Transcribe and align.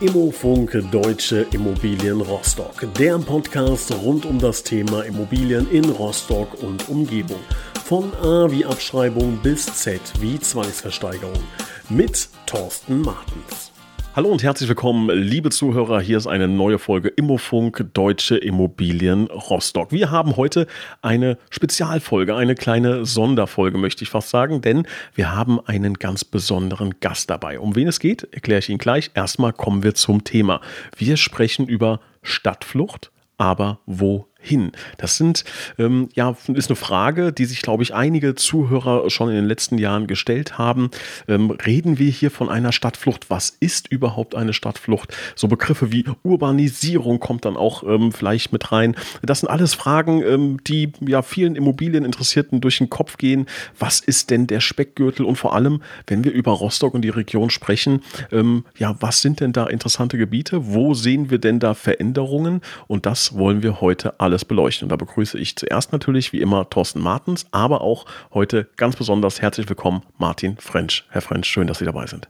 Immofunk 0.00 0.82
Deutsche 0.90 1.46
Immobilien 1.52 2.22
Rostock. 2.22 2.86
Der 2.98 3.18
Podcast 3.18 3.92
rund 3.92 4.24
um 4.24 4.38
das 4.38 4.62
Thema 4.62 5.02
Immobilien 5.02 5.70
in 5.70 5.84
Rostock 5.90 6.62
und 6.62 6.88
Umgebung. 6.88 7.40
Von 7.84 8.10
A 8.14 8.50
wie 8.50 8.64
Abschreibung 8.64 9.38
bis 9.42 9.66
Z 9.66 10.00
wie 10.18 10.40
Zwangsversteigerung. 10.40 11.44
Mit 11.90 12.30
Thorsten 12.46 13.02
Martens. 13.02 13.72
Hallo 14.16 14.28
und 14.28 14.42
herzlich 14.42 14.68
willkommen, 14.68 15.08
liebe 15.08 15.50
Zuhörer. 15.50 16.00
Hier 16.00 16.18
ist 16.18 16.26
eine 16.26 16.48
neue 16.48 16.80
Folge 16.80 17.10
Immofunk 17.10 17.90
Deutsche 17.94 18.36
Immobilien 18.36 19.28
Rostock. 19.28 19.92
Wir 19.92 20.10
haben 20.10 20.36
heute 20.36 20.66
eine 21.00 21.38
Spezialfolge, 21.48 22.34
eine 22.34 22.56
kleine 22.56 23.06
Sonderfolge, 23.06 23.78
möchte 23.78 24.02
ich 24.02 24.10
fast 24.10 24.30
sagen, 24.30 24.62
denn 24.62 24.84
wir 25.14 25.32
haben 25.32 25.60
einen 25.64 25.94
ganz 25.94 26.24
besonderen 26.24 26.98
Gast 26.98 27.30
dabei. 27.30 27.60
Um 27.60 27.76
wen 27.76 27.86
es 27.86 28.00
geht, 28.00 28.24
erkläre 28.34 28.58
ich 28.58 28.68
Ihnen 28.68 28.78
gleich. 28.78 29.12
Erstmal 29.14 29.52
kommen 29.52 29.84
wir 29.84 29.94
zum 29.94 30.24
Thema. 30.24 30.60
Wir 30.96 31.16
sprechen 31.16 31.68
über 31.68 32.00
Stadtflucht, 32.24 33.12
aber 33.38 33.78
wo 33.86 34.26
hin? 34.40 34.72
Das 34.98 35.16
sind, 35.16 35.44
ähm, 35.78 36.08
ja, 36.14 36.36
ist 36.54 36.70
eine 36.70 36.76
Frage, 36.76 37.32
die 37.32 37.44
sich, 37.44 37.62
glaube 37.62 37.82
ich, 37.82 37.94
einige 37.94 38.34
Zuhörer 38.34 39.10
schon 39.10 39.28
in 39.28 39.34
den 39.36 39.44
letzten 39.44 39.78
Jahren 39.78 40.06
gestellt 40.06 40.58
haben. 40.58 40.90
Ähm, 41.28 41.50
reden 41.50 41.98
wir 41.98 42.10
hier 42.10 42.30
von 42.30 42.48
einer 42.48 42.72
Stadtflucht? 42.72 43.30
Was 43.30 43.56
ist 43.60 43.88
überhaupt 43.88 44.34
eine 44.34 44.52
Stadtflucht? 44.52 45.14
So 45.34 45.48
Begriffe 45.48 45.92
wie 45.92 46.04
Urbanisierung 46.22 47.20
kommt 47.20 47.44
dann 47.44 47.56
auch 47.56 47.82
ähm, 47.82 48.12
vielleicht 48.12 48.52
mit 48.52 48.72
rein. 48.72 48.96
Das 49.22 49.40
sind 49.40 49.48
alles 49.48 49.74
Fragen, 49.74 50.22
ähm, 50.22 50.58
die 50.64 50.92
ja 51.00 51.22
vielen 51.22 51.56
Immobilieninteressierten 51.56 52.60
durch 52.60 52.78
den 52.78 52.90
Kopf 52.90 53.16
gehen. 53.18 53.46
Was 53.78 54.00
ist 54.00 54.30
denn 54.30 54.46
der 54.46 54.60
Speckgürtel? 54.60 55.24
Und 55.26 55.36
vor 55.36 55.54
allem, 55.54 55.82
wenn 56.06 56.24
wir 56.24 56.32
über 56.32 56.52
Rostock 56.52 56.94
und 56.94 57.02
die 57.02 57.08
Region 57.10 57.50
sprechen, 57.50 58.02
ähm, 58.32 58.64
ja, 58.76 58.96
was 59.00 59.22
sind 59.22 59.40
denn 59.40 59.52
da 59.52 59.66
interessante 59.66 60.18
Gebiete? 60.18 60.72
Wo 60.72 60.94
sehen 60.94 61.30
wir 61.30 61.38
denn 61.38 61.60
da 61.60 61.74
Veränderungen? 61.74 62.60
Und 62.86 63.06
das 63.06 63.36
wollen 63.36 63.62
wir 63.62 63.80
heute 63.80 64.18
alle 64.20 64.29
alles 64.30 64.44
beleuchten. 64.44 64.86
Und 64.86 64.90
da 64.90 64.96
begrüße 64.96 65.38
ich 65.38 65.56
zuerst 65.56 65.92
natürlich 65.92 66.32
wie 66.32 66.40
immer 66.40 66.68
Thorsten 66.70 67.00
Martens, 67.00 67.46
aber 67.50 67.80
auch 67.80 68.06
heute 68.32 68.68
ganz 68.76 68.96
besonders 68.96 69.42
herzlich 69.42 69.68
willkommen 69.68 70.02
Martin 70.18 70.56
French. 70.58 71.04
Herr 71.10 71.20
French, 71.20 71.46
schön, 71.46 71.66
dass 71.66 71.78
Sie 71.78 71.84
dabei 71.84 72.06
sind. 72.06 72.28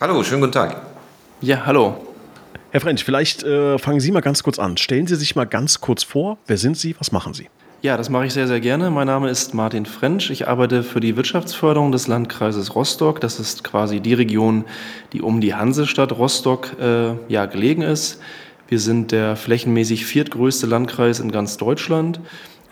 Hallo, 0.00 0.22
schönen 0.22 0.40
guten 0.40 0.52
Tag. 0.52 0.80
Ja, 1.40 1.66
hallo. 1.66 2.06
Herr 2.70 2.80
French, 2.80 3.04
vielleicht 3.04 3.42
äh, 3.42 3.76
fangen 3.78 4.00
Sie 4.00 4.12
mal 4.12 4.20
ganz 4.20 4.42
kurz 4.42 4.58
an. 4.58 4.76
Stellen 4.76 5.06
Sie 5.06 5.16
sich 5.16 5.36
mal 5.36 5.44
ganz 5.44 5.80
kurz 5.80 6.04
vor. 6.04 6.38
Wer 6.46 6.56
sind 6.56 6.78
Sie? 6.78 6.94
Was 6.98 7.12
machen 7.12 7.34
Sie? 7.34 7.48
Ja, 7.82 7.96
das 7.96 8.08
mache 8.08 8.26
ich 8.26 8.32
sehr, 8.32 8.46
sehr 8.46 8.60
gerne. 8.60 8.92
Mein 8.92 9.08
Name 9.08 9.28
ist 9.28 9.54
Martin 9.54 9.86
French. 9.86 10.30
Ich 10.30 10.46
arbeite 10.46 10.84
für 10.84 11.00
die 11.00 11.16
Wirtschaftsförderung 11.16 11.90
des 11.90 12.06
Landkreises 12.06 12.76
Rostock. 12.76 13.20
Das 13.20 13.40
ist 13.40 13.64
quasi 13.64 13.98
die 13.98 14.14
Region, 14.14 14.64
die 15.12 15.20
um 15.20 15.40
die 15.40 15.54
Hansestadt 15.54 16.12
Rostock 16.12 16.78
äh, 16.80 17.14
ja, 17.26 17.46
gelegen 17.46 17.82
ist. 17.82 18.20
Wir 18.72 18.80
sind 18.80 19.12
der 19.12 19.36
flächenmäßig 19.36 20.06
viertgrößte 20.06 20.66
Landkreis 20.66 21.20
in 21.20 21.30
ganz 21.30 21.58
Deutschland. 21.58 22.20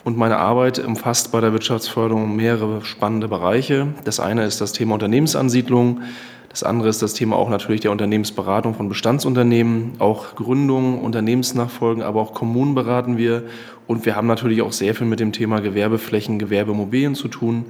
Und 0.02 0.16
meine 0.16 0.38
Arbeit 0.38 0.78
umfasst 0.78 1.30
bei 1.30 1.42
der 1.42 1.52
Wirtschaftsförderung 1.52 2.34
mehrere 2.34 2.82
spannende 2.86 3.28
Bereiche. 3.28 3.88
Das 4.04 4.18
eine 4.18 4.46
ist 4.46 4.62
das 4.62 4.72
Thema 4.72 4.94
Unternehmensansiedlung. 4.94 6.00
Das 6.48 6.62
andere 6.62 6.88
ist 6.88 7.02
das 7.02 7.12
Thema 7.12 7.36
auch 7.36 7.50
natürlich 7.50 7.82
der 7.82 7.90
Unternehmensberatung 7.90 8.74
von 8.74 8.88
Bestandsunternehmen, 8.88 9.92
auch 9.98 10.36
Gründung, 10.36 11.02
Unternehmensnachfolgen, 11.02 12.02
aber 12.02 12.22
auch 12.22 12.32
Kommunen 12.32 12.74
beraten 12.74 13.18
wir. 13.18 13.42
Und 13.86 14.06
wir 14.06 14.14
haben 14.14 14.28
natürlich 14.28 14.62
auch 14.62 14.72
sehr 14.72 14.94
viel 14.94 15.06
mit 15.06 15.18
dem 15.18 15.32
Thema 15.32 15.60
Gewerbeflächen, 15.60 16.38
Gewerbeimmobilien 16.38 17.16
zu 17.16 17.26
tun. 17.26 17.64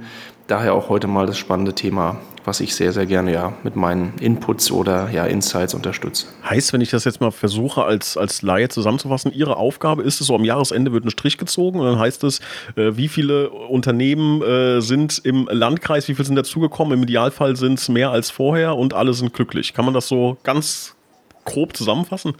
Daher 0.45 0.73
auch 0.75 0.89
heute 0.89 1.07
mal 1.07 1.25
das 1.25 1.37
spannende 1.37 1.73
Thema, 1.73 2.17
was 2.45 2.59
ich 2.59 2.75
sehr, 2.75 2.93
sehr 2.93 3.05
gerne 3.05 3.33
ja 3.33 3.53
mit 3.63 3.75
meinen 3.75 4.13
Inputs 4.19 4.71
oder 4.71 5.09
ja 5.09 5.25
Insights 5.25 5.73
unterstütze. 5.73 6.27
Heißt, 6.47 6.73
wenn 6.73 6.81
ich 6.81 6.89
das 6.89 7.05
jetzt 7.05 7.21
mal 7.21 7.31
versuche 7.31 7.83
als, 7.83 8.17
als 8.17 8.41
Laie 8.41 8.69
zusammenzufassen, 8.69 9.31
Ihre 9.31 9.57
Aufgabe 9.57 10.03
ist 10.03 10.21
es 10.21 10.27
so, 10.27 10.35
am 10.35 10.43
Jahresende 10.43 10.91
wird 10.91 11.05
ein 11.05 11.09
Strich 11.09 11.37
gezogen 11.37 11.79
und 11.79 11.85
dann 11.85 11.99
heißt 11.99 12.23
es, 12.23 12.39
äh, 12.75 12.97
wie 12.97 13.07
viele 13.07 13.49
Unternehmen 13.49 14.41
äh, 14.41 14.81
sind 14.81 15.21
im 15.23 15.47
Landkreis, 15.49 16.07
wie 16.07 16.13
viele 16.13 16.25
sind 16.25 16.35
dazugekommen, 16.35 16.97
im 16.97 17.03
Idealfall 17.03 17.55
sind 17.55 17.79
es 17.79 17.89
mehr 17.89 18.11
als 18.11 18.29
vorher 18.29 18.75
und 18.75 18.93
alle 18.93 19.13
sind 19.13 19.33
glücklich. 19.33 19.73
Kann 19.73 19.85
man 19.85 19.93
das 19.93 20.07
so 20.07 20.37
ganz 20.43 20.95
grob 21.45 21.75
zusammenfassen? 21.75 22.33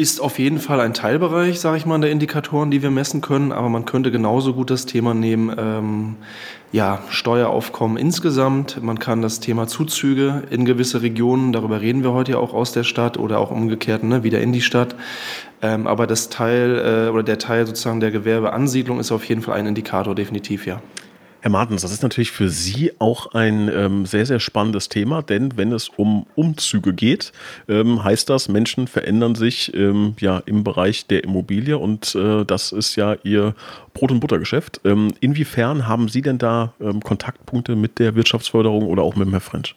Ist 0.00 0.20
auf 0.20 0.38
jeden 0.38 0.58
Fall 0.58 0.80
ein 0.80 0.94
Teilbereich, 0.94 1.60
sage 1.60 1.76
ich 1.76 1.84
mal, 1.84 2.00
der 2.00 2.10
Indikatoren, 2.10 2.70
die 2.70 2.82
wir 2.82 2.90
messen 2.90 3.20
können, 3.20 3.52
aber 3.52 3.68
man 3.68 3.84
könnte 3.84 4.10
genauso 4.10 4.54
gut 4.54 4.70
das 4.70 4.86
Thema 4.86 5.12
nehmen, 5.12 5.54
ähm, 5.58 6.16
ja, 6.72 7.02
Steueraufkommen 7.10 7.98
insgesamt. 7.98 8.82
Man 8.82 8.98
kann 8.98 9.20
das 9.20 9.40
Thema 9.40 9.66
Zuzüge 9.66 10.44
in 10.50 10.64
gewisse 10.64 11.02
Regionen, 11.02 11.52
darüber 11.52 11.82
reden 11.82 12.02
wir 12.02 12.12
heute 12.12 12.32
ja 12.32 12.38
auch 12.38 12.54
aus 12.54 12.72
der 12.72 12.84
Stadt 12.84 13.18
oder 13.18 13.38
auch 13.38 13.50
umgekehrt 13.50 14.02
ne, 14.02 14.24
wieder 14.24 14.40
in 14.40 14.52
die 14.52 14.62
Stadt. 14.62 14.94
Ähm, 15.60 15.86
aber 15.86 16.06
das 16.06 16.30
Teil 16.30 17.06
äh, 17.08 17.10
oder 17.10 17.22
der 17.22 17.38
Teil 17.38 17.66
sozusagen 17.66 18.00
der 18.00 18.10
Gewerbeansiedlung 18.10 19.00
ist 19.00 19.12
auf 19.12 19.24
jeden 19.24 19.42
Fall 19.42 19.58
ein 19.58 19.66
Indikator, 19.66 20.14
definitiv, 20.14 20.64
ja. 20.64 20.80
Herr 21.42 21.50
Martens, 21.50 21.80
das 21.80 21.90
ist 21.90 22.02
natürlich 22.02 22.32
für 22.32 22.50
Sie 22.50 22.92
auch 22.98 23.32
ein 23.32 23.70
ähm, 23.74 24.04
sehr, 24.04 24.26
sehr 24.26 24.40
spannendes 24.40 24.90
Thema, 24.90 25.22
denn 25.22 25.56
wenn 25.56 25.72
es 25.72 25.88
um 25.88 26.26
Umzüge 26.34 26.92
geht, 26.92 27.32
ähm, 27.66 28.04
heißt 28.04 28.28
das, 28.28 28.48
Menschen 28.48 28.86
verändern 28.86 29.34
sich 29.34 29.72
ähm, 29.74 30.14
ja 30.20 30.42
im 30.44 30.64
Bereich 30.64 31.06
der 31.06 31.24
Immobilie 31.24 31.78
und 31.78 32.14
äh, 32.14 32.44
das 32.44 32.72
ist 32.72 32.94
ja 32.96 33.16
Ihr 33.22 33.54
Brot- 33.94 34.10
und 34.10 34.20
Buttergeschäft. 34.20 34.82
Ähm, 34.84 35.14
inwiefern 35.20 35.88
haben 35.88 36.08
Sie 36.08 36.20
denn 36.20 36.36
da 36.36 36.74
ähm, 36.78 37.00
Kontaktpunkte 37.00 37.74
mit 37.74 37.98
der 37.98 38.14
Wirtschaftsförderung 38.14 38.86
oder 38.86 39.02
auch 39.02 39.16
mit 39.16 39.26
dem 39.26 39.32
Herr 39.32 39.40
French? 39.40 39.74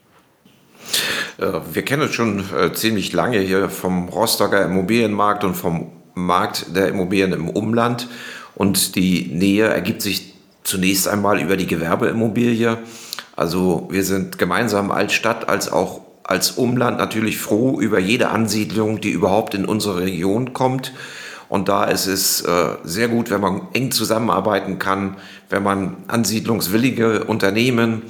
Äh, 1.38 1.62
wir 1.72 1.86
kennen 1.86 2.02
uns 2.02 2.14
schon 2.14 2.44
äh, 2.54 2.74
ziemlich 2.74 3.14
lange 3.14 3.40
hier 3.40 3.70
vom 3.70 4.10
Rostocker 4.10 4.66
Immobilienmarkt 4.66 5.46
und 5.46 5.56
vom 5.56 5.94
Markt 6.14 6.76
der 6.76 6.90
Immobilien 6.90 7.32
im 7.32 7.50
Umland. 7.50 8.10
Und 8.56 8.96
die 8.98 9.30
Nähe 9.32 9.66
ergibt 9.66 10.02
sich 10.02 10.33
zunächst 10.64 11.08
einmal 11.08 11.42
über 11.42 11.58
die 11.58 11.68
Gewerbeimmobilie. 11.68 12.78
Also 13.36 13.88
wir 13.92 14.04
sind 14.04 14.38
gemeinsam 14.38 14.92
als 14.92 15.14
Stadt 15.14 15.50
als 15.50 15.72
auch 15.72 16.02
als 16.24 16.52
Umland 16.52 16.98
natürlich 16.98 17.38
froh 17.38 17.80
über 17.80 18.00
jede 18.00 18.30
Ansiedlung, 18.30 19.02
die 19.02 19.12
überhaupt 19.12 19.54
in 19.54 19.66
unsere 19.66 20.02
Region 20.02 20.54
kommt. 20.54 20.94
Und 21.50 21.70
da 21.70 21.84
ist 21.84 22.08
es 22.08 22.42
äh, 22.42 22.70
sehr 22.84 23.10
gut, 23.10 23.30
wenn 23.30 23.42
man 23.42 23.68
eng 23.74 23.92
zusammenarbeiten 23.92 24.80
kann, 24.80 25.18
wenn 25.50 25.62
man 25.62 25.98
ansiedlungswillige 26.08 27.26
Unternehmen 27.26 28.04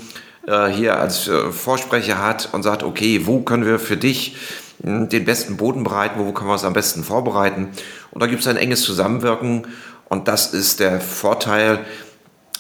äh, 0.47 0.68
hier 0.68 1.00
als 1.00 1.28
äh, 1.28 1.52
Vorsprecher 1.52 2.24
hat 2.24 2.50
und 2.53 2.63
sagt, 2.63 2.84
okay, 2.84 3.22
wo 3.25 3.42
können 3.42 3.66
wir 3.66 3.80
für 3.80 3.97
dich 3.97 4.38
hm, 4.84 5.09
den 5.09 5.25
besten 5.25 5.58
Boden 5.58 5.84
bereiten, 5.84 6.19
wo 6.19 6.31
können 6.31 6.50
wir 6.50 6.56
es 6.56 6.63
am 6.63 6.74
besten 6.74 7.03
vorbereiten. 7.03 7.69
Und 8.12 8.22
da 8.22 8.28
gibt 8.28 8.42
es 8.42 8.47
ein 8.47 8.58
enges 8.58 8.81
Zusammenwirken 8.84 9.68
und 10.08 10.28
das 10.28 10.53
ist 10.53 10.80
der 10.80 11.02
Vorteil, 11.02 11.80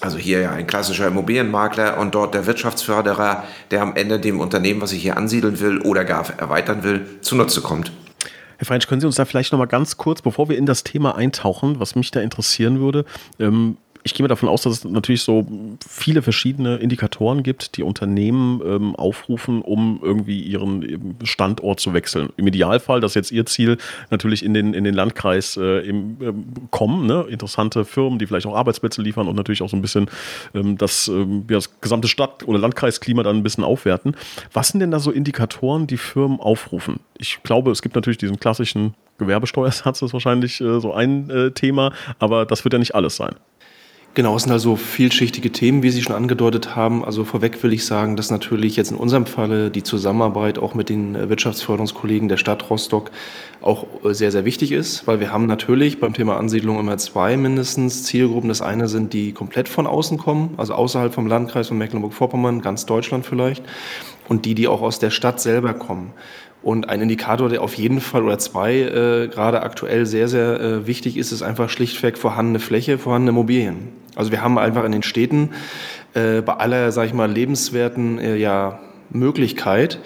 also 0.03 0.17
hier 0.17 0.41
ja 0.41 0.51
ein 0.51 0.67
klassischer 0.67 1.07
Immobilienmakler 1.07 1.97
und 1.97 2.13
dort 2.13 2.33
der 2.33 2.45
Wirtschaftsförderer, 2.45 3.43
der 3.71 3.81
am 3.81 3.95
Ende 3.95 4.19
dem 4.19 4.39
Unternehmen, 4.41 4.81
was 4.81 4.91
ich 4.91 5.01
hier 5.01 5.15
ansiedeln 5.15 5.59
will 5.61 5.79
oder 5.79 6.03
gar 6.03 6.29
erweitern 6.37 6.83
will, 6.83 7.05
zunutze 7.21 7.61
kommt. 7.61 7.91
Herr 8.57 8.65
Freinsch, 8.65 8.87
können 8.87 9.01
Sie 9.01 9.07
uns 9.07 9.15
da 9.15 9.25
vielleicht 9.25 9.51
noch 9.51 9.59
mal 9.59 9.65
ganz 9.65 9.97
kurz, 9.97 10.21
bevor 10.21 10.49
wir 10.49 10.57
in 10.57 10.65
das 10.65 10.83
Thema 10.83 11.15
eintauchen, 11.15 11.79
was 11.79 11.95
mich 11.95 12.11
da 12.11 12.19
interessieren 12.19 12.79
würde, 12.79 13.05
ähm, 13.39 13.77
ich 14.03 14.13
gehe 14.13 14.23
mal 14.23 14.27
davon 14.27 14.49
aus, 14.49 14.63
dass 14.63 14.73
es 14.73 14.83
natürlich 14.83 15.23
so 15.23 15.47
viele 15.87 16.21
verschiedene 16.21 16.75
Indikatoren 16.75 17.41
gibt, 17.41 17.77
die 17.77 17.83
Unternehmen 17.83 18.61
ähm, 18.65 18.95
aufrufen, 18.95 19.61
um 19.61 19.99
irgendwie 20.03 20.41
ihren 20.41 21.17
Standort 21.23 21.79
zu 21.79 21.93
wechseln. 21.93 22.29
Im 22.35 22.45
Idealfall, 22.47 22.99
das 22.99 23.11
ist 23.11 23.15
jetzt 23.15 23.31
Ihr 23.31 23.45
Ziel, 23.45 23.77
natürlich 24.09 24.43
in 24.43 24.53
den, 24.53 24.73
in 24.73 24.83
den 24.83 24.93
Landkreis 24.93 25.55
äh, 25.55 25.79
im, 25.87 26.17
äh, 26.21 26.33
kommen. 26.69 27.07
Ne? 27.07 27.25
Interessante 27.29 27.85
Firmen, 27.85 28.19
die 28.19 28.27
vielleicht 28.27 28.45
auch 28.45 28.55
Arbeitsplätze 28.55 29.01
liefern 29.01 29.27
und 29.27 29.37
natürlich 29.37 29.61
auch 29.61 29.69
so 29.69 29.77
ein 29.77 29.81
bisschen 29.81 30.09
ähm, 30.53 30.77
das, 30.77 31.07
ähm, 31.07 31.45
das 31.47 31.79
gesamte 31.79 32.09
Stadt- 32.09 32.45
oder 32.45 32.59
Landkreisklima 32.59 33.23
dann 33.23 33.37
ein 33.37 33.43
bisschen 33.43 33.63
aufwerten. 33.63 34.17
Was 34.51 34.69
sind 34.69 34.81
denn 34.81 34.91
da 34.91 34.99
so 34.99 35.11
Indikatoren, 35.11 35.87
die 35.87 35.97
Firmen 35.97 36.41
aufrufen? 36.41 36.99
Ich 37.17 37.41
glaube, 37.43 37.71
es 37.71 37.81
gibt 37.81 37.95
natürlich 37.95 38.17
diesen 38.17 38.39
klassischen 38.39 38.95
Gewerbesteuersatz, 39.17 39.99
das 39.99 40.09
ist 40.09 40.13
wahrscheinlich 40.13 40.59
äh, 40.59 40.79
so 40.79 40.93
ein 40.93 41.29
äh, 41.29 41.51
Thema, 41.51 41.93
aber 42.19 42.45
das 42.45 42.63
wird 42.63 42.73
ja 42.73 42.79
nicht 42.79 42.95
alles 42.95 43.15
sein. 43.15 43.35
Genau, 44.15 44.35
es 44.35 44.43
sind 44.43 44.51
also 44.51 44.75
vielschichtige 44.75 45.51
Themen, 45.51 45.81
wie 45.81 45.89
Sie 45.89 46.03
schon 46.03 46.15
angedeutet 46.15 46.75
haben. 46.75 47.03
Also 47.03 47.23
vorweg 47.23 47.63
will 47.63 47.73
ich 47.73 47.83
sagen, 47.83 48.15
dass 48.15 48.29
natürlich 48.29 48.75
jetzt 48.75 48.91
in 48.91 48.97
unserem 48.97 49.25
Falle 49.25 49.71
die 49.71 49.81
Zusammenarbeit 49.81 50.59
auch 50.59 50.75
mit 50.75 50.89
den 50.89 51.15
äh, 51.15 51.29
Wirtschaftsförderungskollegen 51.29 52.29
der 52.29 52.37
Stadt 52.37 52.69
Rostock 52.69 53.09
auch 53.61 53.87
äh, 54.05 54.13
sehr, 54.13 54.31
sehr 54.31 54.45
wichtig 54.45 54.71
ist, 54.71 55.07
weil 55.07 55.19
wir 55.19 55.31
haben 55.31 55.47
natürlich 55.47 55.99
beim 55.99 56.13
Thema 56.13 56.37
Ansiedlung 56.37 56.79
immer 56.79 56.99
zwei 56.99 57.37
mindestens 57.37 58.03
Zielgruppen. 58.03 58.49
Das 58.49 58.61
eine 58.61 58.87
sind, 58.87 59.13
die 59.13 59.31
komplett 59.31 59.67
von 59.67 59.87
außen 59.87 60.19
kommen, 60.19 60.53
also 60.57 60.75
außerhalb 60.75 61.11
vom 61.11 61.25
Landkreis 61.25 61.69
von 61.69 61.79
Mecklenburg-Vorpommern, 61.79 62.61
ganz 62.61 62.85
Deutschland 62.85 63.25
vielleicht, 63.25 63.63
und 64.27 64.45
die, 64.45 64.55
die 64.55 64.67
auch 64.67 64.81
aus 64.81 64.99
der 64.99 65.09
Stadt 65.09 65.39
selber 65.39 65.73
kommen. 65.73 66.13
Und 66.61 66.87
ein 66.87 67.01
Indikator, 67.01 67.49
der 67.49 67.61
auf 67.61 67.73
jeden 67.73 67.99
Fall 67.99 68.23
oder 68.23 68.39
zwei 68.39 68.75
äh, 68.75 69.27
gerade 69.27 69.63
aktuell 69.63 70.05
sehr, 70.05 70.29
sehr 70.29 70.59
äh, 70.61 70.87
wichtig 70.87 71.17
ist, 71.17 71.33
ist 71.33 71.41
einfach 71.41 71.69
schlichtweg 71.69 72.17
vorhandene 72.17 72.59
Fläche, 72.59 72.97
vorhandene 72.97 73.31
Immobilien. 73.31 73.89
Also 74.15 74.31
wir 74.31 74.41
haben 74.41 74.57
einfach 74.57 74.85
in 74.85 74.93
den 74.93 75.03
Städten 75.03 75.49
äh, 76.13 76.41
bei 76.41 76.53
aller, 76.53 76.91
sag 76.93 77.07
ich 77.07 77.13
mal, 77.13 77.29
lebenswerten 77.29 78.17
äh, 78.19 78.37
ja, 78.37 78.79
Möglichkeit 79.09 79.99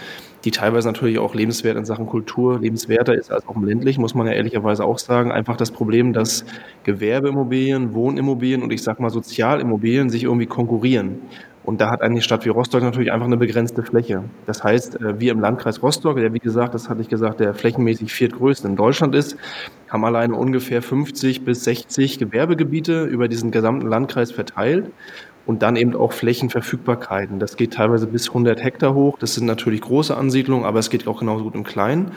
die 0.47 0.51
teilweise 0.51 0.87
natürlich 0.87 1.19
auch 1.19 1.35
lebenswert 1.35 1.75
in 1.75 1.83
Sachen 1.83 2.05
Kultur 2.05 2.59
lebenswerter 2.61 3.13
ist 3.13 3.31
als 3.31 3.45
auch 3.47 3.55
im 3.57 3.65
ländlichen, 3.65 3.99
muss 3.99 4.15
man 4.15 4.27
ja 4.27 4.33
ehrlicherweise 4.33 4.85
auch 4.85 4.97
sagen. 4.97 5.29
Einfach 5.29 5.57
das 5.57 5.71
Problem, 5.71 6.13
dass 6.13 6.45
Gewerbeimmobilien, 6.83 7.93
Wohnimmobilien 7.93 8.63
und 8.63 8.71
ich 8.71 8.81
sag 8.81 9.01
mal 9.01 9.09
Sozialimmobilien 9.09 10.09
sich 10.09 10.23
irgendwie 10.23 10.45
konkurrieren. 10.45 11.19
Und 11.67 11.81
da 11.81 11.89
hat 11.89 12.01
eine 12.01 12.21
Stadt 12.21 12.45
wie 12.45 12.49
Rostock 12.49 12.81
natürlich 12.81 13.11
einfach 13.11 13.25
eine 13.25 13.35
begrenzte 13.35 13.83
Fläche. 13.83 14.23
Das 14.45 14.63
heißt, 14.63 15.01
äh, 15.01 15.19
wir 15.19 15.33
im 15.33 15.41
Landkreis 15.41 15.83
Rostock, 15.83 16.15
der 16.15 16.33
wie 16.33 16.39
gesagt, 16.39 16.73
das 16.73 16.87
hatte 16.87 17.01
ich 17.01 17.09
gesagt, 17.09 17.41
der 17.41 17.53
flächenmäßig 17.53 18.13
viertgrößte 18.13 18.69
in 18.69 18.77
Deutschland 18.77 19.13
ist, 19.13 19.35
haben 19.89 20.05
alleine 20.05 20.33
ungefähr 20.33 20.81
50 20.81 21.43
bis 21.43 21.65
60 21.65 22.19
Gewerbegebiete 22.19 23.03
über 23.03 23.27
diesen 23.27 23.51
gesamten 23.51 23.85
Landkreis 23.85 24.31
verteilt 24.31 24.91
und 25.45 25.61
dann 25.61 25.75
eben 25.75 25.93
auch 25.93 26.13
Flächenverfügbarkeiten. 26.13 27.37
Das 27.37 27.57
geht 27.57 27.73
teilweise 27.73 28.07
bis 28.07 28.29
100 28.29 28.63
Hektar 28.63 28.93
hoch. 28.93 29.17
Das 29.19 29.35
sind 29.35 29.45
natürlich 29.45 29.81
große 29.81 30.15
Ansiedlungen, 30.15 30.63
aber 30.63 30.79
es 30.79 30.89
geht 30.89 31.05
auch 31.05 31.19
genauso 31.19 31.43
gut 31.43 31.55
im 31.55 31.65
Kleinen. 31.65 32.13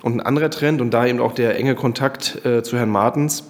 Und 0.00 0.14
ein 0.14 0.20
anderer 0.20 0.48
Trend 0.48 0.80
und 0.80 0.94
da 0.94 1.04
eben 1.04 1.20
auch 1.20 1.34
der 1.34 1.58
enge 1.58 1.74
Kontakt 1.74 2.46
äh, 2.46 2.62
zu 2.62 2.78
Herrn 2.78 2.88
Martens 2.88 3.44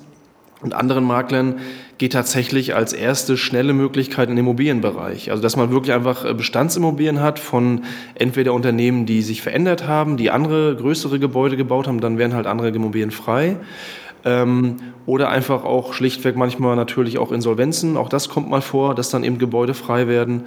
und 0.62 0.74
anderen 0.74 1.04
Maklern 1.04 1.56
geht 1.98 2.12
tatsächlich 2.12 2.74
als 2.74 2.92
erste 2.92 3.36
schnelle 3.36 3.72
Möglichkeit 3.72 4.28
in 4.28 4.36
den 4.36 4.44
Immobilienbereich. 4.44 5.30
Also 5.30 5.42
dass 5.42 5.56
man 5.56 5.70
wirklich 5.70 5.94
einfach 5.94 6.24
äh, 6.24 6.34
Bestandsimmobilien 6.34 7.20
hat 7.20 7.38
von 7.38 7.82
entweder 8.14 8.52
Unternehmen, 8.52 9.06
die 9.06 9.22
sich 9.22 9.42
verändert 9.42 9.86
haben, 9.86 10.16
die 10.16 10.30
andere 10.30 10.76
größere 10.76 11.18
Gebäude 11.18 11.56
gebaut 11.56 11.86
haben, 11.86 12.00
dann 12.00 12.18
werden 12.18 12.34
halt 12.34 12.46
andere 12.46 12.68
Immobilien 12.68 13.10
frei. 13.10 13.56
Ähm, 14.24 14.76
oder 15.04 15.28
einfach 15.28 15.64
auch 15.64 15.92
schlichtweg 15.92 16.36
manchmal 16.36 16.74
natürlich 16.74 17.18
auch 17.18 17.32
Insolvenzen. 17.32 17.96
Auch 17.96 18.08
das 18.08 18.28
kommt 18.28 18.50
mal 18.50 18.62
vor, 18.62 18.94
dass 18.94 19.10
dann 19.10 19.24
eben 19.24 19.38
Gebäude 19.38 19.72
frei 19.74 20.08
werden. 20.08 20.44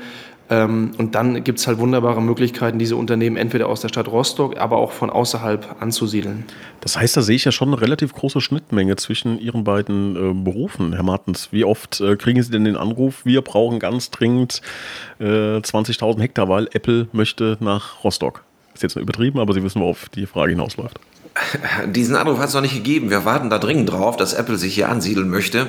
Ähm, 0.50 0.92
und 0.98 1.16
dann 1.16 1.44
gibt 1.44 1.60
es 1.60 1.68
halt 1.68 1.78
wunderbare 1.78 2.22
Möglichkeiten, 2.22 2.80
diese 2.80 2.96
Unternehmen 2.96 3.38
entweder 3.38 3.70
aus 3.70 3.82
der 3.82 3.90
Stadt 3.90 4.08
Rostock, 4.08 4.58
aber 4.58 4.78
auch 4.78 4.92
von 4.92 5.10
außerhalb 5.10 5.76
anzusiedeln. 5.80 6.46
Das 6.82 6.98
heißt, 6.98 7.16
da 7.16 7.22
sehe 7.22 7.36
ich 7.36 7.46
ja 7.46 7.52
schon 7.52 7.70
eine 7.70 7.82
relativ 7.82 8.14
große 8.14 8.42
Schnittmenge 8.42 8.96
zwischen 8.96 9.40
Ihren 9.40 9.64
beiden 9.64 10.16
äh, 10.16 10.34
Berufen, 10.34 10.94
Herr 10.94 11.04
Martens. 11.04 11.50
Wie 11.52 11.66
oft 11.66 12.02
äh, 12.02 12.16
kriegen 12.16 12.42
Sie 12.42 12.52
denn 12.52 12.64
den 12.64 12.78
Anruf, 12.78 13.26
wir 13.26 13.42
brauchen 13.42 13.80
ganz 13.80 14.10
dringend 14.10 14.62
äh, 15.20 15.24
20.000 15.24 16.20
Hektar, 16.20 16.50
weil 16.50 16.68
Apple 16.74 17.08
möchte 17.12 17.58
nach 17.60 18.04
Rostock? 18.04 18.44
Ist 18.74 18.84
jetzt 18.84 18.96
übertrieben, 18.96 19.40
aber 19.40 19.54
Sie 19.54 19.64
wissen, 19.64 19.82
worauf 19.82 20.10
die 20.10 20.26
Frage 20.26 20.52
hinausläuft. 20.52 21.00
Diesen 21.88 22.16
Anruf 22.16 22.40
hat 22.40 22.50
es 22.50 22.54
noch 22.54 22.62
nicht 22.62 22.76
gegeben. 22.76 23.10
Wir 23.10 23.26
warten 23.26 23.50
da 23.50 23.60
dringend 23.60 23.92
drauf, 23.92 24.18
dass 24.18 24.34
Apple 24.34 24.58
sich 24.58 24.76
hier 24.76 24.90
ansiedeln 24.90 25.30
möchte 25.30 25.68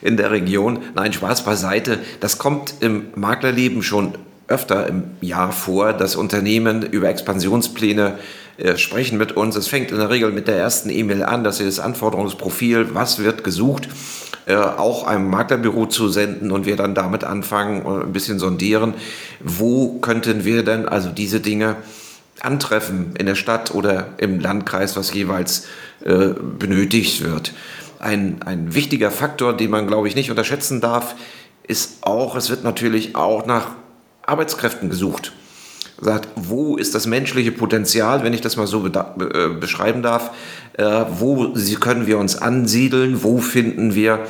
in 0.00 0.16
der 0.16 0.30
Region. 0.30 0.80
Nein, 0.94 1.12
Spaß 1.12 1.44
beiseite. 1.44 1.98
Das 2.20 2.38
kommt 2.38 2.74
im 2.80 3.06
Maklerleben 3.14 3.82
schon 3.82 4.14
öfter 4.48 4.86
im 4.86 5.04
Jahr 5.20 5.52
vor, 5.52 5.92
dass 5.92 6.16
Unternehmen 6.16 6.82
über 6.82 7.08
Expansionspläne 7.08 8.18
äh, 8.58 8.76
sprechen 8.76 9.16
mit 9.18 9.32
uns. 9.32 9.56
Es 9.56 9.68
fängt 9.68 9.90
in 9.90 9.98
der 9.98 10.10
Regel 10.10 10.30
mit 10.32 10.48
der 10.48 10.56
ersten 10.56 10.90
E-Mail 10.90 11.22
an, 11.22 11.44
dass 11.44 11.58
sie 11.58 11.64
das 11.64 11.80
Anforderungsprofil, 11.80 12.94
was 12.94 13.18
wird 13.18 13.44
gesucht, 13.44 13.88
äh, 14.46 14.56
auch 14.56 15.06
einem 15.06 15.30
Maklerbüro 15.30 15.86
zu 15.86 16.08
senden 16.08 16.50
und 16.50 16.66
wir 16.66 16.76
dann 16.76 16.94
damit 16.94 17.24
anfangen 17.24 17.82
und 17.82 18.02
ein 18.02 18.12
bisschen 18.12 18.38
sondieren, 18.38 18.94
wo 19.40 20.00
könnten 20.00 20.44
wir 20.44 20.64
denn 20.64 20.86
also 20.86 21.08
diese 21.08 21.40
Dinge 21.40 21.76
antreffen 22.40 23.14
in 23.18 23.26
der 23.26 23.34
Stadt 23.34 23.74
oder 23.74 24.08
im 24.18 24.40
Landkreis, 24.40 24.96
was 24.96 25.12
jeweils 25.12 25.66
äh, 26.04 26.30
benötigt 26.58 27.22
wird. 27.22 27.52
Ein, 27.98 28.42
ein 28.44 28.74
wichtiger 28.74 29.10
Faktor, 29.10 29.56
den 29.56 29.70
man, 29.70 29.86
glaube 29.86 30.08
ich, 30.08 30.16
nicht 30.16 30.30
unterschätzen 30.30 30.80
darf, 30.80 31.14
ist 31.66 31.98
auch, 32.02 32.34
es 32.34 32.50
wird 32.50 32.64
natürlich 32.64 33.14
auch 33.14 33.46
nach 33.46 33.68
Arbeitskräften 34.22 34.90
gesucht. 34.90 35.32
Sagt, 36.00 36.28
wo 36.34 36.76
ist 36.76 36.96
das 36.96 37.06
menschliche 37.06 37.52
Potenzial, 37.52 38.24
wenn 38.24 38.32
ich 38.32 38.40
das 38.40 38.56
mal 38.56 38.66
so 38.66 38.84
äh, 38.86 39.48
beschreiben 39.60 40.02
darf, 40.02 40.32
äh, 40.72 41.04
wo 41.10 41.54
können 41.78 42.08
wir 42.08 42.18
uns 42.18 42.36
ansiedeln, 42.36 43.22
wo 43.22 43.38
finden 43.38 43.94
wir 43.94 44.26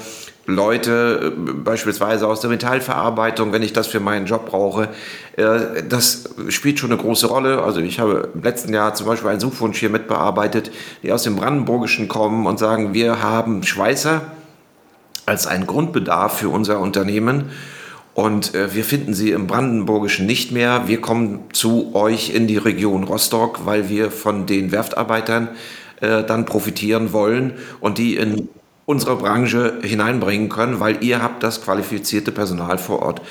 Leute, 0.46 1.34
äh, 1.36 1.52
beispielsweise 1.52 2.26
aus 2.26 2.40
der 2.40 2.50
Metallverarbeitung, 2.50 3.52
wenn 3.52 3.62
ich 3.62 3.72
das 3.72 3.86
für 3.86 4.00
meinen 4.00 4.26
Job 4.26 4.46
brauche, 4.46 4.88
äh, 5.36 5.82
das 5.88 6.30
spielt 6.48 6.78
schon 6.78 6.90
eine 6.90 7.00
große 7.00 7.26
Rolle. 7.26 7.62
Also 7.62 7.80
ich 7.80 8.00
habe 8.00 8.30
im 8.34 8.42
letzten 8.42 8.74
Jahr 8.74 8.94
zum 8.94 9.06
Beispiel 9.06 9.30
einen 9.30 9.40
Suchwunsch 9.40 9.78
hier 9.78 9.90
mitbearbeitet, 9.90 10.72
die 11.02 11.12
aus 11.12 11.22
dem 11.22 11.36
Brandenburgischen 11.36 12.08
kommen 12.08 12.46
und 12.46 12.58
sagen, 12.58 12.92
wir 12.92 13.22
haben 13.22 13.62
Schweißer 13.62 14.22
als 15.26 15.46
einen 15.46 15.66
Grundbedarf 15.66 16.38
für 16.38 16.48
unser 16.48 16.80
Unternehmen. 16.80 17.50
Und 18.14 18.54
äh, 18.54 18.74
wir 18.74 18.84
finden 18.84 19.14
sie 19.14 19.30
im 19.30 19.46
Brandenburgischen 19.46 20.26
nicht 20.26 20.50
mehr. 20.50 20.88
Wir 20.88 21.00
kommen 21.00 21.44
zu 21.52 21.94
euch 21.94 22.34
in 22.34 22.48
die 22.48 22.58
Region 22.58 23.04
Rostock, 23.04 23.64
weil 23.64 23.88
wir 23.88 24.10
von 24.10 24.46
den 24.46 24.72
Werftarbeitern 24.72 25.48
dann 26.00 26.46
profitieren 26.46 27.12
wollen 27.12 27.52
und 27.78 27.96
die 27.96 28.16
in 28.16 28.48
unsere 28.86 29.16
Branche 29.16 29.78
hineinbringen 29.82 30.48
können, 30.48 30.80
weil 30.80 31.02
ihr 31.04 31.22
habt 31.22 31.42
das 31.42 31.62
qualifizierte 31.62 32.32
Personal 32.32 32.78
vor 32.78 33.02
Ort. 33.02 33.22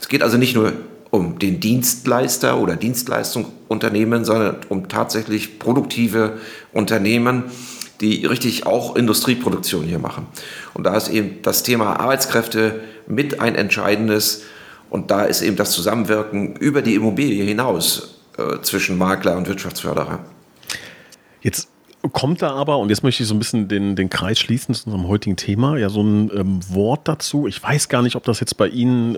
Es 0.00 0.08
geht 0.08 0.22
also 0.22 0.36
nicht 0.36 0.54
nur 0.54 0.72
um 1.10 1.38
den 1.38 1.58
Dienstleister 1.58 2.58
oder 2.58 2.76
Dienstleistungsunternehmen, 2.76 4.24
sondern 4.24 4.56
um 4.68 4.88
tatsächlich 4.88 5.58
produktive 5.58 6.38
Unternehmen, 6.72 7.44
die 8.00 8.24
richtig 8.24 8.66
auch 8.66 8.96
Industrieproduktion 8.96 9.84
hier 9.84 9.98
machen. 9.98 10.26
Und 10.72 10.84
da 10.84 10.96
ist 10.96 11.08
eben 11.08 11.42
das 11.42 11.62
Thema 11.62 11.98
Arbeitskräfte 11.98 12.80
mit 13.06 13.40
ein 13.40 13.56
entscheidendes 13.56 14.44
und 14.88 15.10
da 15.10 15.24
ist 15.24 15.42
eben 15.42 15.56
das 15.56 15.72
Zusammenwirken 15.72 16.56
über 16.56 16.82
die 16.82 16.94
Immobilie 16.94 17.44
hinaus 17.44 18.20
äh, 18.38 18.60
zwischen 18.62 18.96
Makler 18.96 19.36
und 19.36 19.48
Wirtschaftsförderer. 19.48 20.20
Jetzt 21.42 21.69
kommt 22.12 22.40
da 22.40 22.52
aber, 22.54 22.78
und 22.78 22.88
jetzt 22.88 23.02
möchte 23.02 23.22
ich 23.22 23.28
so 23.28 23.34
ein 23.34 23.38
bisschen 23.38 23.68
den, 23.68 23.94
den 23.94 24.08
Kreis 24.08 24.38
schließen 24.38 24.74
zu 24.74 24.86
unserem 24.86 25.06
heutigen 25.08 25.36
Thema, 25.36 25.76
ja, 25.76 25.90
so 25.90 26.02
ein 26.02 26.30
ähm, 26.34 26.60
Wort 26.70 27.06
dazu. 27.06 27.46
Ich 27.46 27.62
weiß 27.62 27.88
gar 27.90 28.02
nicht, 28.02 28.16
ob 28.16 28.24
das 28.24 28.40
jetzt 28.40 28.56
bei 28.56 28.68
Ihnen 28.68 29.16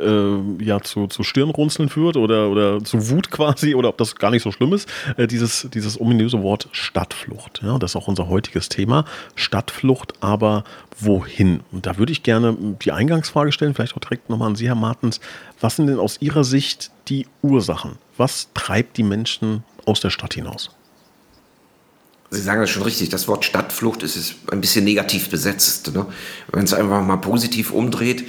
äh, 0.58 0.64
ja 0.64 0.81
zu, 0.81 1.06
zu 1.06 1.23
Stirnrunzeln 1.23 1.88
führt 1.88 2.17
oder, 2.17 2.49
oder 2.50 2.82
zu 2.82 3.08
Wut 3.08 3.31
quasi 3.31 3.76
oder 3.76 3.88
ob 3.88 3.99
das 3.99 4.17
gar 4.17 4.31
nicht 4.32 4.43
so 4.43 4.50
schlimm 4.50 4.73
ist. 4.73 4.88
Äh, 5.17 5.29
dieses, 5.29 5.69
dieses 5.73 6.00
ominöse 6.00 6.43
Wort 6.43 6.69
Stadtflucht. 6.73 7.61
Ja, 7.62 7.79
das 7.79 7.93
ist 7.93 7.96
auch 7.96 8.08
unser 8.08 8.29
heutiges 8.29 8.69
Thema. 8.69 9.05
Stadtflucht, 9.37 10.14
aber 10.20 10.64
wohin? 10.99 11.61
Und 11.70 11.87
da 11.87 11.99
würde 11.99 12.11
ich 12.11 12.25
gerne 12.25 12.56
die 12.82 12.90
Eingangsfrage 12.90 13.52
stellen, 13.52 13.75
vielleicht 13.75 13.94
auch 13.94 14.00
direkt 14.00 14.28
nochmal 14.28 14.49
an 14.49 14.56
Sie, 14.56 14.67
Herr 14.67 14.75
Martens. 14.75 15.20
Was 15.61 15.76
sind 15.76 15.87
denn 15.87 16.00
aus 16.00 16.20
Ihrer 16.20 16.43
Sicht 16.43 16.90
die 17.08 17.26
Ursachen? 17.43 17.93
Was 18.17 18.49
treibt 18.55 18.96
die 18.96 19.05
Menschen 19.05 19.62
aus 19.87 20.00
der 20.00 20.11
Stadt 20.11 20.35
hinaus? 20.35 20.70
Sie 22.32 22.40
sagen 22.40 22.62
das 22.62 22.71
schon 22.71 22.83
richtig, 22.83 23.11
das 23.11 23.28
Wort 23.28 23.45
Stadtflucht 23.45 24.02
ist, 24.02 24.16
ist 24.16 24.37
ein 24.50 24.62
bisschen 24.62 24.85
negativ 24.85 25.28
besetzt. 25.28 25.92
Ne? 25.92 26.07
Wenn 26.50 26.64
es 26.64 26.73
einfach 26.73 27.02
mal 27.02 27.18
positiv 27.18 27.73
umdreht 27.73 28.25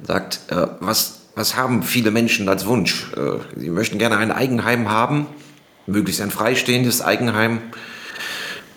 und 0.00 0.08
sagt, 0.08 0.40
äh, 0.48 0.66
was, 0.80 1.20
was 1.36 1.54
haben 1.54 1.84
viele 1.84 2.10
Menschen 2.10 2.48
als 2.48 2.66
Wunsch? 2.66 3.12
Äh, 3.16 3.38
sie 3.56 3.70
möchten 3.70 3.98
gerne 3.98 4.16
ein 4.16 4.32
Eigenheim 4.32 4.90
haben, 4.90 5.28
möglichst 5.86 6.20
ein 6.20 6.32
freistehendes 6.32 7.00
Eigenheim. 7.00 7.60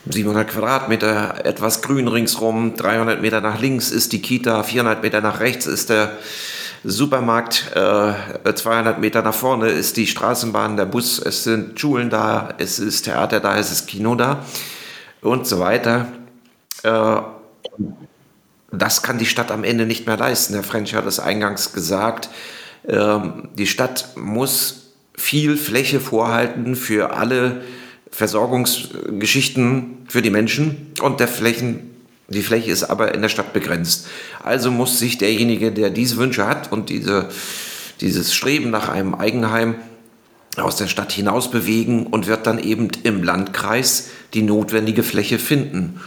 700 0.05 0.47
Quadratmeter, 0.47 1.43
etwas 1.43 1.81
Grün 1.81 2.07
ringsrum, 2.07 2.75
300 2.75 3.19
Meter 3.19 3.41
nach 3.41 3.59
links 3.59 3.89
ist 3.89 4.13
die 4.13 4.21
Kita, 4.21 4.61
400 4.61 5.01
Meter 5.01 5.21
nach 5.21 5.39
rechts 5.39 5.65
ist 5.65 5.89
der 5.89 6.19
Supermarkt, 6.83 7.71
äh, 7.75 8.53
200 8.53 8.99
Meter 8.99 9.21
nach 9.21 9.33
vorne 9.33 9.69
ist 9.69 9.97
die 9.97 10.07
Straßenbahn, 10.07 10.77
der 10.77 10.85
Bus, 10.85 11.19
es 11.19 11.43
sind 11.43 11.79
Schulen 11.79 12.09
da, 12.09 12.53
es 12.57 12.79
ist 12.79 13.03
Theater 13.03 13.39
da, 13.39 13.57
es 13.57 13.71
ist 13.71 13.87
Kino 13.87 14.15
da 14.15 14.45
und 15.21 15.47
so 15.47 15.59
weiter. 15.59 16.07
Äh, 16.83 17.17
das 18.71 19.01
kann 19.01 19.17
die 19.17 19.25
Stadt 19.25 19.51
am 19.51 19.63
Ende 19.63 19.85
nicht 19.85 20.05
mehr 20.07 20.17
leisten. 20.17 20.53
Herr 20.53 20.63
French 20.63 20.93
hat 20.93 21.05
es 21.05 21.19
eingangs 21.19 21.73
gesagt. 21.73 22.29
Äh, 22.83 23.19
die 23.57 23.67
Stadt 23.67 24.09
muss 24.15 24.93
viel 25.15 25.57
Fläche 25.57 25.99
vorhalten 25.99 26.75
für 26.75 27.13
alle 27.15 27.61
Versorgungsgeschichten 28.11 30.05
für 30.07 30.21
die 30.21 30.29
Menschen 30.29 30.93
und 31.01 31.19
der 31.19 31.27
Flächen 31.27 31.96
die 32.29 32.43
Fläche 32.43 32.71
ist 32.71 32.83
aber 32.83 33.13
in 33.13 33.21
der 33.21 33.29
Stadt 33.29 33.53
begrenzt. 33.53 34.07
Also 34.43 34.69
muss 34.69 34.99
sich 34.99 35.17
derjenige, 35.17 35.71
der 35.71 35.89
diese 35.89 36.17
Wünsche 36.17 36.45
hat 36.45 36.71
und 36.71 36.89
diese, 36.89 37.29
dieses 38.01 38.33
Streben 38.33 38.69
nach 38.69 38.89
einem 38.89 39.15
Eigenheim 39.15 39.75
aus 40.57 40.75
der 40.75 40.87
Stadt 40.87 41.11
hinaus 41.11 41.51
bewegen 41.51 42.07
und 42.07 42.27
wird 42.27 42.47
dann 42.47 42.59
eben 42.59 42.89
im 43.03 43.23
Landkreis 43.23 44.09
die 44.33 44.41
notwendige 44.41 45.03
Fläche 45.03 45.39
finden 45.39 46.01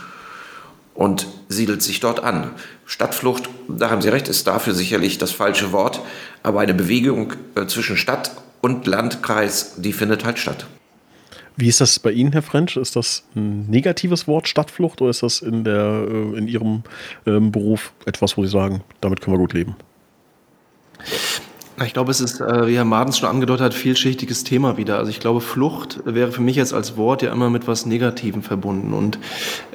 und 0.95 1.27
siedelt 1.49 1.83
sich 1.83 2.00
dort 2.00 2.23
an. 2.23 2.50
Stadtflucht, 2.85 3.49
da 3.69 3.91
haben 3.91 4.03
Sie 4.03 4.09
recht, 4.09 4.29
ist 4.29 4.47
dafür 4.47 4.75
sicherlich 4.75 5.19
das 5.19 5.31
falsche 5.31 5.73
Wort, 5.73 6.00
aber 6.43 6.61
eine 6.61 6.75
Bewegung 6.75 7.33
äh, 7.55 7.67
zwischen 7.67 7.97
Stadt 7.97 8.33
und 8.61 8.87
Landkreis, 8.87 9.75
die 9.77 9.93
findet 9.93 10.25
halt 10.25 10.39
statt. 10.39 10.67
Wie 11.57 11.69
ist 11.69 11.80
das 11.80 11.99
bei 11.99 12.12
Ihnen, 12.12 12.33
Herr 12.33 12.42
French? 12.42 12.76
Ist 12.76 12.97
das 12.97 13.25
ein 13.35 13.66
negatives 13.69 14.26
Wort, 14.26 14.49
Stadtflucht, 14.49 15.00
oder 15.00 15.11
ist 15.11 15.23
das 15.23 15.40
in, 15.40 15.64
der, 15.64 16.07
äh, 16.09 16.38
in 16.38 16.49
Ihrem 16.49 16.83
ähm, 17.26 17.52
Beruf 17.52 17.92
etwas, 18.07 18.37
wo 18.37 18.45
Sie 18.45 18.50
sagen, 18.50 18.83
damit 19.00 19.21
können 19.21 19.35
wir 19.35 19.40
gut 19.40 19.52
leben? 19.52 19.76
Ich 21.87 21.95
glaube, 21.95 22.11
es 22.11 22.21
ist, 22.21 22.42
äh, 22.42 22.66
wie 22.66 22.76
Herr 22.76 22.85
Martens 22.85 23.19
schon 23.19 23.28
angedeutet 23.30 23.64
hat, 23.64 23.75
vielschichtiges 23.75 24.45
Thema 24.45 24.76
wieder. 24.76 24.99
Also 24.99 25.11
ich 25.11 25.19
glaube, 25.19 25.40
Flucht 25.40 26.00
wäre 26.04 26.30
für 26.30 26.42
mich 26.42 26.57
jetzt 26.57 26.75
als 26.75 26.99
Wort 26.99 27.23
ja 27.23 27.33
immer 27.33 27.49
mit 27.49 27.66
was 27.66 27.87
Negativem 27.87 28.42
verbunden. 28.42 28.92
Und 28.92 29.19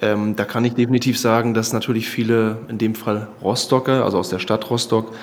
ähm, 0.03 0.35
da 0.35 0.45
kann 0.45 0.63
ich 0.65 0.73
definitiv 0.73 1.19
sagen, 1.19 1.55
dass 1.55 1.73
natürlich 1.73 2.07
viele, 2.07 2.59
in 2.67 2.77
dem 2.77 2.93
Fall 2.93 3.27
Rostocker, 3.41 4.03
also 4.05 4.19
aus 4.19 4.29
der 4.29 4.37
Stadt 4.37 4.69
Rostock, 4.69 5.15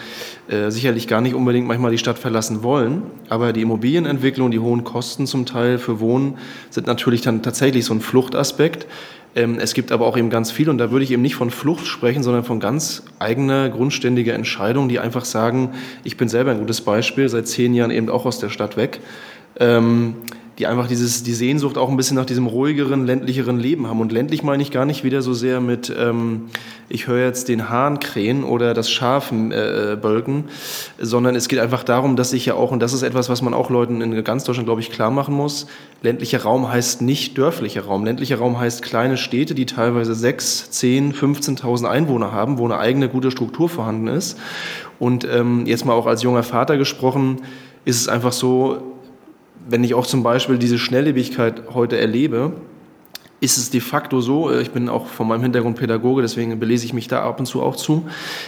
äh, 0.52 0.70
sicherlich 0.70 1.08
gar 1.08 1.22
nicht 1.22 1.34
unbedingt 1.34 1.66
manchmal 1.66 1.90
die 1.90 1.98
Stadt 1.98 2.18
verlassen 2.18 2.62
wollen. 2.62 3.04
Aber 3.30 3.54
die 3.54 3.62
Immobilienentwicklung, 3.62 4.50
die 4.50 4.58
hohen 4.58 4.84
Kosten 4.84 5.26
zum 5.26 5.46
Teil 5.46 5.78
für 5.78 5.98
Wohnen 5.98 6.36
sind 6.68 6.86
natürlich 6.86 7.22
dann 7.22 7.42
tatsächlich 7.42 7.86
so 7.86 7.94
ein 7.94 8.02
Fluchtaspekt. 8.02 8.86
Ähm, 9.34 9.58
es 9.58 9.72
gibt 9.72 9.92
aber 9.92 10.06
auch 10.06 10.18
eben 10.18 10.28
ganz 10.28 10.50
viel, 10.50 10.68
und 10.68 10.76
da 10.76 10.90
würde 10.90 11.04
ich 11.04 11.10
eben 11.10 11.22
nicht 11.22 11.36
von 11.36 11.50
Flucht 11.50 11.86
sprechen, 11.86 12.22
sondern 12.22 12.44
von 12.44 12.60
ganz 12.60 13.02
eigener, 13.18 13.70
grundständiger 13.70 14.34
Entscheidung, 14.34 14.90
die 14.90 14.98
einfach 14.98 15.24
sagen, 15.24 15.70
ich 16.04 16.18
bin 16.18 16.28
selber 16.28 16.50
ein 16.50 16.58
gutes 16.58 16.82
Beispiel, 16.82 17.30
seit 17.30 17.48
zehn 17.48 17.72
Jahren 17.72 17.90
eben 17.90 18.10
auch 18.10 18.26
aus 18.26 18.38
der 18.38 18.50
Stadt 18.50 18.76
weg. 18.76 19.00
Ähm, 19.58 20.16
die 20.58 20.66
einfach 20.66 20.86
dieses, 20.86 21.22
die 21.22 21.32
Sehnsucht 21.32 21.78
auch 21.78 21.88
ein 21.88 21.96
bisschen 21.96 22.16
nach 22.16 22.26
diesem 22.26 22.46
ruhigeren, 22.46 23.06
ländlicheren 23.06 23.58
Leben 23.58 23.86
haben. 23.86 24.00
Und 24.00 24.12
ländlich 24.12 24.42
meine 24.42 24.62
ich 24.62 24.70
gar 24.70 24.84
nicht 24.84 25.02
wieder 25.02 25.22
so 25.22 25.32
sehr 25.32 25.60
mit, 25.60 25.94
ähm, 25.98 26.48
ich 26.90 27.06
höre 27.06 27.24
jetzt 27.24 27.48
den 27.48 27.70
Hahn 27.70 28.00
krähen 28.00 28.44
oder 28.44 28.74
das 28.74 28.90
Schaf 28.90 29.32
äh, 29.32 29.96
bölken, 29.96 30.44
sondern 30.98 31.36
es 31.36 31.48
geht 31.48 31.58
einfach 31.58 31.84
darum, 31.84 32.16
dass 32.16 32.34
ich 32.34 32.44
ja 32.44 32.54
auch, 32.54 32.70
und 32.70 32.80
das 32.80 32.92
ist 32.92 33.02
etwas, 33.02 33.30
was 33.30 33.40
man 33.40 33.54
auch 33.54 33.70
Leuten 33.70 34.02
in 34.02 34.22
ganz 34.24 34.44
Deutschland, 34.44 34.66
glaube 34.66 34.82
ich, 34.82 34.90
klar 34.90 35.10
machen 35.10 35.34
muss, 35.34 35.66
ländlicher 36.02 36.42
Raum 36.42 36.70
heißt 36.70 37.00
nicht 37.00 37.38
dörflicher 37.38 37.84
Raum. 37.84 38.04
Ländlicher 38.04 38.36
Raum 38.36 38.58
heißt 38.58 38.82
kleine 38.82 39.16
Städte, 39.16 39.54
die 39.54 39.64
teilweise 39.64 40.14
6, 40.14 40.70
10, 40.70 41.14
15.000 41.14 41.86
Einwohner 41.86 42.30
haben, 42.30 42.58
wo 42.58 42.66
eine 42.66 42.78
eigene 42.78 43.08
gute 43.08 43.30
Struktur 43.30 43.70
vorhanden 43.70 44.08
ist. 44.08 44.38
Und 44.98 45.24
ähm, 45.24 45.64
jetzt 45.66 45.86
mal 45.86 45.94
auch 45.94 46.06
als 46.06 46.22
junger 46.22 46.42
Vater 46.42 46.76
gesprochen, 46.76 47.38
ist 47.84 48.00
es 48.00 48.08
einfach 48.08 48.32
so, 48.32 48.91
wenn 49.68 49.84
ich 49.84 49.94
auch 49.94 50.06
zum 50.06 50.22
Beispiel 50.22 50.58
diese 50.58 50.78
Schnelllebigkeit 50.78 51.62
heute 51.74 51.98
erlebe, 51.98 52.52
ist 53.40 53.56
es 53.56 53.70
de 53.70 53.80
facto 53.80 54.20
so, 54.20 54.50
äh, 54.50 54.62
ich 54.62 54.70
bin 54.70 54.88
auch 54.88 55.06
von 55.06 55.26
meinem 55.26 55.42
Hintergrund 55.42 55.76
Pädagoge, 55.76 56.22
deswegen 56.22 56.58
belese 56.60 56.86
ich 56.86 56.92
mich 56.92 57.08
da 57.08 57.22
ab 57.22 57.40
und 57.40 57.46
zu 57.46 57.60
auch 57.60 57.76
zu, 57.76 58.06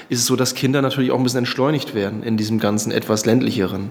ist 0.09 0.21
es 0.21 0.27
so, 0.27 0.37
dass 0.37 0.55
Kinder 0.55 0.83
natürlich 0.83 1.11
auch 1.11 1.19
ein 1.19 1.25
bisschen 1.25 1.41
entschleunigt 1.41 1.95
werden 1.95 2.23
in 2.23 2.37
diesem 2.37 2.61
ganzen 2.61 2.93
etwas 2.93 3.27
ländlicheren. 3.27 3.91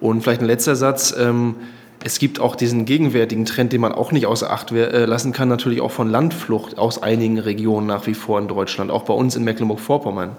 Und 0.00 0.22
vielleicht 0.22 0.40
ein 0.40 0.46
letzter 0.46 0.74
Satz, 0.74 1.14
ähm, 1.18 1.56
es 2.02 2.18
gibt 2.18 2.40
auch 2.40 2.56
diesen 2.56 2.84
gegenwärtigen 2.84 3.44
Trend, 3.44 3.72
den 3.72 3.80
man 3.80 3.92
auch 3.92 4.12
nicht 4.12 4.26
außer 4.26 4.50
Acht 4.50 4.72
äh, 4.72 5.04
lassen 5.04 5.32
kann, 5.32 5.48
natürlich 5.48 5.80
auch 5.80 5.90
von 5.90 6.08
Landflucht 6.08 6.78
aus 6.78 7.02
einigen 7.02 7.38
Regionen 7.38 7.86
nach 7.86 8.06
wie 8.06 8.14
vor 8.14 8.38
in 8.38 8.48
Deutschland, 8.48 8.90
auch 8.90 9.02
bei 9.02 9.14
uns 9.14 9.36
in 9.36 9.44
Mecklenburg-Vorpommern. 9.44 10.36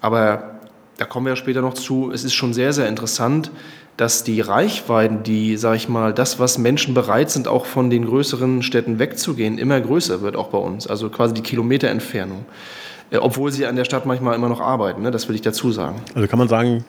Aber 0.00 0.54
da 0.96 1.04
kommen 1.04 1.26
wir 1.26 1.30
ja 1.30 1.36
später 1.36 1.60
noch 1.60 1.74
zu, 1.74 2.10
es 2.12 2.24
ist 2.24 2.34
schon 2.34 2.54
sehr, 2.54 2.72
sehr 2.72 2.88
interessant, 2.88 3.50
dass 3.96 4.24
die 4.24 4.40
Reichweiten, 4.40 5.22
die, 5.22 5.56
sag 5.56 5.76
ich 5.76 5.88
mal, 5.88 6.12
das, 6.12 6.38
was 6.38 6.58
Menschen 6.58 6.94
bereit 6.94 7.30
sind, 7.30 7.46
auch 7.46 7.66
von 7.66 7.90
den 7.90 8.06
größeren 8.06 8.62
Städten 8.62 8.98
wegzugehen, 8.98 9.58
immer 9.58 9.80
größer 9.80 10.20
wird, 10.20 10.36
auch 10.36 10.48
bei 10.48 10.58
uns. 10.58 10.86
Also 10.86 11.10
quasi 11.10 11.34
die 11.34 11.42
Kilometerentfernung. 11.42 12.44
Äh, 13.10 13.18
obwohl 13.18 13.52
sie 13.52 13.66
an 13.66 13.76
der 13.76 13.84
Stadt 13.84 14.06
manchmal 14.06 14.34
immer 14.34 14.48
noch 14.48 14.60
arbeiten, 14.60 15.02
ne? 15.02 15.10
das 15.10 15.28
will 15.28 15.36
ich 15.36 15.42
dazu 15.42 15.70
sagen. 15.70 16.02
Also 16.14 16.26
kann 16.26 16.38
man 16.38 16.48
sagen, 16.48 16.84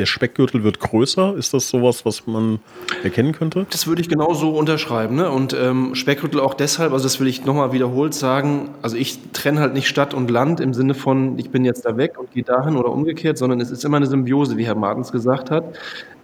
der 0.00 0.06
Speckgürtel 0.06 0.64
wird 0.64 0.80
größer. 0.80 1.36
Ist 1.36 1.52
das 1.54 1.68
sowas, 1.68 2.04
was 2.06 2.26
man 2.26 2.58
erkennen 3.04 3.32
könnte? 3.32 3.66
Das 3.70 3.86
würde 3.86 4.00
ich 4.00 4.08
genauso 4.08 4.50
unterschreiben. 4.50 5.16
Ne? 5.16 5.30
Und 5.30 5.52
ähm, 5.52 5.94
Speckgürtel 5.94 6.40
auch 6.40 6.54
deshalb, 6.54 6.92
also 6.92 7.04
das 7.04 7.20
will 7.20 7.28
ich 7.28 7.44
nochmal 7.44 7.72
wiederholt 7.72 8.14
sagen, 8.14 8.70
also 8.80 8.96
ich 8.96 9.20
trenne 9.32 9.60
halt 9.60 9.74
nicht 9.74 9.86
Stadt 9.86 10.14
und 10.14 10.30
Land 10.30 10.58
im 10.58 10.72
Sinne 10.72 10.94
von, 10.94 11.38
ich 11.38 11.50
bin 11.50 11.64
jetzt 11.64 11.84
da 11.84 11.96
weg 11.96 12.18
und 12.18 12.32
gehe 12.32 12.42
dahin 12.42 12.76
oder 12.76 12.90
umgekehrt, 12.90 13.36
sondern 13.36 13.60
es 13.60 13.70
ist 13.70 13.84
immer 13.84 13.98
eine 13.98 14.06
Symbiose, 14.06 14.56
wie 14.56 14.64
Herr 14.64 14.74
Martens 14.74 15.12
gesagt 15.12 15.50
hat 15.50 15.64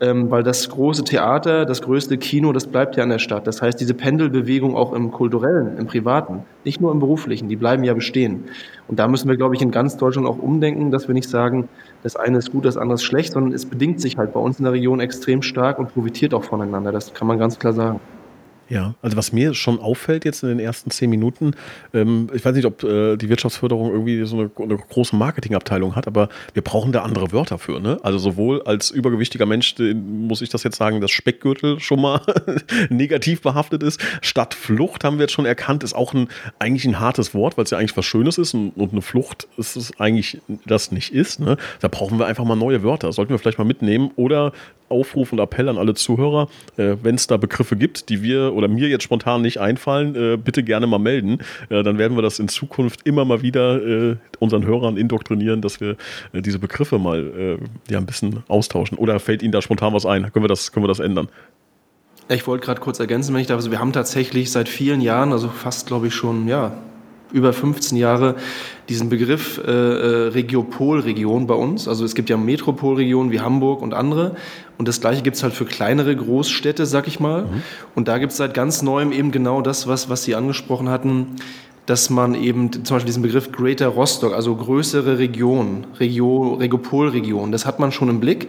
ähm, 0.00 0.30
weil 0.30 0.42
das 0.42 0.68
große 0.68 1.04
Theater, 1.04 1.64
das 1.64 1.82
größte 1.82 2.18
Kino, 2.18 2.52
das 2.52 2.66
bleibt 2.66 2.96
ja 2.96 3.04
in 3.04 3.10
der 3.10 3.18
Stadt. 3.18 3.46
Das 3.46 3.62
heißt, 3.62 3.80
diese 3.80 3.94
Pendelbewegung 3.94 4.76
auch 4.76 4.92
im 4.92 5.10
kulturellen, 5.10 5.78
im 5.78 5.86
privaten, 5.86 6.42
nicht 6.64 6.80
nur 6.80 6.92
im 6.92 6.98
beruflichen, 6.98 7.48
die 7.48 7.56
bleiben 7.56 7.84
ja 7.84 7.94
bestehen. 7.94 8.44
Und 8.88 8.98
da 8.98 9.08
müssen 9.08 9.28
wir, 9.28 9.36
glaube 9.36 9.54
ich, 9.54 9.62
in 9.62 9.70
ganz 9.70 9.96
Deutschland 9.96 10.28
auch 10.28 10.38
umdenken, 10.38 10.90
dass 10.90 11.08
wir 11.08 11.14
nicht 11.14 11.28
sagen, 11.28 11.68
das 12.06 12.14
eine 12.14 12.38
ist 12.38 12.52
gut, 12.52 12.64
das 12.64 12.76
andere 12.76 12.94
ist 12.94 13.02
schlecht, 13.02 13.32
sondern 13.32 13.52
es 13.52 13.66
bedingt 13.66 14.00
sich 14.00 14.16
halt 14.16 14.32
bei 14.32 14.38
uns 14.38 14.60
in 14.60 14.64
der 14.64 14.72
Region 14.72 15.00
extrem 15.00 15.42
stark 15.42 15.80
und 15.80 15.92
profitiert 15.92 16.34
auch 16.34 16.44
voneinander. 16.44 16.92
Das 16.92 17.12
kann 17.12 17.26
man 17.26 17.36
ganz 17.36 17.58
klar 17.58 17.72
sagen. 17.72 17.98
Ja, 18.68 18.94
also 19.00 19.16
was 19.16 19.32
mir 19.32 19.54
schon 19.54 19.78
auffällt 19.78 20.24
jetzt 20.24 20.42
in 20.42 20.48
den 20.48 20.58
ersten 20.58 20.90
zehn 20.90 21.08
Minuten, 21.08 21.52
ähm, 21.94 22.28
ich 22.34 22.44
weiß 22.44 22.54
nicht, 22.54 22.64
ob 22.64 22.82
äh, 22.82 23.16
die 23.16 23.28
Wirtschaftsförderung 23.28 23.92
irgendwie 23.92 24.24
so 24.24 24.38
eine, 24.38 24.50
eine, 24.58 24.76
große 24.76 25.14
Marketingabteilung 25.14 25.94
hat, 25.94 26.08
aber 26.08 26.28
wir 26.52 26.62
brauchen 26.62 26.90
da 26.90 27.02
andere 27.02 27.30
Wörter 27.30 27.58
für. 27.58 27.78
Ne? 27.78 28.00
Also 28.02 28.18
sowohl 28.18 28.62
als 28.62 28.90
übergewichtiger 28.90 29.46
Mensch 29.46 29.76
muss 29.78 30.42
ich 30.42 30.48
das 30.48 30.64
jetzt 30.64 30.76
sagen, 30.76 31.00
dass 31.00 31.12
Speckgürtel 31.12 31.78
schon 31.78 32.00
mal 32.00 32.20
negativ 32.90 33.40
behaftet 33.40 33.84
ist. 33.84 34.00
Stadtflucht 34.20 35.04
haben 35.04 35.18
wir 35.18 35.24
jetzt 35.24 35.32
schon 35.32 35.46
erkannt, 35.46 35.84
ist 35.84 35.94
auch 35.94 36.12
ein, 36.12 36.28
eigentlich 36.58 36.86
ein 36.86 36.98
hartes 36.98 37.34
Wort, 37.34 37.56
weil 37.56 37.64
es 37.64 37.70
ja 37.70 37.78
eigentlich 37.78 37.96
was 37.96 38.04
Schönes 38.04 38.36
ist 38.36 38.52
und, 38.54 38.70
und 38.70 38.92
eine 38.92 39.02
Flucht 39.02 39.46
ist 39.56 39.76
es 39.76 40.00
eigentlich 40.00 40.40
das 40.66 40.90
nicht 40.90 41.14
ist. 41.14 41.38
Ne? 41.38 41.56
Da 41.80 41.86
brauchen 41.86 42.18
wir 42.18 42.26
einfach 42.26 42.44
mal 42.44 42.56
neue 42.56 42.82
Wörter. 42.82 43.12
Sollten 43.12 43.30
wir 43.30 43.38
vielleicht 43.38 43.58
mal 43.58 43.64
mitnehmen 43.64 44.10
oder 44.16 44.52
Aufruf 44.88 45.32
und 45.32 45.38
Appell 45.38 45.68
an 45.68 45.78
alle 45.78 45.94
Zuhörer, 45.94 46.48
äh, 46.76 46.96
wenn 47.02 47.14
es 47.14 47.26
da 47.26 47.36
Begriffe 47.36 47.76
gibt, 47.76 48.08
die 48.08 48.22
wir 48.22 48.54
oder 48.54 48.68
mir 48.68 48.88
jetzt 48.88 49.02
spontan 49.02 49.42
nicht 49.42 49.58
einfallen, 49.58 50.14
äh, 50.14 50.36
bitte 50.36 50.62
gerne 50.62 50.86
mal 50.86 50.98
melden. 50.98 51.38
Äh, 51.68 51.82
dann 51.82 51.98
werden 51.98 52.16
wir 52.16 52.22
das 52.22 52.38
in 52.38 52.48
Zukunft 52.48 53.06
immer 53.06 53.24
mal 53.24 53.42
wieder 53.42 53.82
äh, 53.82 54.16
unseren 54.38 54.66
Hörern 54.66 54.96
indoktrinieren, 54.96 55.60
dass 55.60 55.80
wir 55.80 55.96
äh, 56.32 56.42
diese 56.42 56.58
Begriffe 56.58 56.98
mal 56.98 57.58
äh, 57.88 57.92
ja, 57.92 57.98
ein 57.98 58.06
bisschen 58.06 58.42
austauschen. 58.48 58.98
Oder 58.98 59.18
fällt 59.20 59.42
Ihnen 59.42 59.52
da 59.52 59.62
spontan 59.62 59.92
was 59.92 60.06
ein? 60.06 60.32
Können 60.32 60.44
wir 60.44 60.48
das, 60.48 60.72
können 60.72 60.84
wir 60.84 60.88
das 60.88 61.00
ändern? 61.00 61.28
Ich 62.28 62.46
wollte 62.46 62.64
gerade 62.64 62.80
kurz 62.80 62.98
ergänzen, 62.98 63.34
wenn 63.34 63.40
ich 63.40 63.46
darf. 63.46 63.58
Also 63.58 63.70
wir 63.70 63.78
haben 63.78 63.92
tatsächlich 63.92 64.50
seit 64.50 64.68
vielen 64.68 65.00
Jahren, 65.00 65.32
also 65.32 65.48
fast 65.48 65.86
glaube 65.86 66.08
ich 66.08 66.14
schon, 66.14 66.48
ja, 66.48 66.76
über 67.32 67.52
15 67.52 67.96
Jahre 67.96 68.36
diesen 68.88 69.08
Begriff 69.08 69.58
äh, 69.58 69.70
äh, 69.70 70.28
Regiopolregion 70.28 71.46
bei 71.46 71.54
uns. 71.54 71.88
Also 71.88 72.04
es 72.04 72.14
gibt 72.14 72.30
ja 72.30 72.36
Metropolregionen 72.36 73.32
wie 73.32 73.40
Hamburg 73.40 73.82
und 73.82 73.94
andere. 73.94 74.36
Und 74.78 74.88
das 74.88 75.00
gleiche 75.00 75.22
gibt 75.22 75.36
es 75.36 75.42
halt 75.42 75.54
für 75.54 75.64
kleinere 75.64 76.14
Großstädte, 76.14 76.86
sag 76.86 77.08
ich 77.08 77.18
mal. 77.18 77.42
Mhm. 77.42 77.62
Und 77.94 78.08
da 78.08 78.18
gibt 78.18 78.32
es 78.32 78.38
seit 78.38 78.54
ganz 78.54 78.82
neuem 78.82 79.12
eben 79.12 79.32
genau 79.32 79.60
das, 79.60 79.86
was, 79.86 80.08
was 80.08 80.24
Sie 80.24 80.34
angesprochen 80.34 80.88
hatten, 80.88 81.36
dass 81.86 82.10
man 82.10 82.34
eben 82.34 82.72
zum 82.72 82.96
Beispiel 82.96 83.06
diesen 83.06 83.22
Begriff 83.22 83.52
Greater 83.52 83.88
Rostock, 83.88 84.34
also 84.34 84.54
größere 84.54 85.18
Region, 85.18 85.86
Regio, 85.98 86.54
Regiopolregion, 86.54 87.52
das 87.52 87.64
hat 87.64 87.78
man 87.78 87.92
schon 87.92 88.08
im 88.08 88.20
Blick. 88.20 88.48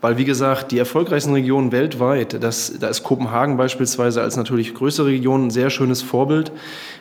Weil, 0.00 0.16
wie 0.16 0.24
gesagt, 0.24 0.70
die 0.70 0.78
erfolgreichsten 0.78 1.32
Regionen 1.32 1.72
weltweit, 1.72 2.42
das, 2.42 2.78
da 2.78 2.88
ist 2.88 3.02
Kopenhagen 3.02 3.56
beispielsweise 3.56 4.22
als 4.22 4.36
natürlich 4.36 4.74
größere 4.74 5.08
Region 5.08 5.46
ein 5.46 5.50
sehr 5.50 5.70
schönes 5.70 6.02
Vorbild. 6.02 6.52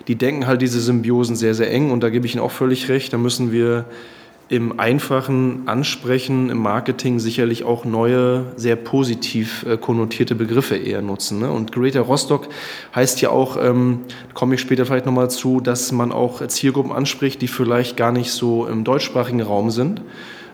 Die 0.08 0.16
denken 0.16 0.48
halt 0.48 0.62
diese 0.62 0.80
Symbiosen 0.80 1.36
sehr, 1.36 1.54
sehr 1.54 1.72
eng 1.72 1.92
und 1.92 2.02
da 2.02 2.10
gebe 2.10 2.26
ich 2.26 2.34
Ihnen 2.34 2.44
auch 2.44 2.52
völlig 2.52 2.90
recht. 2.90 3.14
Da 3.14 3.18
müssen 3.18 3.52
wir 3.52 3.86
im 4.50 4.80
einfachen 4.80 5.68
Ansprechen, 5.68 6.50
im 6.50 6.60
Marketing 6.60 7.20
sicherlich 7.20 7.66
auch 7.66 7.84
neue, 7.84 8.46
sehr 8.56 8.78
positiv 8.78 9.66
äh, 9.68 9.78
konnotierte 9.78 10.36
Begriffe 10.36 10.78
eher 10.78 11.02
nutzen. 11.02 11.40
Ne? 11.40 11.52
Und 11.52 11.74
Greater 11.74 12.02
Rostock 12.02 12.48
heißt 12.96 13.20
ja 13.22 13.30
auch, 13.30 13.58
ähm, 13.62 14.02
komme 14.34 14.56
ich 14.56 14.62
später 14.62 14.86
vielleicht 14.86 15.06
nochmal 15.06 15.30
zu, 15.30 15.60
dass 15.60 15.92
man 15.92 16.14
auch 16.14 16.46
Zielgruppen 16.48 16.94
anspricht, 16.94 17.42
die 17.42 17.50
vielleicht 17.50 17.98
gar 17.98 18.14
nicht 18.14 18.32
so 18.32 18.66
im 18.66 18.86
deutschsprachigen 18.86 19.42
Raum 19.42 19.70
sind, 19.70 20.02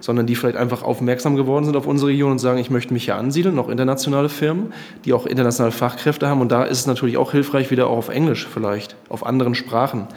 sondern 0.04 0.28
die 0.28 0.36
vielleicht 0.36 0.58
einfach 0.58 0.84
aufmerksam 0.84 1.38
geworden 1.38 1.64
sind 1.64 1.78
auf 1.78 1.88
unsere 1.88 2.12
Region 2.12 2.32
und 2.32 2.40
sagen, 2.40 2.60
ich 2.60 2.70
möchte 2.70 2.92
mich 2.92 3.06
hier 3.06 3.16
ansiedeln, 3.16 3.56
noch 3.56 3.70
internationale 3.70 4.28
Firmen, 4.28 4.74
die 5.06 5.14
auch 5.14 5.26
internationale 5.26 5.72
Fachkräfte 5.72 6.28
haben. 6.28 6.42
Und 6.42 6.52
da 6.52 6.66
ist 6.66 6.80
es 6.80 6.88
natürlich 6.88 7.16
auch 7.16 7.32
hilfreich, 7.32 7.72
wieder 7.72 7.88
auch 7.88 7.98
auf 7.98 8.10
Englisch 8.10 8.46
vielleicht, 8.54 8.98
auf 9.08 9.26
anderen 9.26 9.56
Sprachen 9.56 10.10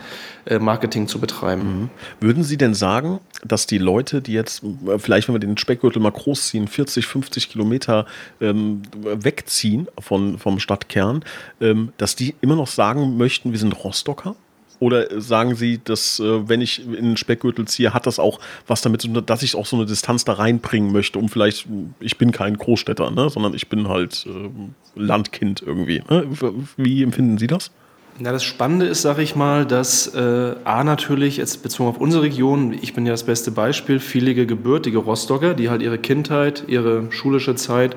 äh, 0.47 0.59
Marketing 0.59 1.07
zu 1.07 1.21
betreiben. 1.21 1.83
Mhm. 1.83 1.91
Würden 2.19 2.43
Sie 2.43 2.57
denn 2.57 2.75
sagen, 2.75 3.21
dass 3.45 3.69
die 3.69 3.79
Leute, 3.79 4.23
die 4.23 4.33
jetzt, 4.33 4.65
äh, 4.65 4.99
vielleicht 4.99 5.29
wenn 5.29 5.37
wir 5.37 5.41
den 5.41 5.57
Speckgürtel 5.57 6.03
mal 6.03 6.11
groß 6.11 6.49
ziehen, 6.49 6.67
40, 6.67 7.07
50 7.07 7.49
Kilometer 7.49 8.07
ähm, 8.41 8.83
wegziehen 8.93 9.87
von, 10.01 10.39
vom 10.39 10.59
Stadtkern, 10.59 11.25
ähm, 11.61 11.93
dass 11.97 12.17
die 12.17 12.35
immer 12.41 12.57
noch 12.57 12.67
sagen 12.67 13.17
möchten, 13.17 13.53
wir 13.53 13.59
sind 13.61 13.85
Rostocker? 13.85 14.35
Oder 14.79 15.21
sagen 15.21 15.55
Sie, 15.55 15.81
dass 15.83 16.21
äh, 16.21 16.49
wenn 16.49 16.61
ich 16.61 16.85
in 16.85 16.93
den 16.93 17.17
Speckgürtel 17.17 17.67
ziehe, 17.67 17.95
hat 17.95 18.07
das 18.07 18.19
auch 18.19 18.41
was 18.67 18.83
damit 18.83 19.09
dass 19.29 19.43
ich 19.43 19.55
auch 19.57 19.67
so 19.67 19.77
eine 19.77 19.87
Distanz 19.87 20.25
da 20.25 20.35
reinbringen 20.35 20.93
möchte, 20.93 21.19
um 21.19 21.29
vielleicht, 21.29 21.67
ich 22.01 22.19
bin 22.19 22.33
kein 22.33 22.57
Großstädter, 22.57 23.11
ne, 23.11 23.31
sondern 23.31 23.55
ich 23.55 23.69
bin 23.69 23.89
halt 23.89 24.27
äh, 24.27 25.01
Landkind 25.01 25.63
irgendwie. 25.63 26.03
Ne? 26.11 26.27
Wie 26.77 27.03
empfinden 27.03 27.39
Sie 27.39 27.47
das? 27.47 27.71
Ja, 28.19 28.33
das 28.33 28.45
Spannende 28.45 28.87
ist, 28.87 29.03
sage 29.03 29.21
ich 29.21 29.37
mal, 29.37 29.67
dass 29.67 30.15
äh, 30.15 30.55
A 30.65 30.85
natürlich, 30.85 31.37
jetzt 31.37 31.63
bezogen 31.63 31.91
auf 31.91 31.99
unsere 31.99 32.23
Region, 32.23 32.73
ich 32.73 32.95
bin 32.95 33.05
ja 33.05 33.13
das 33.13 33.25
beste 33.25 33.51
Beispiel, 33.51 34.01
viele 34.01 34.35
gebürtige 34.35 34.97
Rostocker, 34.97 35.53
die 35.53 35.69
halt 35.69 35.83
ihre 35.83 35.99
Kindheit, 35.99 36.65
ihre 36.67 37.13
schulische 37.13 37.57
Zeit, 37.57 37.95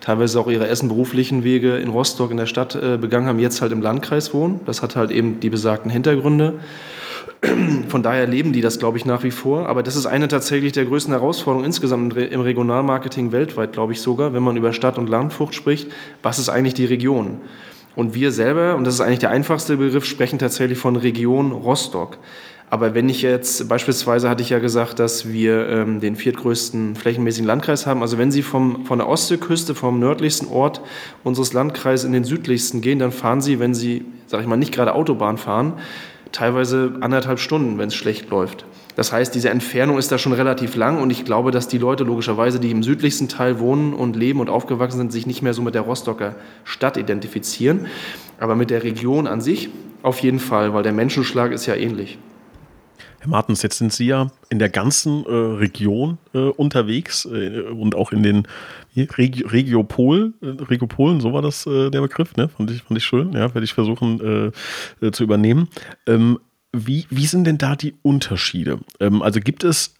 teilweise 0.00 0.40
auch 0.40 0.48
ihre 0.48 0.66
ersten 0.66 0.88
beruflichen 0.88 1.44
Wege 1.44 1.76
in 1.76 1.88
Rostock 1.88 2.32
in 2.32 2.36
der 2.36 2.46
Stadt 2.46 2.74
äh, 2.74 2.96
begangen 2.96 3.28
haben, 3.28 3.38
jetzt 3.38 3.62
halt 3.62 3.70
im 3.70 3.80
Landkreis 3.80 4.34
wohnen. 4.34 4.58
Das 4.66 4.82
hat 4.82 4.96
halt 4.96 5.12
eben 5.12 5.38
die 5.38 5.50
besagten 5.50 5.88
Hintergründe. 5.90 6.54
Von 7.88 8.02
daher 8.02 8.26
leben 8.26 8.52
die 8.52 8.62
das, 8.62 8.80
glaube 8.80 8.98
ich, 8.98 9.04
nach 9.04 9.22
wie 9.22 9.30
vor. 9.30 9.68
Aber 9.68 9.84
das 9.84 9.94
ist 9.94 10.06
eine 10.06 10.26
tatsächlich 10.26 10.72
der 10.72 10.84
größten 10.84 11.14
Herausforderungen 11.14 11.64
insgesamt 11.64 12.16
im 12.16 12.40
Regionalmarketing 12.40 13.30
weltweit, 13.30 13.72
glaube 13.72 13.92
ich 13.92 14.00
sogar, 14.00 14.34
wenn 14.34 14.42
man 14.42 14.56
über 14.56 14.72
Stadt- 14.72 14.98
und 14.98 15.08
Landfrucht 15.08 15.54
spricht. 15.54 15.92
Was 16.24 16.40
ist 16.40 16.48
eigentlich 16.48 16.74
die 16.74 16.86
Region? 16.86 17.38
Und 18.00 18.14
wir 18.14 18.32
selber, 18.32 18.76
und 18.76 18.84
das 18.84 18.94
ist 18.94 19.02
eigentlich 19.02 19.18
der 19.18 19.28
einfachste 19.28 19.76
Begriff, 19.76 20.06
sprechen 20.06 20.38
tatsächlich 20.38 20.78
von 20.78 20.96
Region 20.96 21.52
Rostock. 21.52 22.16
Aber 22.70 22.94
wenn 22.94 23.10
ich 23.10 23.20
jetzt, 23.20 23.68
beispielsweise 23.68 24.30
hatte 24.30 24.42
ich 24.42 24.48
ja 24.48 24.58
gesagt, 24.58 24.98
dass 24.98 25.28
wir 25.28 25.68
ähm, 25.68 26.00
den 26.00 26.16
viertgrößten 26.16 26.96
flächenmäßigen 26.96 27.46
Landkreis 27.46 27.86
haben. 27.86 28.00
Also 28.00 28.16
wenn 28.16 28.32
Sie 28.32 28.40
vom, 28.40 28.86
von 28.86 29.00
der 29.00 29.06
Ostseeküste, 29.06 29.74
vom 29.74 30.00
nördlichsten 30.00 30.48
Ort 30.48 30.80
unseres 31.24 31.52
Landkreises 31.52 32.06
in 32.06 32.14
den 32.14 32.24
südlichsten 32.24 32.80
gehen, 32.80 33.00
dann 33.00 33.12
fahren 33.12 33.42
Sie, 33.42 33.60
wenn 33.60 33.74
Sie, 33.74 34.06
sage 34.28 34.44
ich 34.44 34.48
mal, 34.48 34.56
nicht 34.56 34.72
gerade 34.72 34.94
Autobahn 34.94 35.36
fahren, 35.36 35.74
teilweise 36.32 36.94
anderthalb 37.00 37.38
Stunden, 37.38 37.78
wenn 37.78 37.88
es 37.88 37.94
schlecht 37.94 38.30
läuft. 38.30 38.64
Das 38.96 39.12
heißt, 39.12 39.34
diese 39.34 39.50
Entfernung 39.50 39.98
ist 39.98 40.12
da 40.12 40.18
schon 40.18 40.32
relativ 40.32 40.76
lang 40.76 41.00
und 41.00 41.10
ich 41.10 41.24
glaube, 41.24 41.50
dass 41.50 41.68
die 41.68 41.78
Leute 41.78 42.04
logischerweise, 42.04 42.60
die 42.60 42.70
im 42.70 42.82
südlichsten 42.82 43.28
Teil 43.28 43.58
wohnen 43.58 43.94
und 43.94 44.16
leben 44.16 44.40
und 44.40 44.50
aufgewachsen 44.50 44.98
sind, 44.98 45.12
sich 45.12 45.26
nicht 45.26 45.42
mehr 45.42 45.54
so 45.54 45.62
mit 45.62 45.74
der 45.74 45.82
Rostocker 45.82 46.34
Stadt 46.64 46.96
identifizieren. 46.96 47.86
Aber 48.38 48.56
mit 48.56 48.70
der 48.70 48.82
Region 48.82 49.26
an 49.26 49.40
sich 49.40 49.70
auf 50.02 50.18
jeden 50.20 50.40
Fall, 50.40 50.74
weil 50.74 50.82
der 50.82 50.92
Menschenschlag 50.92 51.52
ist 51.52 51.66
ja 51.66 51.74
ähnlich. 51.74 52.18
Herr 53.20 53.28
Martens, 53.28 53.60
jetzt 53.60 53.76
sind 53.76 53.92
Sie 53.92 54.06
ja 54.06 54.28
in 54.48 54.58
der 54.58 54.70
ganzen 54.70 55.26
äh, 55.26 55.28
Region 55.28 56.16
äh, 56.32 56.38
unterwegs 56.38 57.26
äh, 57.26 57.60
und 57.60 57.94
auch 57.94 58.12
in 58.12 58.22
den 58.22 58.48
Regi 58.96 59.44
Regiopol, 59.44 60.32
äh, 60.40 60.46
Regiopolen, 60.46 61.20
so 61.20 61.34
war 61.34 61.42
das 61.42 61.66
äh, 61.66 61.90
der 61.90 62.00
Begriff, 62.00 62.34
ne? 62.36 62.48
Fand 62.48 62.70
ich, 62.70 62.82
fand 62.82 62.96
ich 62.96 63.04
schön, 63.04 63.34
ja, 63.34 63.54
werde 63.54 63.64
ich 63.64 63.74
versuchen 63.74 64.52
äh, 65.02 65.12
zu 65.12 65.22
übernehmen. 65.22 65.68
Ähm, 66.06 66.38
wie, 66.72 67.06
wie 67.10 67.26
sind 67.26 67.44
denn 67.44 67.58
da 67.58 67.76
die 67.76 67.94
Unterschiede? 68.00 68.78
Ähm, 69.00 69.20
also 69.20 69.40
gibt 69.40 69.64
es 69.64 69.94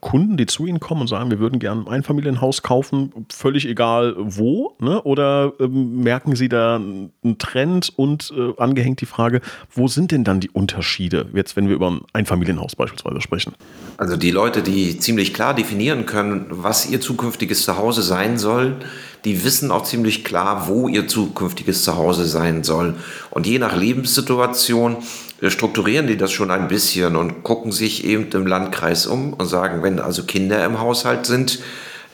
Kunden, 0.00 0.36
die 0.36 0.46
zu 0.46 0.66
Ihnen 0.66 0.80
kommen 0.80 1.02
und 1.02 1.08
sagen, 1.08 1.30
wir 1.30 1.38
würden 1.38 1.58
gerne 1.58 1.82
ein 1.82 1.88
Einfamilienhaus 1.88 2.62
kaufen, 2.62 3.26
völlig 3.30 3.66
egal 3.66 4.14
wo, 4.18 4.76
ne? 4.80 5.02
oder 5.02 5.52
ähm, 5.60 6.00
merken 6.02 6.36
Sie 6.36 6.48
da 6.48 6.76
einen 6.76 7.38
Trend 7.38 7.92
und 7.96 8.32
äh, 8.36 8.60
angehängt 8.60 9.00
die 9.00 9.06
Frage, 9.06 9.40
wo 9.70 9.86
sind 9.88 10.10
denn 10.10 10.24
dann 10.24 10.40
die 10.40 10.50
Unterschiede, 10.50 11.26
jetzt 11.34 11.56
wenn 11.56 11.68
wir 11.68 11.74
über 11.74 11.90
ein 11.90 12.00
Einfamilienhaus 12.12 12.76
beispielsweise 12.76 13.20
sprechen? 13.20 13.54
Also 13.98 14.16
die 14.16 14.30
Leute, 14.30 14.62
die 14.62 14.98
ziemlich 14.98 15.34
klar 15.34 15.54
definieren 15.54 16.06
können, 16.06 16.46
was 16.48 16.88
ihr 16.90 17.00
zukünftiges 17.00 17.64
Zuhause 17.64 18.02
sein 18.02 18.38
soll, 18.38 18.76
die 19.24 19.44
wissen 19.44 19.70
auch 19.70 19.84
ziemlich 19.84 20.24
klar, 20.24 20.68
wo 20.68 20.88
ihr 20.88 21.08
zukünftiges 21.08 21.82
Zuhause 21.84 22.26
sein 22.26 22.62
soll. 22.62 22.94
Und 23.30 23.46
je 23.46 23.58
nach 23.58 23.74
Lebenssituation 23.74 24.98
strukturieren 25.42 26.06
die 26.06 26.16
das 26.16 26.32
schon 26.32 26.50
ein 26.50 26.68
bisschen 26.68 27.16
und 27.16 27.42
gucken 27.42 27.72
sich 27.72 28.04
eben 28.04 28.30
im 28.32 28.46
Landkreis 28.46 29.06
um 29.06 29.32
und 29.32 29.46
sagen, 29.46 29.82
wenn 29.82 29.98
also 29.98 30.24
Kinder 30.24 30.64
im 30.64 30.80
Haushalt 30.80 31.26
sind, 31.26 31.60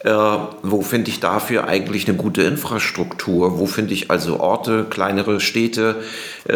äh, 0.03 0.11
wo 0.63 0.81
finde 0.81 1.11
ich 1.11 1.21
dafür 1.21 1.69
eigentlich 1.69 2.09
eine 2.09 2.17
gute 2.17 2.43
Infrastruktur? 2.43 3.59
Wo 3.59 3.67
finde 3.67 3.93
ich 3.93 4.11
also 4.11 4.41
Orte, 4.41 4.87
kleinere 4.89 5.41
Städte 5.41 5.97
äh, 6.49 6.55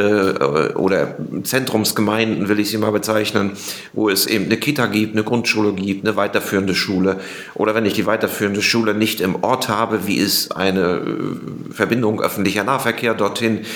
oder 0.73 1.17
Zentrumsgemeinden, 1.43 2.49
will 2.49 2.59
ich 2.59 2.71
sie 2.71 2.79
mal 2.79 2.91
bezeichnen, 2.91 3.53
wo 3.93 4.09
es 4.09 4.27
eben 4.27 4.47
eine 4.47 4.57
Kita 4.57 4.87
gibt, 4.87 5.13
eine 5.13 5.25
Grundschule 5.25 5.75
gibt, 5.75 6.07
eine 6.07 6.17
weiterführende 6.17 6.75
Schule. 6.75 7.21
Oder 7.55 7.75
wenn 7.75 7.85
ich 7.85 7.93
die 7.93 8.07
weiterführende 8.07 8.63
Schule 8.63 8.95
nicht 8.95 9.21
im 9.21 9.45
Ort 9.45 9.69
habe, 9.69 10.07
wie 10.07 10.17
ist 10.17 10.57
eine 10.57 10.81
äh, 10.81 11.73
Verbindung 11.75 12.23
öffentlicher 12.23 12.65
Nahverkehr 12.65 13.13
dorthin? 13.13 13.67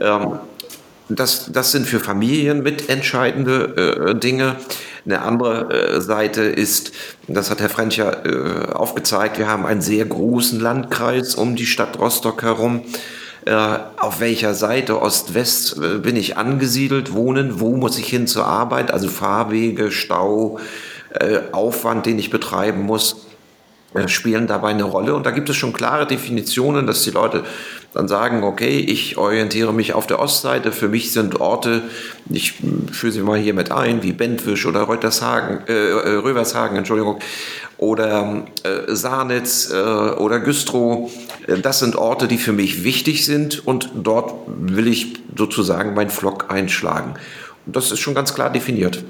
Ähm, 0.00 0.38
das, 1.08 1.50
das 1.52 1.72
sind 1.72 1.86
für 1.86 2.00
Familien 2.00 2.62
mitentscheidende 2.62 4.10
äh, 4.10 4.14
Dinge. 4.18 4.56
Eine 5.04 5.22
andere 5.22 5.72
äh, 5.72 6.00
Seite 6.00 6.42
ist, 6.42 6.92
das 7.28 7.50
hat 7.50 7.60
Herr 7.60 7.68
French 7.68 7.96
ja 7.96 8.10
äh, 8.10 8.72
aufgezeigt, 8.72 9.38
wir 9.38 9.48
haben 9.48 9.66
einen 9.66 9.80
sehr 9.80 10.04
großen 10.04 10.58
Landkreis 10.58 11.36
um 11.36 11.54
die 11.54 11.66
Stadt 11.66 11.98
Rostock 11.98 12.42
herum. 12.42 12.82
Äh, 13.44 13.54
auf 13.96 14.18
welcher 14.18 14.54
Seite, 14.54 15.00
Ost-West, 15.00 15.78
äh, 15.78 15.98
bin 15.98 16.16
ich 16.16 16.36
angesiedelt, 16.36 17.12
wohnen, 17.12 17.60
wo 17.60 17.76
muss 17.76 17.96
ich 17.96 18.08
hin 18.08 18.26
zur 18.26 18.44
Arbeit, 18.44 18.90
also 18.90 19.08
Fahrwege, 19.08 19.92
Stau, 19.92 20.58
äh, 21.10 21.38
Aufwand, 21.52 22.06
den 22.06 22.18
ich 22.18 22.30
betreiben 22.30 22.82
muss 22.82 23.26
spielen 24.08 24.46
dabei 24.46 24.70
eine 24.70 24.82
Rolle. 24.82 25.14
Und 25.14 25.24
da 25.24 25.30
gibt 25.30 25.48
es 25.48 25.56
schon 25.56 25.72
klare 25.72 26.06
Definitionen, 26.06 26.86
dass 26.86 27.02
die 27.02 27.12
Leute 27.12 27.44
dann 27.96 28.08
sagen, 28.08 28.44
okay, 28.44 28.78
ich 28.78 29.16
orientiere 29.16 29.72
mich 29.72 29.94
auf 29.94 30.06
der 30.06 30.20
Ostseite. 30.20 30.70
Für 30.70 30.88
mich 30.88 31.12
sind 31.12 31.40
Orte, 31.40 31.82
ich 32.28 32.52
führe 32.92 33.10
sie 33.10 33.22
mal 33.22 33.38
hier 33.38 33.54
mit 33.54 33.72
ein, 33.72 34.02
wie 34.02 34.12
Bentwisch 34.12 34.66
oder 34.66 34.82
Reutershagen, 34.82 35.66
äh, 35.66 35.72
äh, 35.72 36.16
Rövershagen, 36.16 36.76
Entschuldigung, 36.76 37.20
oder 37.78 38.44
äh, 38.64 38.94
Saarnitz 38.94 39.70
äh, 39.72 39.76
oder 39.76 40.40
Güstrow. 40.40 41.10
Das 41.62 41.78
sind 41.78 41.96
Orte, 41.96 42.28
die 42.28 42.36
für 42.36 42.52
mich 42.52 42.84
wichtig 42.84 43.24
sind 43.24 43.66
und 43.66 43.90
dort 43.94 44.34
will 44.46 44.88
ich 44.88 45.14
sozusagen 45.34 45.94
meinen 45.94 46.10
Flock 46.10 46.50
einschlagen. 46.50 47.14
Und 47.64 47.76
das 47.76 47.90
ist 47.92 48.00
schon 48.00 48.14
ganz 48.14 48.34
klar 48.34 48.50
definiert. 48.50 49.02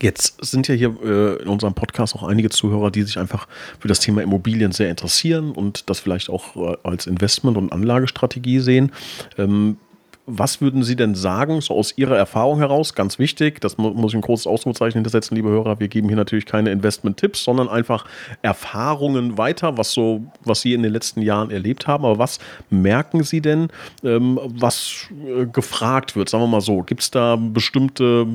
Jetzt 0.00 0.44
sind 0.44 0.68
ja 0.68 0.74
hier 0.74 0.94
äh, 1.02 1.42
in 1.42 1.48
unserem 1.48 1.74
Podcast 1.74 2.14
auch 2.14 2.22
einige 2.22 2.50
Zuhörer, 2.50 2.90
die 2.90 3.02
sich 3.02 3.18
einfach 3.18 3.48
für 3.78 3.88
das 3.88 4.00
Thema 4.00 4.22
Immobilien 4.22 4.72
sehr 4.72 4.90
interessieren 4.90 5.52
und 5.52 5.88
das 5.88 6.00
vielleicht 6.00 6.28
auch 6.28 6.56
äh, 6.56 6.76
als 6.82 7.06
Investment- 7.06 7.56
und 7.56 7.72
Anlagestrategie 7.72 8.60
sehen. 8.60 8.92
Ähm, 9.38 9.78
was 10.26 10.60
würden 10.60 10.82
Sie 10.82 10.96
denn 10.96 11.14
sagen, 11.14 11.60
so 11.60 11.74
aus 11.74 11.96
Ihrer 11.96 12.16
Erfahrung 12.16 12.58
heraus, 12.58 12.94
ganz 12.94 13.20
wichtig, 13.20 13.60
das 13.60 13.78
muss 13.78 14.12
ich 14.12 14.16
ein 14.16 14.22
kurzes 14.22 14.48
Ausrufezeichen 14.48 14.94
hintersetzen, 14.94 15.36
liebe 15.36 15.48
Hörer, 15.48 15.78
wir 15.78 15.86
geben 15.86 16.08
hier 16.08 16.16
natürlich 16.16 16.46
keine 16.46 16.70
Investment-Tipps, 16.70 17.44
sondern 17.44 17.68
einfach 17.68 18.04
Erfahrungen 18.42 19.38
weiter, 19.38 19.78
was 19.78 19.92
so, 19.92 20.24
was 20.44 20.62
Sie 20.62 20.74
in 20.74 20.82
den 20.82 20.92
letzten 20.92 21.22
Jahren 21.22 21.52
erlebt 21.52 21.86
haben. 21.86 22.04
Aber 22.04 22.18
was 22.18 22.40
merken 22.70 23.22
Sie 23.22 23.40
denn, 23.40 23.68
ähm, 24.02 24.40
was 24.42 25.06
äh, 25.24 25.46
gefragt 25.46 26.16
wird? 26.16 26.28
Sagen 26.28 26.42
wir 26.42 26.48
mal 26.48 26.60
so, 26.60 26.82
gibt 26.82 27.02
es 27.02 27.12
da 27.12 27.36
bestimmte 27.36 28.26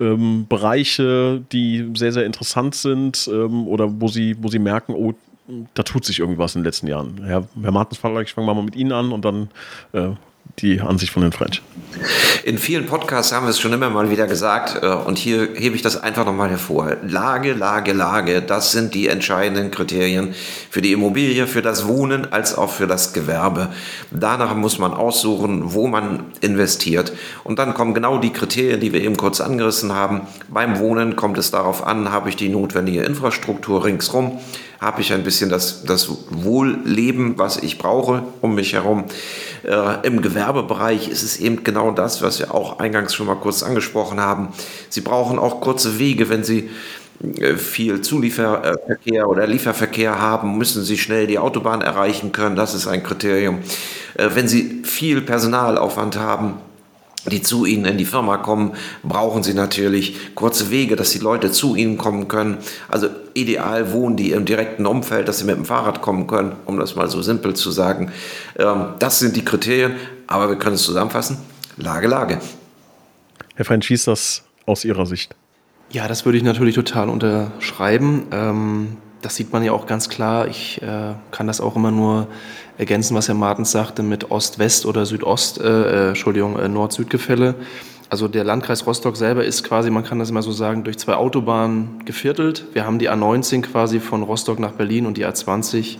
ähm, 0.00 0.46
Bereiche, 0.48 1.40
die 1.52 1.88
sehr, 1.94 2.12
sehr 2.12 2.26
interessant 2.26 2.74
sind 2.74 3.30
ähm, 3.32 3.68
oder 3.68 4.00
wo 4.00 4.08
Sie, 4.08 4.36
wo 4.40 4.48
Sie 4.48 4.58
merken, 4.58 4.92
oh, 4.92 5.14
da 5.74 5.82
tut 5.82 6.04
sich 6.04 6.18
irgendwas 6.18 6.56
in 6.56 6.60
den 6.60 6.66
letzten 6.66 6.88
Jahren. 6.88 7.22
Herr, 7.24 7.46
Herr 7.62 7.72
Martens, 7.72 7.98
ich 7.98 8.34
fange 8.34 8.46
mal 8.46 8.62
mit 8.62 8.76
Ihnen 8.76 8.92
an 8.92 9.12
und 9.12 9.24
dann 9.24 9.48
äh, 9.92 10.10
die 10.60 10.80
Ansicht 10.80 11.12
von 11.12 11.22
den 11.22 11.32
French. 11.32 11.62
In 12.44 12.58
vielen 12.58 12.86
Podcasts 12.86 13.32
haben 13.32 13.46
wir 13.46 13.50
es 13.50 13.58
schon 13.58 13.72
immer 13.72 13.90
mal 13.90 14.10
wieder 14.10 14.26
gesagt 14.26 14.82
äh, 14.82 14.86
und 14.86 15.18
hier 15.18 15.48
hebe 15.54 15.74
ich 15.74 15.82
das 15.82 16.00
einfach 16.00 16.24
nochmal 16.24 16.50
hervor. 16.50 16.96
Lage, 17.02 17.54
Lage, 17.54 17.92
Lage, 17.92 18.42
das 18.42 18.72
sind 18.72 18.94
die 18.94 19.08
entscheidenden 19.08 19.70
Kriterien 19.70 20.34
für 20.70 20.80
die 20.80 20.92
Immobilie, 20.92 21.46
für 21.46 21.62
das 21.62 21.88
Wohnen 21.88 22.32
als 22.32 22.56
auch 22.56 22.70
für 22.70 22.86
das 22.86 23.12
Gewerbe. 23.12 23.70
Danach 24.10 24.54
muss 24.54 24.78
man 24.78 24.92
aussuchen, 24.92 25.74
wo 25.74 25.86
man 25.86 26.26
investiert. 26.40 27.12
Und 27.44 27.58
dann 27.58 27.74
kommen 27.74 27.94
genau 27.94 28.18
die 28.18 28.32
Kriterien, 28.32 28.80
die 28.80 28.92
wir 28.92 29.02
eben 29.02 29.16
kurz 29.16 29.40
angerissen 29.40 29.92
haben. 29.92 30.22
Beim 30.48 30.78
Wohnen 30.78 31.16
kommt 31.16 31.38
es 31.38 31.50
darauf 31.50 31.86
an, 31.86 32.12
habe 32.12 32.28
ich 32.28 32.36
die 32.36 32.48
notwendige 32.48 33.02
Infrastruktur 33.02 33.84
ringsrum, 33.84 34.38
habe 34.80 35.00
ich 35.00 35.12
ein 35.12 35.24
bisschen 35.24 35.50
das, 35.50 35.82
das 35.84 36.08
Wohlleben, 36.30 37.36
was 37.36 37.56
ich 37.56 37.78
brauche 37.78 38.22
um 38.40 38.54
mich 38.54 38.74
herum. 38.74 39.04
Äh, 39.64 40.06
Im 40.06 40.22
Gewerbebereich 40.22 41.08
ist 41.08 41.22
es 41.22 41.38
eben 41.38 41.64
genau 41.64 41.90
das, 41.90 42.22
was 42.22 42.38
wir 42.38 42.54
auch 42.54 42.78
eingangs 42.78 43.14
schon 43.14 43.26
mal 43.26 43.36
kurz 43.36 43.62
angesprochen 43.62 44.20
haben. 44.20 44.48
Sie 44.88 45.00
brauchen 45.00 45.38
auch 45.38 45.60
kurze 45.60 45.98
Wege, 45.98 46.28
wenn 46.28 46.44
Sie 46.44 46.70
äh, 47.40 47.56
viel 47.56 48.00
Zulieferverkehr 48.02 49.28
oder 49.28 49.46
Lieferverkehr 49.48 50.20
haben, 50.20 50.56
müssen 50.56 50.84
Sie 50.84 50.96
schnell 50.96 51.26
die 51.26 51.38
Autobahn 51.38 51.80
erreichen 51.80 52.30
können. 52.30 52.54
Das 52.54 52.74
ist 52.74 52.86
ein 52.86 53.02
Kriterium. 53.02 53.58
Äh, 54.14 54.28
wenn 54.34 54.46
Sie 54.46 54.82
viel 54.84 55.22
Personalaufwand 55.22 56.16
haben, 56.16 56.54
die 57.26 57.42
zu 57.42 57.64
Ihnen 57.64 57.84
in 57.84 57.98
die 57.98 58.04
Firma 58.04 58.38
kommen, 58.38 58.74
brauchen 59.02 59.42
Sie 59.42 59.54
natürlich 59.54 60.34
kurze 60.34 60.70
Wege, 60.70 60.96
dass 60.96 61.10
die 61.10 61.18
Leute 61.18 61.50
zu 61.50 61.74
Ihnen 61.74 61.98
kommen 61.98 62.28
können. 62.28 62.58
Also 62.88 63.08
ideal 63.34 63.92
wohnen 63.92 64.16
die 64.16 64.32
im 64.32 64.44
direkten 64.44 64.86
Umfeld, 64.86 65.28
dass 65.28 65.38
sie 65.38 65.44
mit 65.44 65.56
dem 65.56 65.64
Fahrrad 65.64 66.02
kommen 66.02 66.26
können, 66.26 66.56
um 66.64 66.78
das 66.78 66.96
mal 66.96 67.08
so 67.08 67.22
simpel 67.22 67.54
zu 67.54 67.70
sagen. 67.70 68.12
Ähm, 68.58 68.94
das 68.98 69.18
sind 69.18 69.36
die 69.36 69.44
Kriterien, 69.44 69.96
aber 70.26 70.48
wir 70.48 70.56
können 70.56 70.74
es 70.76 70.82
zusammenfassen. 70.82 71.38
Lage, 71.76 72.08
Lage. 72.08 72.40
Herr 73.54 73.64
French, 73.64 73.88
wie 73.90 73.94
ist 73.94 74.06
das 74.06 74.44
aus 74.66 74.84
Ihrer 74.84 75.06
Sicht? 75.06 75.34
Ja, 75.90 76.06
das 76.06 76.24
würde 76.24 76.38
ich 76.38 76.44
natürlich 76.44 76.74
total 76.74 77.08
unterschreiben. 77.08 78.26
Ähm, 78.30 78.96
das 79.22 79.36
sieht 79.36 79.52
man 79.52 79.64
ja 79.64 79.72
auch 79.72 79.86
ganz 79.86 80.08
klar. 80.08 80.46
Ich 80.48 80.80
äh, 80.82 81.14
kann 81.30 81.46
das 81.46 81.60
auch 81.60 81.76
immer 81.76 81.90
nur 81.90 82.28
ergänzen, 82.78 83.14
was 83.16 83.28
Herr 83.28 83.34
Martens 83.34 83.72
sagte 83.72 84.02
mit 84.02 84.30
Ost-West 84.30 84.86
oder 84.86 85.04
Südost, 85.04 85.60
äh, 85.60 85.64
äh 85.64 86.08
Entschuldigung, 86.08 86.58
äh, 86.58 86.68
Nord-Süd-Gefälle. 86.68 87.56
Also 88.10 88.26
der 88.26 88.42
Landkreis 88.42 88.86
Rostock 88.86 89.18
selber 89.18 89.44
ist 89.44 89.64
quasi, 89.64 89.90
man 89.90 90.02
kann 90.02 90.18
das 90.18 90.30
immer 90.30 90.40
so 90.40 90.50
sagen, 90.50 90.82
durch 90.82 90.96
zwei 90.96 91.14
Autobahnen 91.14 92.06
geviertelt. 92.06 92.64
Wir 92.72 92.86
haben 92.86 92.98
die 92.98 93.10
A19 93.10 93.60
quasi 93.60 94.00
von 94.00 94.22
Rostock 94.22 94.58
nach 94.58 94.72
Berlin 94.72 95.04
und 95.04 95.18
die 95.18 95.26
A20 95.26 95.98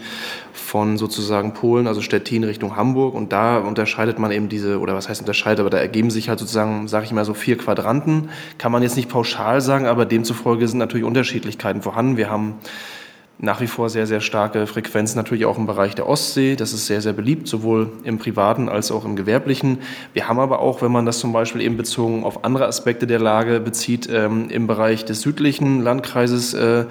von 0.54 0.96
sozusagen 0.96 1.52
Polen, 1.52 1.86
also 1.86 2.00
Stettin 2.00 2.44
Richtung 2.44 2.76
Hamburg. 2.76 3.14
Und 3.14 3.32
da 3.32 3.58
unterscheidet 3.58 4.18
man 4.18 4.30
eben 4.30 4.48
diese, 4.48 4.80
oder 4.80 4.94
was 4.94 5.10
heißt 5.10 5.20
unterscheidet, 5.20 5.60
aber 5.60 5.68
da 5.68 5.76
ergeben 5.76 6.10
sich 6.10 6.30
halt 6.30 6.38
sozusagen, 6.38 6.88
sage 6.88 7.04
ich 7.04 7.12
mal 7.12 7.26
so, 7.26 7.34
vier 7.34 7.58
Quadranten. 7.58 8.30
Kann 8.56 8.72
man 8.72 8.82
jetzt 8.82 8.96
nicht 8.96 9.10
pauschal 9.10 9.60
sagen, 9.60 9.86
aber 9.86 10.06
demzufolge 10.06 10.66
sind 10.66 10.78
natürlich 10.78 11.06
Unterschiedlichkeiten 11.06 11.82
vorhanden. 11.82 12.16
Wir 12.16 12.30
haben 12.30 12.54
nach 13.40 13.60
wie 13.60 13.68
vor 13.68 13.88
sehr, 13.88 14.06
sehr 14.06 14.20
starke 14.20 14.66
Frequenzen 14.66 15.16
natürlich 15.16 15.46
auch 15.46 15.58
im 15.58 15.66
Bereich 15.66 15.94
der 15.94 16.08
Ostsee. 16.08 16.56
Das 16.56 16.72
ist 16.72 16.86
sehr, 16.86 17.00
sehr 17.00 17.12
beliebt, 17.12 17.46
sowohl 17.46 17.92
im 18.02 18.18
privaten 18.18 18.68
als 18.68 18.90
auch 18.90 19.04
im 19.04 19.14
gewerblichen. 19.14 19.78
Wir 20.12 20.28
haben 20.28 20.40
aber 20.40 20.58
auch, 20.58 20.82
wenn 20.82 20.90
man 20.90 21.06
das 21.06 21.20
zum 21.20 21.32
Beispiel 21.32 21.60
eben 21.60 21.76
bezogen 21.76 22.24
auf 22.24 22.44
andere 22.44 22.66
Aspekte 22.66 23.06
der 23.06 23.20
Lage 23.20 23.60
bezieht, 23.60 24.08
ähm, 24.12 24.50
im 24.50 24.66
Bereich 24.66 25.04
des 25.04 25.20
südlichen 25.20 25.82
Landkreises 25.82 26.54
äh, 26.54 26.86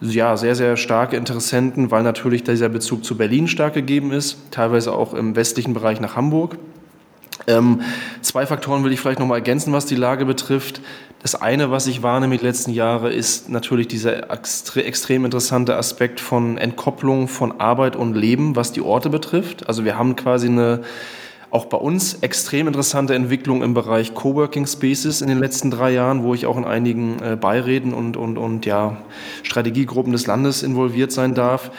ja, 0.00 0.36
sehr, 0.36 0.56
sehr 0.56 0.76
starke 0.76 1.16
Interessenten, 1.16 1.90
weil 1.90 2.02
natürlich 2.02 2.42
dieser 2.42 2.70
Bezug 2.70 3.04
zu 3.04 3.16
Berlin 3.16 3.46
stark 3.46 3.74
gegeben 3.74 4.12
ist, 4.12 4.38
teilweise 4.50 4.92
auch 4.92 5.14
im 5.14 5.36
westlichen 5.36 5.74
Bereich 5.74 6.00
nach 6.00 6.16
Hamburg. 6.16 6.56
Ähm, 7.46 7.82
zwei 8.20 8.46
Faktoren 8.46 8.84
will 8.84 8.92
ich 8.92 9.00
vielleicht 9.00 9.18
noch 9.18 9.26
mal 9.26 9.36
ergänzen, 9.36 9.72
was 9.72 9.86
die 9.86 9.96
Lage 9.96 10.24
betrifft. 10.24 10.80
Das 11.22 11.36
eine, 11.36 11.70
was 11.70 11.86
ich 11.86 12.02
wahrnehme 12.02 12.36
die 12.36 12.44
letzten 12.44 12.72
Jahre, 12.72 13.12
ist 13.12 13.48
natürlich 13.48 13.86
dieser 13.86 14.30
extrem 14.30 15.24
interessante 15.24 15.76
Aspekt 15.76 16.18
von 16.18 16.58
Entkopplung 16.58 17.28
von 17.28 17.60
Arbeit 17.60 17.94
und 17.94 18.14
Leben, 18.14 18.56
was 18.56 18.72
die 18.72 18.80
Orte 18.80 19.08
betrifft. 19.08 19.68
Also 19.68 19.84
wir 19.84 19.96
haben 19.96 20.16
quasi 20.16 20.48
eine 20.48 20.82
auch 21.52 21.66
bei 21.66 21.76
uns 21.76 22.14
extrem 22.22 22.66
interessante 22.66 23.14
Entwicklung 23.14 23.62
im 23.62 23.74
Bereich 23.74 24.14
Coworking 24.14 24.66
Spaces 24.66 25.20
in 25.20 25.28
den 25.28 25.38
letzten 25.38 25.70
drei 25.70 25.92
Jahren, 25.92 26.22
wo 26.22 26.32
ich 26.32 26.46
auch 26.46 26.56
in 26.56 26.64
einigen 26.64 27.22
äh, 27.22 27.36
Beiräten 27.36 27.92
und, 27.92 28.16
und, 28.16 28.38
und 28.38 28.64
ja, 28.64 28.96
Strategiegruppen 29.42 30.12
des 30.12 30.26
Landes 30.26 30.62
involviert 30.62 31.12
sein 31.12 31.34
darf. 31.34 31.70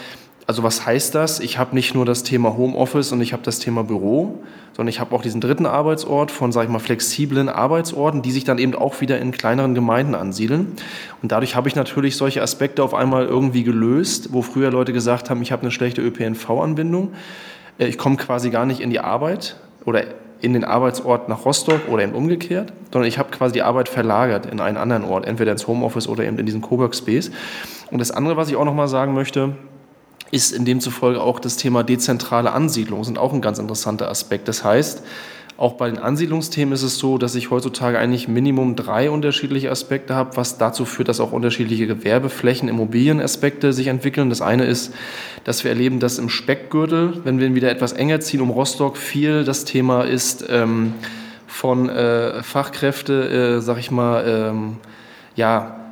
Also 0.45 0.62
was 0.63 0.86
heißt 0.86 1.15
das? 1.15 1.39
Ich 1.39 1.58
habe 1.58 1.73
nicht 1.73 1.95
nur 1.95 2.06
das 2.06 2.23
Thema 2.23 2.58
Homeoffice 2.58 3.12
und 3.13 3.21
ich 3.21 3.32
habe 3.32 3.43
das 3.43 3.60
Thema 3.60 3.84
Büro, 3.84 4.43
sondern 4.75 4.89
ich 4.89 4.99
habe 4.99 5.15
auch 5.15 5.21
diesen 5.21 5.39
dritten 5.39 5.65
Arbeitsort 5.65 6.32
von, 6.32 6.51
sage 6.51 6.65
ich 6.67 6.71
mal, 6.71 6.79
flexiblen 6.79 7.47
Arbeitsorten, 7.47 8.21
die 8.21 8.32
sich 8.32 8.43
dann 8.43 8.58
eben 8.58 8.75
auch 8.75 8.99
wieder 8.99 9.19
in 9.19 9.32
kleineren 9.32 9.73
Gemeinden 9.73 10.15
ansiedeln. 10.15 10.73
Und 11.21 11.32
dadurch 11.32 11.56
habe 11.56 11.69
ich 11.69 11.75
natürlich 11.75 12.17
solche 12.17 12.41
Aspekte 12.41 12.84
auf 12.84 12.93
einmal 12.93 13.25
irgendwie 13.25 13.63
gelöst, 13.63 14.34
wo 14.34 14.41
früher 14.41 14.71
Leute 14.71 14.91
gesagt 14.91 15.29
haben, 15.29 15.41
ich 15.41 15.51
habe 15.51 15.62
eine 15.62 15.71
schlechte 15.71 16.01
ÖPNV-Anbindung, 16.01 17.13
äh, 17.79 17.88
ich 17.88 17.97
komme 17.97 18.17
quasi 18.17 18.49
gar 18.49 18.65
nicht 18.65 18.82
in 18.82 18.89
die 18.89 18.99
Arbeit 18.99 19.56
oder 19.86 20.03
in 20.41 20.51
den 20.51 20.65
Arbeitsort 20.65 21.29
nach 21.29 21.45
Rostock 21.45 21.88
oder 21.88 22.03
eben 22.03 22.12
umgekehrt, 22.12 22.73
sondern 22.91 23.08
ich 23.08 23.17
habe 23.17 23.32
quasi 23.32 23.53
die 23.53 23.62
Arbeit 23.62 23.88
verlagert 23.88 24.45
in 24.45 24.60
einen 24.60 24.75
anderen 24.75 25.06
Ort, 25.06 25.25
entweder 25.25 25.53
ins 25.53 25.67
Homeoffice 25.67 26.10
oder 26.10 26.25
eben 26.25 26.38
in 26.38 26.45
diesen 26.45 26.62
Cowork 26.62 26.93
Space. 26.95 27.32
Und 27.91 27.99
das 27.99 28.12
andere, 28.12 28.36
was 28.36 28.49
ich 28.49 28.58
auch 28.58 28.65
noch 28.65 28.73
mal 28.73 28.89
sagen 28.89 29.13
möchte, 29.13 29.56
ist 30.34 30.52
in 30.52 30.65
demzufolge 30.65 31.22
auch 31.22 31.39
das 31.39 31.58
Thema 31.58 31.84
dezentrale 31.84 32.54
Ansiedlung, 32.54 33.04
sind 33.04 33.19
auch 33.19 33.34
ein 33.34 33.41
ganz 33.41 33.60
interessanter 33.60 34.10
Aspekt. 34.10 34.48
Das 34.48 34.63
heißt, 34.63 35.04
auch 35.58 35.74
bei 35.74 35.88
den 35.88 36.00
Ansiedlungsthemen 36.00 36.74
ist 36.74 36.82
es 36.82 36.98
so, 36.98 37.19
dass 37.19 37.36
ich 37.36 37.52
heutzutage 37.52 38.00
eigentlich 38.00 38.28
Minimum 38.28 38.76
drei 38.76 39.12
unterschiedliche 39.12 39.69
Aspekte 39.69 40.15
habe, 40.15 40.36
was 40.36 40.58
dazu 40.58 40.86
führt, 40.86 41.08
dass 41.08 41.19
auch 41.19 41.32
unterschiedliche 41.32 41.86
Gewerbeflächen, 41.86 42.67
Immobilienaspekte 42.67 43.74
sich 43.74 43.88
entwickeln. 43.88 44.32
Das 44.32 44.41
eine 44.41 44.65
ist, 44.65 44.96
dass 45.43 45.63
wir 45.63 45.69
erleben, 45.69 46.00
dass 46.00 46.17
im 46.17 46.30
Speckgürtel, 46.30 47.22
wenn 47.24 47.39
wir 47.39 47.46
ihn 47.46 47.54
wieder 47.54 47.69
etwas 47.69 47.93
enger 47.93 48.19
ziehen 48.19 48.41
um 48.41 48.50
Rostock, 48.50 48.98
viel 48.98 49.43
das 49.43 49.65
Thema 49.65 50.02
ist 50.02 50.43
ähm, 50.50 50.96
von 51.46 51.89
äh, 51.89 52.41
Fachkräfte, 52.41 53.58
äh, 53.58 53.62
sag 53.62 53.78
ich 53.78 53.91
mal, 53.91 54.24
ähm, 54.28 54.78
ja, 55.36 55.83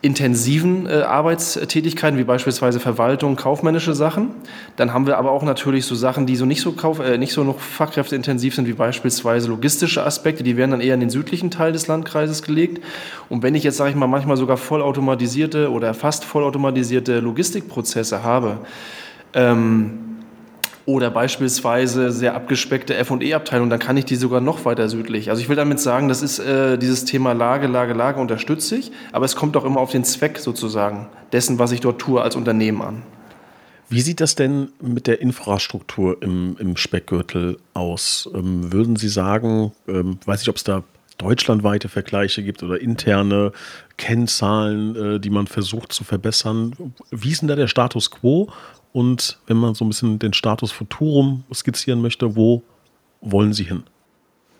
intensiven 0.00 0.86
äh, 0.86 1.02
Arbeitstätigkeiten, 1.02 2.18
wie 2.18 2.24
beispielsweise 2.24 2.78
Verwaltung, 2.78 3.34
kaufmännische 3.34 3.94
Sachen. 3.94 4.30
Dann 4.76 4.92
haben 4.92 5.08
wir 5.08 5.18
aber 5.18 5.32
auch 5.32 5.42
natürlich 5.42 5.86
so 5.86 5.96
Sachen, 5.96 6.24
die 6.24 6.36
so 6.36 6.46
nicht 6.46 6.60
so, 6.60 6.72
kauf, 6.72 7.00
äh, 7.00 7.18
nicht 7.18 7.32
so 7.32 7.42
noch 7.42 7.58
fachkräfteintensiv 7.58 8.54
sind, 8.54 8.68
wie 8.68 8.74
beispielsweise 8.74 9.48
logistische 9.48 10.04
Aspekte. 10.04 10.44
Die 10.44 10.56
werden 10.56 10.70
dann 10.70 10.80
eher 10.80 10.94
in 10.94 11.00
den 11.00 11.10
südlichen 11.10 11.50
Teil 11.50 11.72
des 11.72 11.88
Landkreises 11.88 12.42
gelegt. 12.42 12.82
Und 13.28 13.42
wenn 13.42 13.56
ich 13.56 13.64
jetzt, 13.64 13.76
sage 13.76 13.90
ich 13.90 13.96
mal, 13.96 14.06
manchmal 14.06 14.36
sogar 14.36 14.56
vollautomatisierte 14.56 15.70
oder 15.70 15.94
fast 15.94 16.24
vollautomatisierte 16.24 17.18
Logistikprozesse 17.18 18.22
habe, 18.22 18.58
ähm, 19.34 20.17
oder 20.88 21.10
beispielsweise 21.10 22.10
sehr 22.10 22.34
abgespeckte 22.34 22.96
F&E-Abteilung, 22.96 23.68
dann 23.68 23.78
kann 23.78 23.98
ich 23.98 24.06
die 24.06 24.16
sogar 24.16 24.40
noch 24.40 24.64
weiter 24.64 24.88
südlich. 24.88 25.28
Also 25.28 25.42
ich 25.42 25.50
will 25.50 25.56
damit 25.56 25.80
sagen, 25.80 26.08
das 26.08 26.22
ist 26.22 26.38
äh, 26.38 26.78
dieses 26.78 27.04
Thema 27.04 27.34
Lage, 27.34 27.66
Lage, 27.66 27.92
Lage 27.92 28.18
unterstütze 28.18 28.76
ich, 28.76 28.90
aber 29.12 29.26
es 29.26 29.36
kommt 29.36 29.54
auch 29.58 29.66
immer 29.66 29.80
auf 29.80 29.90
den 29.90 30.02
Zweck 30.02 30.38
sozusagen 30.38 31.10
dessen, 31.30 31.58
was 31.58 31.72
ich 31.72 31.80
dort 31.80 32.00
tue 32.00 32.22
als 32.22 32.36
Unternehmen 32.36 32.80
an. 32.80 33.02
Wie 33.90 34.00
sieht 34.00 34.22
das 34.22 34.34
denn 34.34 34.68
mit 34.80 35.06
der 35.06 35.20
Infrastruktur 35.20 36.22
im, 36.22 36.56
im 36.58 36.78
Speckgürtel 36.78 37.58
aus? 37.74 38.26
Ähm, 38.34 38.72
würden 38.72 38.96
Sie 38.96 39.08
sagen, 39.08 39.72
ähm, 39.88 40.18
weiß 40.24 40.40
ich, 40.40 40.48
ob 40.48 40.56
es 40.56 40.64
da 40.64 40.84
deutschlandweite 41.18 41.88
Vergleiche 41.88 42.42
gibt 42.42 42.62
oder 42.62 42.80
interne 42.80 43.52
Kennzahlen, 43.98 44.96
äh, 44.96 45.20
die 45.20 45.30
man 45.30 45.48
versucht 45.48 45.92
zu 45.92 46.04
verbessern. 46.04 46.74
Wie 47.10 47.30
ist 47.30 47.42
denn 47.42 47.48
da 47.48 47.56
der 47.56 47.66
Status 47.66 48.10
quo 48.10 48.50
und 48.98 49.38
wenn 49.46 49.58
man 49.58 49.74
so 49.74 49.84
ein 49.84 49.88
bisschen 49.88 50.18
den 50.18 50.32
Status 50.32 50.72
Futurum 50.72 51.44
skizzieren 51.54 52.02
möchte, 52.02 52.34
wo 52.34 52.64
wollen 53.20 53.52
Sie 53.52 53.62
hin? 53.62 53.84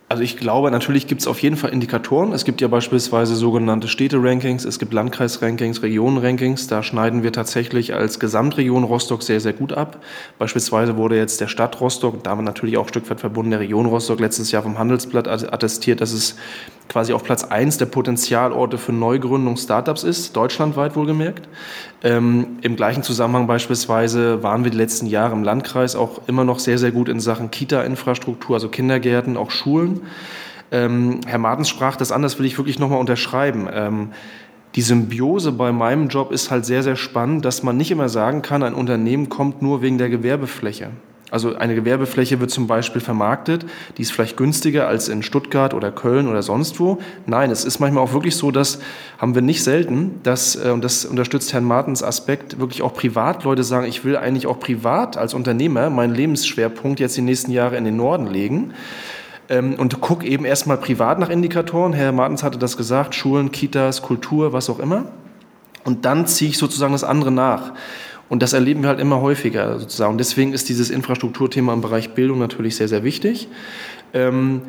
Also 0.09 0.23
ich 0.23 0.37
glaube, 0.37 0.71
natürlich 0.71 1.09
gibt 1.09 1.23
es 1.23 1.27
auf 1.27 1.43
jeden 1.43 1.57
Fall 1.57 1.71
Indikatoren. 1.71 2.33
Es 2.33 2.45
gibt 2.45 2.61
ja 2.61 2.69
beispielsweise 2.69 3.35
sogenannte 3.35 3.89
Städte-Rankings, 3.89 4.65
es 4.65 4.79
gibt 4.79 4.95
Landkreis-Rankings, 4.95 5.83
Regionen-Rankings. 5.83 6.69
Da 6.69 6.85
schneiden 6.85 7.25
wir 7.25 7.33
tatsächlich 7.33 7.95
als 7.95 8.21
Gesamtregion 8.21 8.85
Rostock 8.85 9.25
sehr, 9.25 9.41
sehr 9.41 9.55
gut 9.55 9.73
ab. 9.73 10.03
Beispielsweise 10.39 10.97
wurde 10.97 11.17
jetzt 11.17 11.41
der 11.41 11.49
Stadt 11.49 11.81
Rostock, 11.81 12.23
damit 12.23 12.45
natürlich 12.45 12.79
auch 12.79 12.85
ein 12.85 12.91
Stück 12.91 13.11
weit 13.11 13.19
verbunden 13.19 13.51
der 13.51 13.61
Region 13.61 13.87
Rostock, 13.87 14.21
letztes 14.21 14.53
Jahr 14.53 14.63
vom 14.63 14.79
Handelsblatt 14.79 15.27
attestiert, 15.27 16.01
dass 16.01 16.13
es 16.13 16.37
quasi 16.89 17.13
auf 17.13 17.23
Platz 17.23 17.45
1 17.45 17.79
der 17.79 17.87
Potenzialorte 17.87 18.79
für 18.79 18.93
Neugründung 18.93 19.57
Startups 19.57 20.05
ist, 20.05 20.35
deutschlandweit 20.35 20.97
wohlgemerkt. 20.97 21.49
Ähm, 22.03 22.59
Im 22.63 22.77
gleichen 22.77 23.03
Zusammenhang 23.03 23.47
beispielsweise 23.47 24.43
waren 24.43 24.65
wir 24.65 24.71
die 24.71 24.77
letzten 24.77 25.07
Jahre 25.07 25.35
im 25.35 25.43
Landkreis 25.43 25.97
auch 25.97 26.23
immer 26.27 26.45
noch 26.45 26.59
sehr, 26.59 26.79
sehr 26.79 26.91
gut 26.91 27.09
in 27.09 27.21
Sachen 27.21 27.51
Kita-Infrastruktur, 27.51 28.57
also 28.57 28.69
Kindergärten, 28.69 29.37
auch 29.37 29.51
Schulen. 29.51 30.03
Ähm, 30.71 31.21
Herr 31.27 31.39
Martens 31.39 31.69
sprach 31.69 31.97
das 31.97 32.13
an, 32.13 32.23
das 32.23 32.39
will 32.39 32.47
ich 32.47 32.59
wirklich 32.59 32.79
nochmal 32.79 33.01
unterschreiben. 33.01 33.69
Ähm, 33.73 34.11
die 34.75 34.83
Symbiose 34.83 35.53
bei 35.53 35.73
meinem 35.73 36.09
Job 36.09 36.31
ist 36.31 36.51
halt 36.51 36.67
sehr, 36.67 36.83
sehr 36.83 36.97
spannend, 36.97 37.45
dass 37.45 37.63
man 37.63 37.77
nicht 37.77 37.91
immer 37.91 38.09
sagen 38.09 38.43
kann, 38.43 38.63
ein 38.63 38.75
Unternehmen 38.75 39.29
kommt 39.29 39.63
nur 39.63 39.83
wegen 39.83 39.99
der 39.99 40.11
Gewerbefläche. 40.11 40.91
Also 41.31 41.57
eine 41.57 41.75
Gewerbefläche 41.75 42.41
wird 42.41 42.51
zum 42.51 42.67
Beispiel 42.67 43.03
vermarktet, 43.03 43.67
die 43.97 44.03
ist 44.03 44.13
vielleicht 44.13 44.39
günstiger 44.39 44.89
als 44.89 45.09
in 45.09 45.23
Stuttgart 45.23 45.75
oder 45.75 45.93
Köln 45.93 46.27
oder 46.27 46.43
sonst 46.43 46.81
wo. 46.81 46.99
Nein, 47.27 47.51
es 47.51 47.67
ist 47.67 47.81
manchmal 47.81 48.03
auch 48.03 48.15
wirklich 48.15 48.37
so, 48.37 48.51
dass 48.51 48.79
haben 49.19 49.35
wir 49.35 49.43
nicht 49.43 49.63
selten, 49.63 50.21
dass, 50.23 50.57
äh, 50.57 50.71
und 50.71 50.83
das 50.83 51.05
unterstützt 51.05 51.53
Herrn 51.53 51.65
Martens 51.65 52.03
Aspekt, 52.03 52.59
wirklich 52.59 52.81
auch 52.81 52.95
Privatleute 52.95 53.63
sagen, 53.63 53.87
ich 53.87 54.05
will 54.05 54.17
eigentlich 54.17 54.47
auch 54.47 54.59
privat 54.59 55.19
als 55.19 55.35
Unternehmer 55.35 55.91
meinen 55.91 56.15
Lebensschwerpunkt 56.15 56.99
jetzt 56.99 57.17
die 57.17 57.23
nächsten 57.23 57.51
Jahre 57.51 57.77
in 57.77 57.85
den 57.85 57.97
Norden 57.97 58.27
legen 58.27 58.73
ähm, 59.51 59.75
und 59.75 60.01
guck 60.01 60.25
eben 60.25 60.47
erstmal 60.47 60.79
privat 60.79 61.19
nach 61.19 61.29
Indikatoren. 61.29 61.93
Herr 61.93 62.13
Martens 62.13 62.43
hatte 62.43 62.59
das 62.59 62.77
gesagt, 62.79 63.15
Schulen, 63.15 63.53
Kitas, 63.53 64.01
Kultur, 64.01 64.55
was 64.55 64.71
auch 64.71 64.79
immer. 64.79 65.05
Und 65.85 66.05
dann 66.05 66.27
ziehe 66.27 66.51
ich 66.51 66.59
sozusagen 66.59 66.93
das 66.93 67.05
andere 67.05 67.31
nach. 67.31 67.73
Und 68.29 68.43
das 68.43 68.53
erleben 68.53 68.83
wir 68.83 68.91
halt 68.91 69.01
immer 69.01 69.21
häufiger 69.21 69.79
sozusagen. 69.79 70.13
Und 70.13 70.19
deswegen 70.19 70.53
ist 70.53 70.69
dieses 70.69 70.91
Infrastrukturthema 70.91 71.73
im 71.73 71.81
Bereich 71.81 72.11
Bildung 72.11 72.39
natürlich 72.39 72.77
sehr, 72.77 72.89
sehr 72.89 73.05
wichtig. 73.05 73.49
Ähm, 74.13 74.63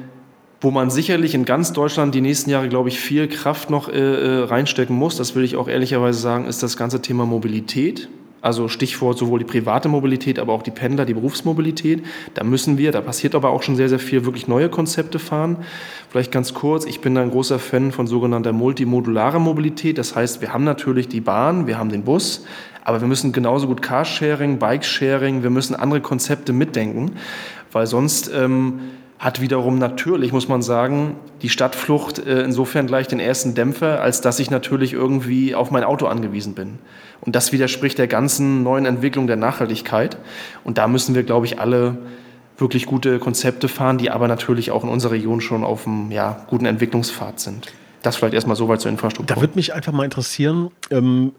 wo 0.61 0.71
man 0.71 0.89
sicherlich 0.89 1.35
in 1.35 1.45
ganz 1.45 1.71
Deutschland 1.71 2.13
die 2.13 2.21
nächsten 2.21 2.49
Jahre, 2.49 2.67
glaube 2.67 2.89
ich, 2.89 2.99
viel 2.99 3.27
Kraft 3.27 3.69
noch 3.69 3.87
äh, 3.87 3.93
äh 3.93 4.43
reinstecken 4.43 4.95
muss, 4.95 5.15
das 5.15 5.35
will 5.35 5.43
ich 5.43 5.55
auch 5.55 5.69
ehrlicherweise 5.69 6.19
sagen, 6.19 6.45
ist 6.45 6.63
das 6.63 6.75
ganze 6.75 7.01
Thema 7.01 7.25
Mobilität. 7.25 8.09
Also 8.41 8.69
Stichwort 8.69 9.17
sowohl 9.17 9.39
die 9.39 9.45
private 9.45 9.89
Mobilität, 9.89 10.39
aber 10.39 10.53
auch 10.53 10.61
die 10.61 10.71
Pendler, 10.71 11.05
die 11.05 11.13
Berufsmobilität. 11.13 12.03
Da 12.35 12.45
müssen 12.45 12.77
wir, 12.77 12.93
da 12.93 13.01
passiert 13.01 13.35
aber 13.35 13.49
auch 13.49 13.63
schon 13.63 13.75
sehr, 13.75 13.89
sehr 13.89 13.99
viel, 13.99 14.23
wirklich 14.23 14.47
neue 14.47 14.69
Konzepte 14.69 15.19
fahren. 15.19 15.57
Vielleicht 16.09 16.31
ganz 16.31 16.53
kurz, 16.53 16.85
ich 16.85 17.01
bin 17.01 17.17
ein 17.17 17.31
großer 17.31 17.59
Fan 17.59 17.91
von 17.91 18.07
sogenannter 18.07 18.53
multimodularer 18.53 19.39
Mobilität. 19.39 19.97
Das 19.97 20.15
heißt, 20.15 20.39
wir 20.39 20.53
haben 20.53 20.63
natürlich 20.63 21.09
die 21.09 21.19
Bahn, 21.19 21.67
wir 21.67 21.77
haben 21.77 21.89
den 21.89 22.03
Bus, 22.03 22.45
aber 22.89 23.01
wir 23.01 23.07
müssen 23.07 23.31
genauso 23.33 23.67
gut 23.67 23.83
Carsharing, 23.83 24.57
Bikesharing, 24.57 25.43
wir 25.43 25.51
müssen 25.51 25.75
andere 25.75 26.01
Konzepte 26.01 26.53
mitdenken, 26.53 27.11
weil 27.71 27.85
sonst 27.85 28.31
ähm, 28.33 28.79
hat 29.19 29.41
wiederum 29.41 29.77
natürlich, 29.77 30.33
muss 30.33 30.47
man 30.47 30.63
sagen, 30.63 31.15
die 31.43 31.49
Stadtflucht 31.49 32.17
äh, 32.17 32.41
insofern 32.41 32.87
gleich 32.87 33.07
den 33.07 33.19
ersten 33.19 33.53
Dämpfer, 33.53 34.01
als 34.01 34.21
dass 34.21 34.39
ich 34.39 34.49
natürlich 34.49 34.93
irgendwie 34.93 35.53
auf 35.53 35.69
mein 35.69 35.83
Auto 35.83 36.07
angewiesen 36.07 36.55
bin. 36.55 36.79
Und 37.21 37.35
das 37.35 37.51
widerspricht 37.51 37.99
der 37.99 38.07
ganzen 38.07 38.63
neuen 38.63 38.87
Entwicklung 38.87 39.27
der 39.27 39.35
Nachhaltigkeit. 39.35 40.17
Und 40.63 40.79
da 40.79 40.87
müssen 40.87 41.13
wir, 41.13 41.21
glaube 41.21 41.45
ich, 41.45 41.59
alle 41.59 41.95
wirklich 42.57 42.87
gute 42.87 43.19
Konzepte 43.19 43.67
fahren, 43.67 43.99
die 43.99 44.09
aber 44.09 44.27
natürlich 44.27 44.71
auch 44.71 44.83
in 44.83 44.89
unserer 44.89 45.11
Region 45.11 45.41
schon 45.41 45.63
auf 45.63 45.85
einem 45.85 46.09
ja, 46.09 46.43
guten 46.49 46.65
Entwicklungspfad 46.65 47.39
sind. 47.39 47.67
Das 48.01 48.15
vielleicht 48.15 48.33
erstmal 48.33 48.55
soweit 48.55 48.81
zur 48.81 48.89
Infrastruktur. 48.89 49.35
Da 49.35 49.39
würde 49.39 49.53
mich 49.57 49.75
einfach 49.75 49.91
mal 49.91 50.05
interessieren, 50.05 50.71
ähm, 50.89 51.33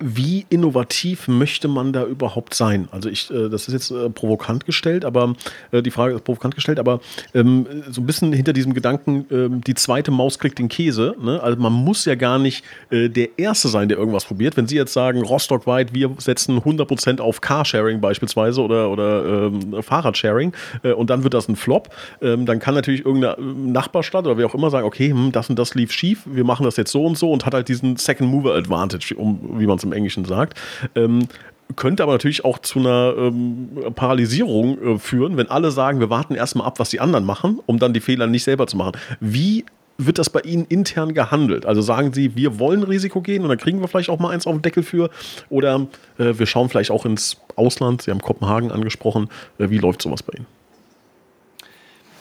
wie 0.00 0.44
innovativ 0.50 1.28
möchte 1.28 1.68
man 1.68 1.92
da 1.92 2.04
überhaupt 2.04 2.54
sein? 2.54 2.88
Also 2.90 3.08
ich, 3.08 3.30
äh, 3.30 3.48
das 3.48 3.68
ist 3.68 3.74
jetzt 3.74 3.90
äh, 3.90 4.10
provokant 4.10 4.66
gestellt, 4.66 5.04
aber 5.04 5.34
äh, 5.70 5.82
die 5.82 5.90
Frage 5.90 6.14
ist 6.14 6.24
provokant 6.24 6.54
gestellt, 6.54 6.78
aber 6.78 7.00
ähm, 7.32 7.66
so 7.90 8.00
ein 8.00 8.06
bisschen 8.06 8.32
hinter 8.32 8.52
diesem 8.52 8.74
Gedanken, 8.74 9.26
ähm, 9.30 9.60
die 9.62 9.74
zweite 9.74 10.10
Maus 10.10 10.38
kriegt 10.38 10.58
den 10.58 10.68
Käse. 10.68 11.14
Ne? 11.20 11.40
Also 11.42 11.60
man 11.60 11.72
muss 11.72 12.04
ja 12.04 12.16
gar 12.16 12.38
nicht 12.38 12.64
äh, 12.90 13.08
der 13.08 13.38
Erste 13.38 13.68
sein, 13.68 13.88
der 13.88 13.98
irgendwas 13.98 14.24
probiert. 14.24 14.56
Wenn 14.56 14.66
Sie 14.66 14.76
jetzt 14.76 14.92
sagen, 14.92 15.22
Rostockweit, 15.22 15.94
wir 15.94 16.10
setzen 16.18 16.58
100% 16.58 17.20
auf 17.20 17.40
Carsharing 17.40 18.00
beispielsweise 18.00 18.62
oder, 18.62 18.90
oder 18.90 19.46
ähm, 19.46 19.82
Fahrradsharing 19.82 20.52
äh, 20.82 20.92
und 20.92 21.10
dann 21.10 21.22
wird 21.22 21.34
das 21.34 21.48
ein 21.48 21.56
Flop, 21.56 21.90
ähm, 22.20 22.46
dann 22.46 22.58
kann 22.58 22.74
natürlich 22.74 23.04
irgendeine 23.04 23.38
äh, 23.38 23.42
Nachbarstadt 23.42 24.26
oder 24.26 24.38
wer 24.38 24.46
auch 24.46 24.54
immer 24.54 24.70
sagen, 24.70 24.86
okay, 24.86 25.10
hm, 25.10 25.30
das 25.30 25.48
und 25.50 25.58
das 25.58 25.74
lief 25.74 25.92
schief, 25.92 26.22
wir 26.26 26.44
machen 26.44 26.64
das 26.64 26.76
jetzt 26.76 26.90
so 26.90 27.04
und 27.04 27.16
so 27.16 27.30
und 27.30 27.46
hat 27.46 27.54
halt 27.54 27.68
diesen 27.68 27.96
Second 27.96 28.28
Mover 28.30 28.54
Advantage, 28.54 29.14
um, 29.14 29.58
wie 29.58 29.66
man 29.66 29.78
es 29.78 29.83
im 29.84 29.92
Englischen 29.92 30.24
sagt. 30.24 30.58
Ähm, 30.94 31.28
könnte 31.76 32.02
aber 32.02 32.12
natürlich 32.12 32.44
auch 32.44 32.58
zu 32.58 32.78
einer 32.78 33.14
ähm, 33.16 33.68
Paralysierung 33.94 34.96
äh, 34.96 34.98
führen, 34.98 35.36
wenn 35.36 35.50
alle 35.50 35.70
sagen, 35.70 36.00
wir 36.00 36.10
warten 36.10 36.34
erstmal 36.34 36.66
ab, 36.66 36.78
was 36.78 36.90
die 36.90 37.00
anderen 37.00 37.24
machen, 37.24 37.60
um 37.66 37.78
dann 37.78 37.92
die 37.92 38.00
Fehler 38.00 38.26
nicht 38.26 38.44
selber 38.44 38.66
zu 38.66 38.76
machen. 38.76 38.92
Wie 39.20 39.64
wird 39.96 40.18
das 40.18 40.30
bei 40.30 40.40
Ihnen 40.40 40.64
intern 40.66 41.14
gehandelt? 41.14 41.66
Also 41.66 41.80
sagen 41.80 42.12
Sie, 42.12 42.36
wir 42.36 42.58
wollen 42.58 42.82
Risiko 42.82 43.20
gehen 43.20 43.42
und 43.42 43.48
dann 43.48 43.58
kriegen 43.58 43.80
wir 43.80 43.88
vielleicht 43.88 44.10
auch 44.10 44.18
mal 44.18 44.30
eins 44.30 44.46
auf 44.46 44.54
den 44.54 44.62
Deckel 44.62 44.82
für 44.82 45.10
oder 45.48 45.86
äh, 46.18 46.34
wir 46.36 46.46
schauen 46.46 46.68
vielleicht 46.68 46.90
auch 46.90 47.06
ins 47.06 47.40
Ausland. 47.56 48.02
Sie 48.02 48.10
haben 48.10 48.20
Kopenhagen 48.20 48.72
angesprochen. 48.72 49.28
Äh, 49.58 49.70
wie 49.70 49.78
läuft 49.78 50.02
sowas 50.02 50.22
bei 50.22 50.36
Ihnen? 50.38 50.46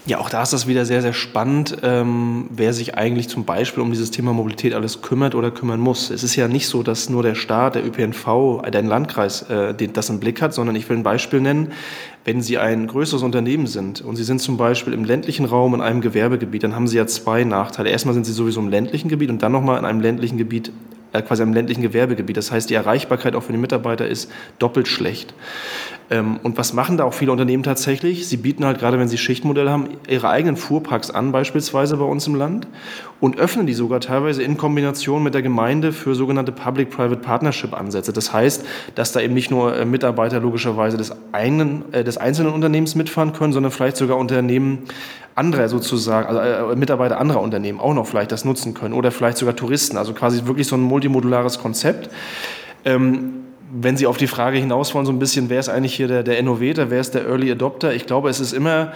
Ja, 0.06 0.20
auch 0.20 0.30
da 0.30 0.44
ist 0.44 0.52
das 0.52 0.68
wieder 0.68 0.86
sehr, 0.86 1.02
sehr 1.02 1.14
spannend, 1.14 1.78
ähm, 1.82 2.48
wer 2.50 2.74
sich 2.74 2.96
eigentlich 2.96 3.30
zum 3.30 3.46
Beispiel 3.46 3.82
um 3.82 3.90
dieses 3.90 4.12
Thema 4.12 4.34
Mobilität 4.34 4.74
alles 4.74 5.02
kümmert 5.02 5.34
oder 5.34 5.50
kümmern 5.50 5.80
muss. 5.80 6.10
Es 6.10 6.24
ist 6.24 6.36
ja 6.36 6.50
nicht 6.50 6.68
so, 6.68 6.84
dass 6.84 7.10
nur 7.10 7.24
der 7.24 7.36
Staat, 7.36 7.76
der 7.76 7.86
ÖPNV, 7.86 8.64
der 8.70 8.82
Landkreis 8.82 9.44
äh, 9.44 9.74
das 9.94 10.10
im 10.10 10.20
Blick 10.20 10.42
hat, 10.42 10.54
sondern 10.54 10.76
ich 10.76 10.90
will 10.90 10.98
ein 10.98 11.04
Beispiel 11.04 11.40
nennen. 11.40 11.72
Wenn 12.26 12.42
Sie 12.42 12.58
ein 12.58 12.88
größeres 12.88 13.24
Unternehmen 13.24 13.66
sind 13.66 14.02
und 14.02 14.18
Sie 14.18 14.26
sind 14.26 14.42
zum 14.42 14.58
Beispiel 14.58 14.92
im 14.92 15.06
ländlichen 15.06 15.46
Raum 15.46 15.74
in 15.74 15.80
einem 15.80 16.02
Gewerbegebiet, 16.02 16.64
dann 16.64 16.76
haben 16.76 16.88
Sie 16.90 16.98
ja 16.98 17.08
zwei 17.08 17.46
Nachteile. 17.46 17.90
Erstmal 17.90 18.14
sind 18.14 18.26
Sie 18.26 18.34
sowieso 18.34 18.60
im 18.60 18.68
ländlichen 18.68 19.08
Gebiet 19.08 19.30
und 19.30 19.42
dann 19.42 19.54
nochmal 19.54 19.80
in 19.80 19.86
einem 19.86 20.02
ländlichen 20.02 20.38
Gebiet 20.38 20.74
äh, 21.14 21.22
quasi 21.22 21.44
am 21.44 21.54
ländlichen 21.54 21.82
Gewerbegebiet. 21.82 22.36
Das 22.36 22.52
heißt, 22.52 22.70
die 22.70 22.74
Erreichbarkeit 22.74 23.36
auch 23.36 23.44
für 23.44 23.54
die 23.54 23.58
Mitarbeiter 23.58 24.08
ist 24.08 24.30
doppelt 24.60 24.90
schlecht. 24.90 25.34
Ähm, 26.10 26.40
und 26.44 26.58
was 26.58 26.74
machen 26.74 26.98
da 26.98 27.06
auch 27.06 27.14
viele 27.14 27.32
Unternehmen 27.32 27.64
tatsächlich? 27.64 28.28
Sie 28.28 28.38
bieten 28.38 28.66
halt 28.66 28.80
gerade, 28.80 29.00
wenn 29.00 29.08
sie 29.08 29.18
Schichtmodelle 29.18 29.72
haben, 29.72 29.90
ihre 30.08 30.30
eigenen 30.30 30.58
Fuhrparks 30.58 31.12
an, 31.12 31.32
beispielsweise 31.32 31.98
bei 31.98 32.06
uns 32.06 32.28
im 32.28 32.36
Land, 32.36 32.68
und 33.20 33.38
öffnen 33.38 33.66
die 33.66 33.74
sogar 33.74 34.02
teilweise 34.02 34.44
in 34.44 34.58
Kombination 34.58 35.24
mit 35.24 35.34
der 35.34 35.42
Gemeinde 35.42 35.94
für 35.94 36.14
sogenannte 36.14 36.52
Public-Private 36.52 37.22
Partnership-Ansätze. 37.22 38.12
Das 38.12 38.34
heißt, 38.34 38.66
dass 38.96 39.14
da 39.14 39.22
eben 39.22 39.34
nicht 39.34 39.50
nur 39.50 39.76
äh, 39.78 39.86
Mitarbeiter 39.86 40.40
logischerweise 40.40 40.98
des, 40.98 41.14
einen, 41.32 41.86
äh, 41.94 42.04
des 42.04 42.18
einzelnen 42.18 42.52
Unternehmens 42.52 42.96
mitfahren 42.96 43.34
können, 43.34 43.54
sondern 43.54 43.72
vielleicht 43.72 43.98
sogar 43.98 44.18
Unternehmen 44.18 44.80
anderer 45.36 45.68
sozusagen, 45.70 46.28
also 46.28 46.72
äh, 46.72 46.76
Mitarbeiter 46.76 47.20
anderer 47.20 47.42
Unternehmen 47.42 47.80
auch 47.80 47.94
noch 47.94 48.06
vielleicht 48.06 48.32
das 48.32 48.46
nutzen 48.46 48.74
können 48.74 48.94
oder 48.94 49.12
vielleicht 49.12 49.38
sogar 49.38 49.56
Touristen. 49.56 49.98
Also 49.98 50.14
quasi 50.14 50.46
wirklich 50.46 50.68
so 50.68 50.76
ein 50.76 50.82
multimodulares 50.82 51.60
Konzept. 51.60 52.10
Ähm, 52.86 53.44
wenn 53.76 53.98
Sie 53.98 54.06
auf 54.06 54.18
die 54.18 54.28
Frage 54.28 54.58
hinaus 54.60 54.94
wollen, 54.94 55.06
so 55.06 55.12
ein 55.12 55.20
bisschen, 55.20 55.50
wer 55.50 55.60
ist 55.60 55.70
eigentlich 55.70 55.96
hier 55.96 56.08
der, 56.08 56.24
der 56.24 56.38
Innovator, 56.38 56.90
wer 56.90 57.02
ist 57.02 57.16
der 57.16 57.26
Early 57.26 57.52
Adopter? 57.52 57.94
Ich 57.94 58.06
glaube, 58.06 58.30
es 58.30 58.40
ist 58.40 58.54
immer 58.54 58.94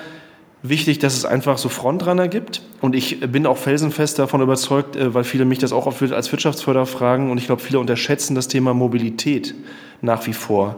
wichtig, 0.61 0.99
dass 0.99 1.15
es 1.17 1.25
einfach 1.25 1.57
so 1.57 1.69
Frontrunner 1.69 2.27
gibt. 2.27 2.61
Und 2.81 2.95
ich 2.95 3.19
bin 3.19 3.45
auch 3.45 3.57
felsenfest 3.57 4.19
davon 4.19 4.41
überzeugt, 4.41 4.95
äh, 4.95 5.13
weil 5.13 5.23
viele 5.23 5.45
mich 5.45 5.59
das 5.59 5.73
auch 5.73 5.87
als 5.87 6.31
Wirtschaftsförderer 6.31 6.85
fragen 6.85 7.31
und 7.31 7.37
ich 7.39 7.47
glaube, 7.47 7.61
viele 7.61 7.79
unterschätzen 7.79 8.35
das 8.35 8.47
Thema 8.47 8.73
Mobilität 8.73 9.55
nach 10.01 10.27
wie 10.27 10.33
vor. 10.33 10.77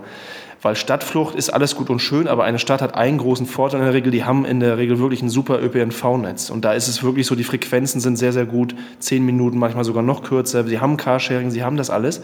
Weil 0.61 0.75
Stadtflucht 0.75 1.35
ist 1.35 1.49
alles 1.49 1.75
gut 1.75 1.89
und 1.89 1.99
schön, 1.99 2.27
aber 2.27 2.43
eine 2.43 2.59
Stadt 2.59 2.81
hat 2.81 2.95
einen 2.95 3.17
großen 3.17 3.45
Vorteil 3.45 3.79
in 3.79 3.85
der 3.85 3.93
Regel, 3.93 4.11
die 4.11 4.25
haben 4.25 4.43
in 4.43 4.59
der 4.59 4.77
Regel 4.77 4.99
wirklich 4.99 5.21
ein 5.21 5.29
super 5.29 5.61
ÖPNV-Netz. 5.61 6.49
Und 6.49 6.65
da 6.65 6.73
ist 6.73 6.89
es 6.89 7.01
wirklich 7.01 7.27
so, 7.27 7.35
die 7.35 7.45
Frequenzen 7.45 8.01
sind 8.01 8.17
sehr, 8.17 8.33
sehr 8.33 8.45
gut, 8.45 8.75
zehn 8.99 9.25
Minuten, 9.25 9.57
manchmal 9.57 9.85
sogar 9.85 10.03
noch 10.03 10.21
kürzer. 10.21 10.65
Sie 10.65 10.79
haben 10.79 10.97
Carsharing, 10.97 11.49
sie 11.49 11.63
haben 11.63 11.77
das 11.77 11.89
alles. 11.89 12.21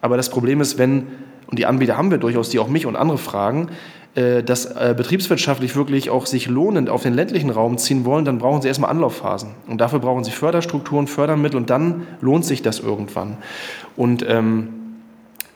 Aber 0.00 0.16
das 0.16 0.30
Problem 0.30 0.60
ist, 0.60 0.78
wenn, 0.78 1.06
und 1.46 1.58
die 1.58 1.66
Anbieter 1.66 1.96
haben 1.96 2.10
wir 2.10 2.18
durchaus, 2.18 2.48
die 2.50 2.58
auch 2.58 2.68
mich 2.68 2.86
und 2.86 2.96
andere 2.96 3.18
fragen, 3.18 3.68
äh, 4.14 4.42
dass 4.42 4.64
äh, 4.66 4.94
betriebswirtschaftlich 4.96 5.76
wirklich 5.76 6.10
auch 6.10 6.26
sich 6.26 6.48
lohnend 6.48 6.90
auf 6.90 7.02
den 7.02 7.14
ländlichen 7.14 7.50
Raum 7.50 7.78
ziehen 7.78 8.04
wollen, 8.04 8.24
dann 8.24 8.38
brauchen 8.38 8.60
sie 8.60 8.68
erstmal 8.68 8.90
Anlaufphasen. 8.90 9.50
Und 9.68 9.80
dafür 9.80 10.00
brauchen 10.00 10.24
sie 10.24 10.32
Förderstrukturen, 10.32 11.06
Fördermittel 11.06 11.56
und 11.56 11.70
dann 11.70 12.06
lohnt 12.20 12.44
sich 12.44 12.60
das 12.60 12.80
irgendwann. 12.80 13.36
Und 13.96 14.24
ähm, 14.28 14.68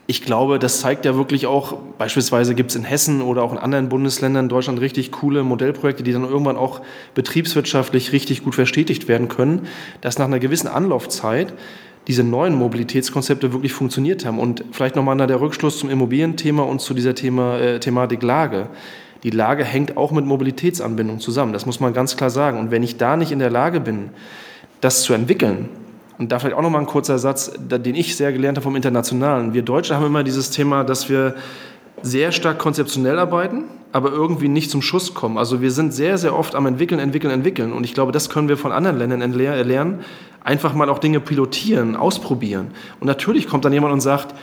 ich 0.06 0.22
glaube, 0.22 0.58
das 0.58 0.80
zeigt 0.80 1.06
ja 1.06 1.16
wirklich 1.16 1.46
auch, 1.46 1.78
beispielsweise 1.98 2.54
gibt 2.54 2.70
es 2.70 2.76
in 2.76 2.84
Hessen 2.84 3.22
oder 3.22 3.42
auch 3.42 3.52
in 3.52 3.58
anderen 3.58 3.88
Bundesländern 3.88 4.44
in 4.44 4.48
Deutschland 4.50 4.80
richtig 4.80 5.10
coole 5.10 5.42
Modellprojekte, 5.42 6.02
die 6.02 6.12
dann 6.12 6.24
irgendwann 6.24 6.56
auch 6.56 6.82
betriebswirtschaftlich 7.14 8.12
richtig 8.12 8.44
gut 8.44 8.54
verstetigt 8.54 9.08
werden 9.08 9.28
können, 9.28 9.66
dass 10.02 10.18
nach 10.18 10.26
einer 10.26 10.40
gewissen 10.40 10.68
Anlaufzeit 10.68 11.54
diese 12.06 12.22
neuen 12.22 12.54
Mobilitätskonzepte 12.54 13.52
wirklich 13.52 13.72
funktioniert 13.72 14.24
haben. 14.24 14.38
Und 14.38 14.64
vielleicht 14.72 14.96
nochmal 14.96 15.16
der 15.26 15.40
Rückschluss 15.40 15.78
zum 15.78 15.90
Immobilienthema 15.90 16.62
und 16.62 16.80
zu 16.80 16.94
dieser 16.94 17.14
Thema, 17.14 17.58
äh, 17.58 17.80
Thematik 17.80 18.22
Lage. 18.22 18.68
Die 19.22 19.30
Lage 19.30 19.64
hängt 19.64 19.96
auch 19.96 20.12
mit 20.12 20.26
Mobilitätsanbindung 20.26 21.18
zusammen. 21.18 21.52
Das 21.52 21.64
muss 21.64 21.80
man 21.80 21.94
ganz 21.94 22.16
klar 22.16 22.30
sagen. 22.30 22.58
Und 22.58 22.70
wenn 22.70 22.82
ich 22.82 22.98
da 22.98 23.16
nicht 23.16 23.32
in 23.32 23.38
der 23.38 23.50
Lage 23.50 23.80
bin, 23.80 24.10
das 24.80 25.02
zu 25.02 25.14
entwickeln, 25.14 25.68
und 26.18 26.30
da 26.30 26.38
vielleicht 26.38 26.56
auch 26.56 26.62
nochmal 26.62 26.82
ein 26.82 26.86
kurzer 26.86 27.18
Satz, 27.18 27.52
den 27.58 27.94
ich 27.94 28.16
sehr 28.16 28.32
gelernt 28.32 28.56
habe 28.56 28.62
vom 28.62 28.76
Internationalen. 28.76 29.52
Wir 29.52 29.62
Deutsche 29.62 29.96
haben 29.96 30.06
immer 30.06 30.22
dieses 30.22 30.50
Thema, 30.50 30.84
dass 30.84 31.08
wir 31.08 31.34
sehr 32.02 32.32
stark 32.32 32.58
konzeptionell 32.58 33.18
arbeiten, 33.18 33.64
aber 33.92 34.10
irgendwie 34.10 34.48
nicht 34.48 34.70
zum 34.70 34.82
Schuss 34.82 35.14
kommen. 35.14 35.38
Also 35.38 35.60
wir 35.60 35.70
sind 35.70 35.94
sehr, 35.94 36.18
sehr 36.18 36.36
oft 36.36 36.54
am 36.54 36.66
entwickeln, 36.66 37.00
entwickeln, 37.00 37.32
entwickeln. 37.32 37.72
Und 37.72 37.84
ich 37.84 37.94
glaube, 37.94 38.12
das 38.12 38.28
können 38.28 38.48
wir 38.48 38.56
von 38.56 38.72
anderen 38.72 38.98
Ländern 38.98 39.32
lernen. 39.32 40.00
Einfach 40.42 40.74
mal 40.74 40.90
auch 40.90 40.98
Dinge 40.98 41.20
pilotieren, 41.20 41.96
ausprobieren. 41.96 42.72
Und 43.00 43.06
natürlich 43.06 43.48
kommt 43.48 43.64
dann 43.64 43.72
jemand 43.72 43.92
und 43.92 44.00
sagt, 44.00 44.34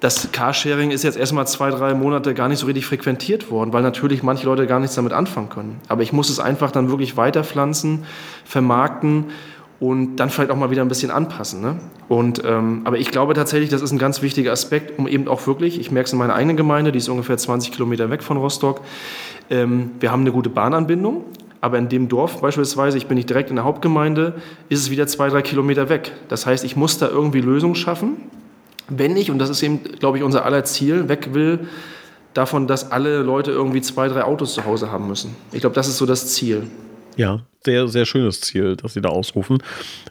das 0.00 0.32
Carsharing 0.32 0.90
ist 0.90 1.02
jetzt 1.02 1.16
erstmal 1.16 1.46
zwei, 1.46 1.70
drei 1.70 1.94
Monate 1.94 2.34
gar 2.34 2.48
nicht 2.48 2.58
so 2.58 2.66
richtig 2.66 2.84
frequentiert 2.84 3.50
worden, 3.50 3.72
weil 3.72 3.82
natürlich 3.82 4.22
manche 4.22 4.44
Leute 4.44 4.66
gar 4.66 4.78
nichts 4.78 4.96
damit 4.96 5.12
anfangen 5.12 5.48
können. 5.48 5.80
Aber 5.88 6.02
ich 6.02 6.12
muss 6.12 6.28
es 6.28 6.40
einfach 6.40 6.70
dann 6.70 6.90
wirklich 6.90 7.16
weiterpflanzen, 7.16 8.04
vermarkten 8.44 9.26
und 9.84 10.16
dann 10.16 10.30
vielleicht 10.30 10.50
auch 10.50 10.56
mal 10.56 10.70
wieder 10.70 10.80
ein 10.80 10.88
bisschen 10.88 11.10
anpassen. 11.10 11.60
Ne? 11.60 11.76
Und, 12.08 12.42
ähm, 12.42 12.80
aber 12.84 12.96
ich 12.96 13.10
glaube 13.10 13.34
tatsächlich, 13.34 13.68
das 13.68 13.82
ist 13.82 13.92
ein 13.92 13.98
ganz 13.98 14.22
wichtiger 14.22 14.50
Aspekt, 14.50 14.98
um 14.98 15.06
eben 15.06 15.28
auch 15.28 15.46
wirklich, 15.46 15.78
ich 15.78 15.90
merke 15.90 16.06
es 16.06 16.12
in 16.14 16.18
meiner 16.18 16.34
eigenen 16.34 16.56
Gemeinde, 16.56 16.90
die 16.90 16.96
ist 16.96 17.10
ungefähr 17.10 17.36
20 17.36 17.70
Kilometer 17.70 18.08
weg 18.08 18.22
von 18.22 18.38
Rostock, 18.38 18.80
ähm, 19.50 19.90
wir 20.00 20.10
haben 20.10 20.22
eine 20.22 20.32
gute 20.32 20.48
Bahnanbindung, 20.48 21.26
aber 21.60 21.76
in 21.76 21.90
dem 21.90 22.08
Dorf 22.08 22.40
beispielsweise, 22.40 22.96
ich 22.96 23.08
bin 23.08 23.16
nicht 23.16 23.28
direkt 23.28 23.50
in 23.50 23.56
der 23.56 23.66
Hauptgemeinde, 23.66 24.36
ist 24.70 24.80
es 24.80 24.90
wieder 24.90 25.06
zwei, 25.06 25.28
drei 25.28 25.42
Kilometer 25.42 25.90
weg. 25.90 26.12
Das 26.28 26.46
heißt, 26.46 26.64
ich 26.64 26.76
muss 26.76 26.96
da 26.96 27.08
irgendwie 27.08 27.42
Lösungen 27.42 27.74
schaffen, 27.74 28.16
wenn 28.88 29.18
ich, 29.18 29.30
und 29.30 29.38
das 29.38 29.50
ist 29.50 29.62
eben, 29.62 29.82
glaube 29.82 30.16
ich, 30.16 30.24
unser 30.24 30.46
aller 30.46 30.64
Ziel, 30.64 31.10
weg 31.10 31.34
will 31.34 31.68
davon, 32.32 32.66
dass 32.66 32.90
alle 32.90 33.20
Leute 33.20 33.50
irgendwie 33.50 33.82
zwei, 33.82 34.08
drei 34.08 34.24
Autos 34.24 34.54
zu 34.54 34.64
Hause 34.64 34.90
haben 34.90 35.08
müssen. 35.08 35.36
Ich 35.52 35.60
glaube, 35.60 35.74
das 35.74 35.88
ist 35.88 35.98
so 35.98 36.06
das 36.06 36.32
Ziel. 36.32 36.68
Ja, 37.16 37.42
sehr, 37.64 37.88
sehr 37.88 38.04
schönes 38.04 38.40
Ziel, 38.40 38.76
das 38.76 38.94
Sie 38.94 39.00
da 39.00 39.08
ausrufen. 39.08 39.58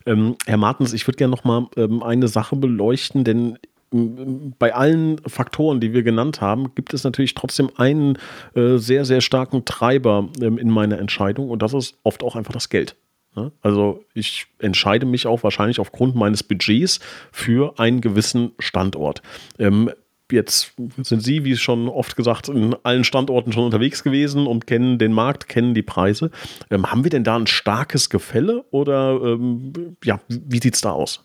Ähm, 0.06 0.36
Herr 0.46 0.58
Martens, 0.58 0.94
ich 0.94 1.08
würde 1.08 1.18
gerne 1.18 1.32
noch 1.32 1.44
mal 1.44 1.68
ähm, 1.78 2.02
eine 2.02 2.28
Sache 2.28 2.56
beleuchten, 2.56 3.24
denn 3.24 3.60
ähm, 3.94 4.54
bei 4.58 4.74
allen 4.74 5.20
Faktoren, 5.20 5.80
die 5.80 5.94
wir 5.94 6.04
genannt 6.04 6.42
haben, 6.42 6.74
gibt 6.76 6.94
es 6.94 7.04
natürlich 7.04 7.36
trotzdem 7.36 7.70
einen 7.78 8.18
äh, 8.56 8.78
sehr, 8.78 9.06
sehr 9.06 9.22
starken 9.22 9.66
Treiber 9.66 10.30
ähm, 10.42 10.58
in 10.58 10.70
meiner 10.70 11.00
Entscheidung 11.00 11.50
und 11.50 11.62
das 11.62 11.74
ist 11.74 11.98
oft 12.04 12.24
auch 12.24 12.36
einfach 12.36 12.54
das 12.54 12.70
Geld. 12.70 12.96
Ne? 13.36 13.52
Also 13.62 14.04
ich 14.14 14.48
entscheide 14.60 15.06
mich 15.06 15.28
auch 15.28 15.44
wahrscheinlich 15.44 15.80
aufgrund 15.80 16.16
meines 16.16 16.44
Budgets 16.44 17.00
für 17.32 17.80
einen 17.80 18.02
gewissen 18.02 18.52
Standort. 18.60 19.22
Ähm, 19.60 19.92
Jetzt 20.34 20.74
sind 20.98 21.22
Sie, 21.22 21.44
wie 21.44 21.56
schon 21.56 21.88
oft 21.88 22.16
gesagt, 22.16 22.50
in 22.50 22.76
allen 22.82 23.04
Standorten 23.04 23.52
schon 23.52 23.66
unterwegs 23.66 24.04
gewesen 24.04 24.48
und 24.48 24.66
kennen 24.66 24.98
den 24.98 25.14
Markt, 25.14 25.48
kennen 25.48 25.76
die 25.76 25.84
Preise. 25.84 26.32
Ähm, 26.72 26.90
haben 26.90 27.04
wir 27.04 27.12
denn 27.12 27.24
da 27.24 27.36
ein 27.36 27.46
starkes 27.46 28.10
Gefälle 28.10 28.66
oder 28.72 29.20
ähm, 29.24 29.96
ja, 30.04 30.20
wie 30.28 30.60
sieht 30.60 30.74
es 30.74 30.82
da 30.82 30.90
aus? 30.92 31.24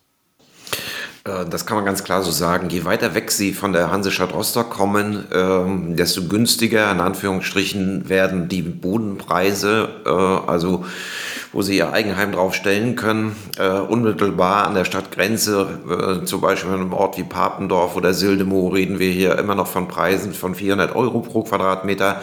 Äh, 1.29 1.49
das 1.49 1.67
kann 1.67 1.77
man 1.77 1.85
ganz 1.85 2.05
klar 2.05 2.23
so 2.23 2.31
sagen. 2.31 2.69
Je 2.71 2.85
weiter 2.85 3.14
weg 3.14 3.31
Sie 3.31 3.53
von 3.53 3.73
der 3.73 3.91
Hansestadt 3.91 4.33
Rostock 4.35 4.71
kommen, 4.71 5.25
ähm, 5.33 5.97
desto 5.97 6.25
günstiger, 6.25 6.91
in 6.91 7.01
Anführungsstrichen, 7.01 8.09
werden 8.09 8.49
die 8.49 8.62
Bodenpreise, 8.62 9.88
äh, 10.05 10.09
also 10.09 10.85
wo 11.53 11.62
Sie 11.62 11.77
Ihr 11.77 11.93
Eigenheim 11.93 12.33
drauf 12.33 12.55
stellen 12.55 12.95
können, 12.95 13.35
äh, 13.59 13.69
unmittelbar 13.69 14.67
an 14.67 14.75
der 14.75 14.85
Stadtgrenze, 14.85 16.23
zum 16.25 16.41
Beispiel 16.43 16.71
in 16.71 16.81
einem 16.81 16.93
Ort 16.93 17.17
wie 17.17 17.23
Papendorf 17.23 17.97
oder 17.97 18.12
Sildemo, 18.12 18.69
reden 18.69 18.99
wir 18.99 19.11
hier 19.11 19.38
immer 19.38 19.55
noch 19.55 19.67
von 19.67 19.88
Preisen 19.88 20.35
von 20.35 20.55
400 20.55 20.95
Euro 20.95 21.21
pro 21.21 21.43
Quadratmeter. 21.43 22.21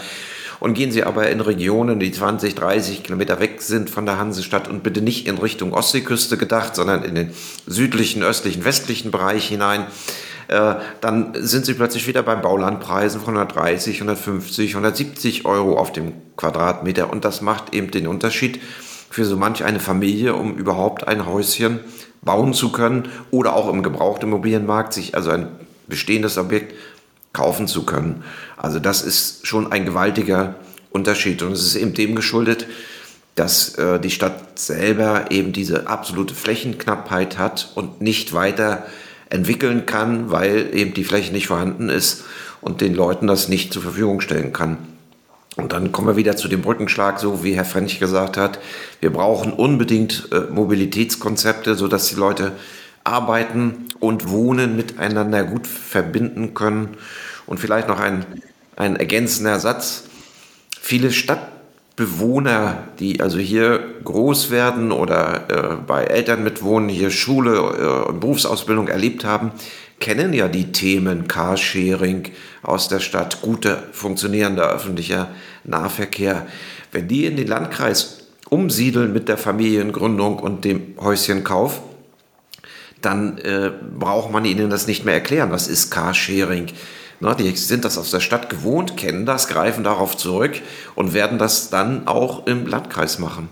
Und 0.60 0.74
gehen 0.74 0.92
Sie 0.92 1.04
aber 1.04 1.30
in 1.30 1.42
Regionen, 1.42 2.00
die 2.00 2.12
20, 2.12 2.56
30 2.56 3.04
Kilometer 3.04 3.40
weg 3.40 3.62
sind 3.62 3.90
von 3.90 4.06
der 4.06 4.18
Hansestadt 4.18 4.68
und 4.68 4.84
bitte 4.84 5.02
nicht 5.02 5.28
in 5.28 5.38
Richtung 5.38 5.74
Ostseeküste 5.74 6.38
gedacht, 6.38 6.76
sondern 6.76 7.04
in 7.04 7.16
den 7.16 7.32
südlichen, 7.68 8.24
östlichen, 8.24 8.64
westlichen 8.66 9.12
Bereich 9.12 9.48
hinein, 9.48 9.88
äh, 10.48 10.76
dann 11.02 11.34
sind 11.36 11.66
Sie 11.66 11.74
plötzlich 11.74 12.08
wieder 12.08 12.24
beim 12.24 12.42
Baulandpreisen 12.42 13.22
von 13.22 13.36
130, 13.36 13.96
150, 13.98 14.72
170 14.72 15.46
Euro 15.46 15.78
auf 15.78 15.92
dem 15.92 16.14
Quadratmeter. 16.38 17.10
Und 17.10 17.26
das 17.26 17.42
macht 17.42 17.74
eben 17.74 17.92
den 17.92 18.08
Unterschied 18.08 18.60
für 19.10 19.26
so 19.26 19.38
manch 19.38 19.64
eine 19.64 19.80
Familie, 19.80 20.36
um 20.36 20.56
überhaupt 20.56 21.08
ein 21.08 21.26
Häuschen 21.26 21.80
bauen 22.22 22.54
zu 22.54 22.72
können 22.72 23.10
oder 23.32 23.56
auch 23.56 23.70
im 23.70 23.84
Gebrauchtimmobilienmarkt 23.84 24.94
sich 24.94 25.16
also 25.16 25.30
ein 25.30 25.48
bestehendes 25.88 26.38
Objekt 26.38 26.74
kaufen 27.36 27.68
zu 27.68 27.86
können. 27.86 28.24
Also 28.58 28.80
das 28.80 29.04
ist 29.04 29.46
schon 29.46 29.72
ein 29.72 29.86
gewaltiger 29.86 30.56
Unterschied 30.90 31.44
und 31.44 31.52
es 31.52 31.64
ist 31.64 31.76
eben 31.76 31.94
dem 31.94 32.16
geschuldet, 32.16 32.66
dass 33.36 33.76
äh, 33.76 34.00
die 34.00 34.10
Stadt 34.10 34.58
selber 34.58 35.26
eben 35.30 35.52
diese 35.52 35.88
absolute 35.88 36.34
Flächenknappheit 36.34 37.38
hat 37.38 37.72
und 37.76 38.02
nicht 38.02 38.34
weiter 38.34 38.86
entwickeln 39.30 39.86
kann, 39.86 40.32
weil 40.32 40.74
eben 40.74 40.94
die 40.94 41.04
Fläche 41.04 41.34
nicht 41.34 41.48
vorhanden 41.48 41.90
ist 41.90 42.24
und 42.62 42.80
den 42.80 42.96
Leuten 42.96 43.28
das 43.28 43.50
nicht 43.50 43.74
zur 43.74 43.82
Verfügung 43.82 44.22
stellen 44.22 44.54
kann. 44.54 44.78
Und 45.58 45.74
dann 45.74 45.92
kommen 45.92 46.08
wir 46.08 46.16
wieder 46.16 46.36
zu 46.36 46.48
dem 46.48 46.62
Brückenschlag, 46.62 47.20
so 47.20 47.44
wie 47.44 47.56
Herr 47.56 47.66
French 47.66 48.00
gesagt 48.00 48.38
hat. 48.38 48.60
Wir 49.00 49.12
brauchen 49.12 49.54
unbedingt 49.54 50.30
äh, 50.32 50.52
Mobilitätskonzepte, 50.52 51.76
sodass 51.76 52.08
die 52.08 52.16
Leute 52.16 52.54
arbeiten 53.06 53.86
und 54.00 54.30
wohnen 54.30 54.76
miteinander 54.76 55.44
gut 55.44 55.68
verbinden 55.68 56.54
können. 56.54 56.98
Und 57.46 57.60
vielleicht 57.60 57.88
noch 57.88 58.00
ein, 58.00 58.26
ein 58.76 58.98
ergänzender 58.98 59.60
Satz. 59.60 60.06
Viele 60.82 61.12
Stadtbewohner, 61.12 62.84
die 63.00 63.22
also 63.22 63.38
hier 63.38 63.80
groß 64.04 64.52
werden 64.52 64.92
oder 64.92 65.46
äh, 65.50 65.76
bei 65.88 66.04
Eltern 66.04 66.44
mitwohnen, 66.44 66.90
hier 66.90 67.12
Schule 67.12 67.56
äh, 67.56 68.10
und 68.10 68.20
Berufsausbildung 68.20 68.88
erlebt 68.88 69.24
haben, 69.24 69.52
kennen 70.00 70.34
ja 70.34 70.48
die 70.48 70.72
Themen 70.72 71.28
Carsharing 71.28 72.32
aus 72.64 72.88
der 72.90 73.00
Stadt, 73.00 73.42
guter, 73.42 73.84
funktionierender 73.92 74.70
öffentlicher 74.70 75.30
Nahverkehr. 75.64 76.48
Wenn 76.92 77.08
die 77.08 77.26
in 77.26 77.38
den 77.38 77.48
Landkreis 77.48 78.28
umsiedeln 78.50 79.14
mit 79.14 79.30
der 79.30 79.38
Familiengründung 79.38 80.40
und 80.40 80.66
dem 80.66 80.96
Häuschenkauf, 81.00 81.82
dann 83.06 83.38
äh, 83.38 83.72
braucht 83.98 84.32
man 84.32 84.46
ihnen 84.46 84.70
das 84.70 84.88
nicht 84.88 85.06
mehr 85.06 85.14
erklären. 85.14 85.52
Was 85.52 85.68
ist 85.68 85.92
Carsharing? 85.92 86.68
Na, 87.20 87.34
die 87.34 87.50
sind 87.56 87.86
das 87.86 87.98
aus 87.98 88.12
der 88.12 88.20
Stadt 88.20 88.50
gewohnt, 88.50 88.98
kennen 88.98 89.26
das, 89.26 89.48
greifen 89.48 89.84
darauf 89.84 90.18
zurück 90.18 90.62
und 90.96 91.14
werden 91.14 91.38
das 91.38 91.70
dann 91.70 92.08
auch 92.08 92.46
im 92.46 92.68
Landkreis 92.68 93.20
machen. 93.20 93.48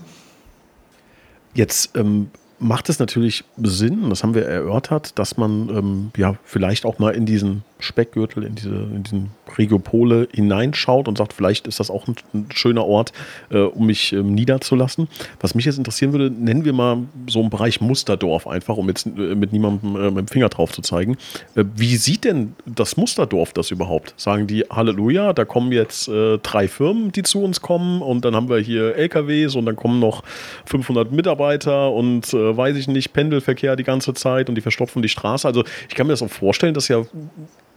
Jetzt 1.54 1.96
ähm, 1.96 2.30
macht 2.58 2.88
es 2.88 2.98
natürlich 2.98 3.44
Sinn, 3.62 4.10
das 4.10 4.22
haben 4.22 4.34
wir 4.34 4.46
erörtert, 4.46 5.18
dass 5.18 5.36
man 5.36 5.68
ähm, 5.70 6.10
ja 6.16 6.36
vielleicht 6.44 6.84
auch 6.84 6.98
mal 6.98 7.14
in 7.14 7.26
diesen 7.26 7.62
Speckgürtel, 7.78 8.44
in 8.44 8.54
diese 8.54 8.74
in 8.74 9.02
diesen 9.02 9.30
Regiopole 9.58 10.28
hineinschaut 10.32 11.08
und 11.08 11.18
sagt, 11.18 11.32
vielleicht 11.32 11.66
ist 11.66 11.80
das 11.80 11.90
auch 11.90 12.06
ein, 12.08 12.16
ein 12.32 12.46
schöner 12.52 12.84
Ort, 12.84 13.12
äh, 13.50 13.58
um 13.58 13.86
mich 13.86 14.12
ähm, 14.12 14.34
niederzulassen. 14.34 15.08
Was 15.40 15.54
mich 15.54 15.64
jetzt 15.64 15.78
interessieren 15.78 16.12
würde, 16.12 16.30
nennen 16.30 16.64
wir 16.64 16.72
mal 16.72 16.98
so 17.28 17.40
einen 17.40 17.50
Bereich 17.50 17.80
Musterdorf 17.80 18.46
einfach, 18.46 18.76
um 18.76 18.88
jetzt 18.88 19.06
äh, 19.06 19.34
mit 19.34 19.52
niemandem 19.52 19.96
äh, 19.96 20.10
mit 20.10 20.28
dem 20.28 20.28
Finger 20.28 20.48
drauf 20.48 20.72
zu 20.72 20.82
zeigen. 20.82 21.16
Äh, 21.54 21.64
wie 21.74 21.96
sieht 21.96 22.24
denn 22.24 22.54
das 22.66 22.96
Musterdorf 22.96 23.52
das 23.52 23.70
überhaupt? 23.70 24.14
Sagen 24.16 24.46
die 24.46 24.62
Halleluja, 24.62 25.32
da 25.32 25.44
kommen 25.44 25.72
jetzt 25.72 26.08
äh, 26.08 26.38
drei 26.38 26.68
Firmen, 26.68 27.12
die 27.12 27.22
zu 27.22 27.42
uns 27.42 27.60
kommen 27.60 28.02
und 28.02 28.24
dann 28.24 28.34
haben 28.34 28.48
wir 28.48 28.58
hier 28.58 28.96
LKWs 28.96 29.56
und 29.56 29.66
dann 29.66 29.76
kommen 29.76 30.00
noch 30.00 30.22
500 30.66 31.12
Mitarbeiter 31.12 31.92
und 31.92 32.32
äh, 32.32 32.56
weiß 32.56 32.76
ich 32.76 32.88
nicht, 32.88 33.12
Pendelverkehr 33.12 33.76
die 33.76 33.84
ganze 33.84 34.14
Zeit 34.14 34.48
und 34.48 34.54
die 34.54 34.60
verstopfen 34.60 35.02
die 35.02 35.08
Straße. 35.08 35.46
Also 35.46 35.64
ich 35.88 35.94
kann 35.94 36.06
mir 36.06 36.12
das 36.12 36.22
auch 36.22 36.30
vorstellen, 36.30 36.74
dass 36.74 36.88
ja 36.88 37.04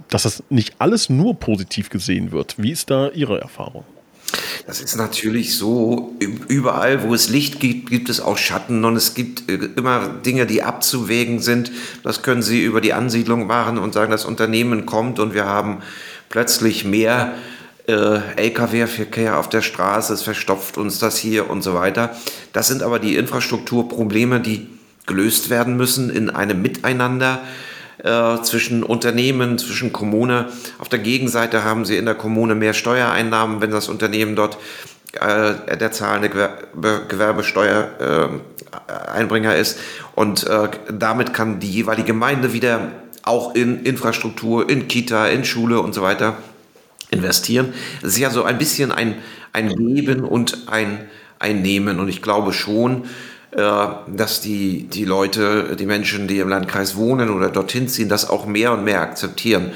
dass 0.09 0.23
das 0.23 0.43
nicht 0.49 0.75
alles 0.79 1.09
nur 1.09 1.39
positiv 1.39 1.89
gesehen 1.89 2.31
wird. 2.31 2.55
Wie 2.57 2.71
ist 2.71 2.89
da 2.89 3.09
Ihre 3.09 3.39
Erfahrung? 3.41 3.83
Das 4.65 4.81
ist 4.81 4.97
natürlich 4.97 5.57
so, 5.57 6.13
überall, 6.49 7.03
wo 7.03 7.13
es 7.13 7.29
Licht 7.29 7.61
gibt, 7.61 7.89
gibt 7.89 8.09
es 8.09 8.19
auch 8.19 8.37
Schatten 8.37 8.83
und 8.83 8.97
es 8.97 9.13
gibt 9.13 9.49
äh, 9.49 9.69
immer 9.77 10.09
Dinge, 10.09 10.45
die 10.45 10.63
abzuwägen 10.63 11.39
sind. 11.39 11.71
Das 12.03 12.23
können 12.23 12.41
Sie 12.41 12.61
über 12.61 12.81
die 12.81 12.93
Ansiedlung 12.93 13.47
machen 13.47 13.77
und 13.77 13.93
sagen, 13.93 14.11
das 14.11 14.25
Unternehmen 14.25 14.85
kommt 14.85 15.19
und 15.19 15.33
wir 15.33 15.45
haben 15.45 15.77
plötzlich 16.27 16.83
mehr 16.83 17.35
äh, 17.87 18.19
Lkw-Verkehr 18.35 19.39
auf 19.39 19.47
der 19.47 19.61
Straße, 19.61 20.13
es 20.13 20.23
verstopft 20.23 20.77
uns 20.77 20.99
das 20.99 21.17
hier 21.17 21.49
und 21.49 21.61
so 21.61 21.73
weiter. 21.73 22.15
Das 22.51 22.67
sind 22.67 22.83
aber 22.83 22.99
die 22.99 23.15
Infrastrukturprobleme, 23.15 24.41
die 24.41 24.67
gelöst 25.05 25.49
werden 25.49 25.77
müssen 25.77 26.09
in 26.09 26.29
einem 26.29 26.61
Miteinander 26.61 27.41
äh, 28.03 28.41
zwischen 28.41 28.83
Unternehmen, 28.83 29.57
zwischen 29.57 29.93
Kommune. 29.93 30.47
Auf 30.79 30.89
der 30.89 30.99
Gegenseite 30.99 31.63
haben 31.63 31.85
sie 31.85 31.97
in 31.97 32.05
der 32.05 32.15
Kommune 32.15 32.55
mehr 32.55 32.73
Steuereinnahmen, 32.73 33.61
wenn 33.61 33.71
das 33.71 33.89
Unternehmen 33.89 34.35
dort 34.35 34.57
äh, 35.13 35.77
der 35.77 35.91
zahlende 35.91 36.29
Gewerbe, 36.29 37.03
Gewerbesteuereinbringer 37.07 39.55
äh, 39.55 39.61
ist. 39.61 39.79
Und 40.15 40.45
äh, 40.45 40.69
damit 40.91 41.33
kann 41.33 41.59
die 41.59 41.71
jeweilige 41.71 42.07
Gemeinde 42.07 42.53
wieder 42.53 42.91
auch 43.23 43.55
in 43.55 43.83
Infrastruktur, 43.83 44.69
in 44.69 44.87
Kita, 44.87 45.27
in 45.27 45.43
Schule 45.43 45.81
und 45.81 45.93
so 45.93 46.01
weiter 46.01 46.37
investieren. 47.09 47.73
Es 48.01 48.09
ist 48.09 48.19
ja 48.19 48.29
so 48.29 48.43
ein 48.43 48.57
bisschen 48.57 48.91
ein, 48.91 49.15
ein 49.53 49.69
Geben 49.69 50.23
und 50.23 50.67
ein, 50.67 51.07
ein 51.39 51.61
Nehmen. 51.61 51.99
Und 51.99 52.09
ich 52.09 52.21
glaube 52.21 52.53
schon, 52.53 53.05
dass 53.51 54.41
die, 54.41 54.83
die 54.83 55.05
Leute, 55.05 55.75
die 55.79 55.85
Menschen, 55.85 56.27
die 56.27 56.39
im 56.39 56.49
Landkreis 56.49 56.95
wohnen 56.95 57.29
oder 57.29 57.49
dorthin 57.49 57.87
ziehen, 57.87 58.09
das 58.09 58.29
auch 58.29 58.45
mehr 58.45 58.73
und 58.73 58.83
mehr 58.83 59.01
akzeptieren. 59.01 59.71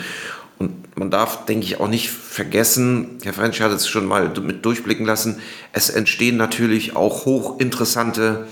Und 0.60 0.96
man 0.98 1.10
darf, 1.10 1.46
denke 1.46 1.66
ich, 1.66 1.80
auch 1.80 1.88
nicht 1.88 2.10
vergessen, 2.10 3.18
Herr 3.24 3.34
French 3.34 3.62
hat 3.62 3.72
es 3.72 3.88
schon 3.88 4.06
mal 4.06 4.32
mit 4.42 4.64
durchblicken 4.66 5.06
lassen, 5.06 5.40
es 5.74 5.90
entstehen 5.90 6.38
natürlich 6.38 6.96
auch 6.96 7.26
hochinteressante 7.26 8.46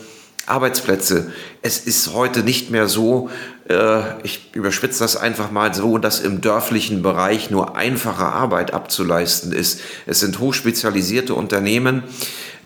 Arbeitsplätze. 0.47 1.31
Es 1.61 1.77
ist 1.77 2.13
heute 2.13 2.41
nicht 2.41 2.71
mehr 2.71 2.87
so, 2.87 3.29
äh, 3.69 4.01
ich 4.23 4.49
überspitze 4.53 5.03
das 5.03 5.15
einfach 5.15 5.51
mal 5.51 5.73
so, 5.73 5.99
dass 5.99 6.19
im 6.19 6.41
dörflichen 6.41 7.03
Bereich 7.03 7.51
nur 7.51 7.77
einfache 7.77 8.25
Arbeit 8.25 8.73
abzuleisten 8.73 9.51
ist. 9.51 9.81
Es 10.07 10.19
sind 10.19 10.39
hochspezialisierte 10.39 11.35
Unternehmen, 11.35 12.03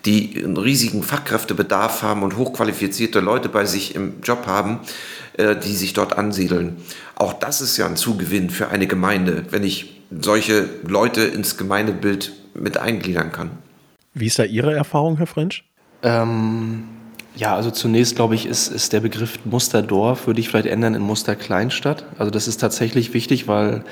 die 0.06 0.44
einen 0.44 0.58
riesigen 0.58 1.02
Fachkräftebedarf 1.04 2.02
haben 2.02 2.24
und 2.24 2.38
hochqualifizierte 2.38 3.20
Leute 3.20 3.50
bei 3.50 3.66
sich 3.66 3.96
im 3.96 4.22
Job 4.22 4.46
haben, 4.48 4.80
äh, 5.38 5.56
die 5.56 5.74
sich 5.74 5.94
dort 5.94 6.18
ansiedeln. 6.18 6.78
Auch 7.16 7.34
das 7.34 7.62
ist 7.62 7.78
ja 7.78 7.86
ein 7.86 7.96
Zugewinn 7.96 8.50
für 8.50 8.70
eine 8.70 8.88
Gemeinde, 8.88 9.46
wenn 9.52 9.64
ich 9.64 10.02
solche 10.12 10.70
Leute 10.86 11.22
ins 11.22 11.58
Gemeindebild 11.58 12.34
mit 12.54 12.78
eingliedern 12.78 13.32
kann. 13.32 13.52
Wie 14.14 14.28
ist 14.28 14.38
da 14.38 14.44
Ihre 14.44 14.74
Erfahrung, 14.74 15.18
Herr 15.18 15.28
French? 15.28 15.64
Ähm, 16.04 16.84
ja, 17.36 17.56
also 17.56 17.72
zunächst 17.72 18.16
glaube 18.16 18.36
ich, 18.36 18.46
ist, 18.46 18.68
ist 18.68 18.94
der 18.94 19.00
Begriff 19.00 19.40
Musterdorf, 19.46 20.28
würde 20.28 20.40
ich 20.40 20.50
vielleicht 20.50 20.68
ändern 20.68 20.94
in 20.94 21.02
Musterkleinstadt. 21.02 22.06
Also 22.20 22.30
das 22.30 22.48
ist 22.48 22.58
tatsächlich 22.58 23.14
wichtig, 23.14 23.48
weil 23.48 23.84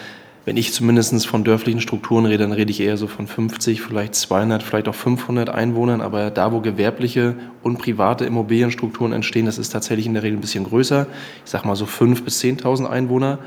wenn 0.43 0.58
ich 0.58 0.73
zumindest 0.73 1.27
von 1.27 1.43
dörflichen 1.43 1.82
Strukturen 1.82 2.25
rede, 2.25 2.39
dann 2.39 2.51
rede 2.51 2.71
ich 2.71 2.82
eher 2.82 2.97
so 2.97 3.08
von 3.08 3.27
50, 3.27 3.82
vielleicht 3.82 4.15
200, 4.15 4.63
vielleicht 4.63 4.88
auch 4.88 4.95
500 4.95 5.49
Einwohnern. 5.49 6.01
Aber 6.01 6.32
da, 6.32 6.51
wo 6.51 6.62
gewerbliche 6.62 7.36
und 7.62 7.77
private 7.77 8.25
Immobilienstrukturen 8.25 9.13
entstehen, 9.13 9.45
das 9.45 9.60
ist 9.60 9.69
tatsächlich 9.69 10.08
in 10.08 10.15
der 10.15 10.23
Regel 10.23 10.38
ein 10.38 10.41
bisschen 10.41 10.63
größer. 10.63 11.06
Ich 11.45 11.51
sage 11.51 11.67
mal 11.67 11.75
so 11.75 11.86
5.000 11.86 12.23
bis 12.23 12.41
10.000 12.41 12.88
Einwohner. 12.88 13.38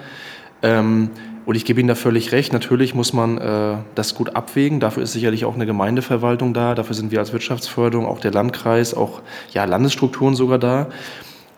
Ähm, 0.63 1.11
und 1.47 1.57
ich 1.57 1.65
gebe 1.65 1.81
Ihnen 1.81 1.89
da 1.89 1.95
völlig 1.95 2.33
recht. 2.33 2.53
Natürlich 2.53 2.95
muss 2.95 3.13
man 3.13 3.39
äh, 3.39 3.77
das 3.95 4.15
gut 4.15 4.35
abwägen. 4.35 4.81
Dafür 4.81 5.03
ist 5.03 5.13
sicherlich 5.13 5.45
auch 5.45 5.55
eine 5.55 5.67
Gemeindeverwaltung 5.67 6.55
da. 6.55 6.75
Dafür 6.75 6.95
sind 6.95 7.11
wir 7.11 7.19
als 7.19 7.33
Wirtschaftsförderung, 7.33 8.07
auch 8.07 8.21
der 8.21 8.31
Landkreis, 8.31 8.95
auch 8.95 9.21
ja, 9.53 9.65
Landesstrukturen 9.65 10.37
sogar 10.37 10.59
da. 10.59 10.87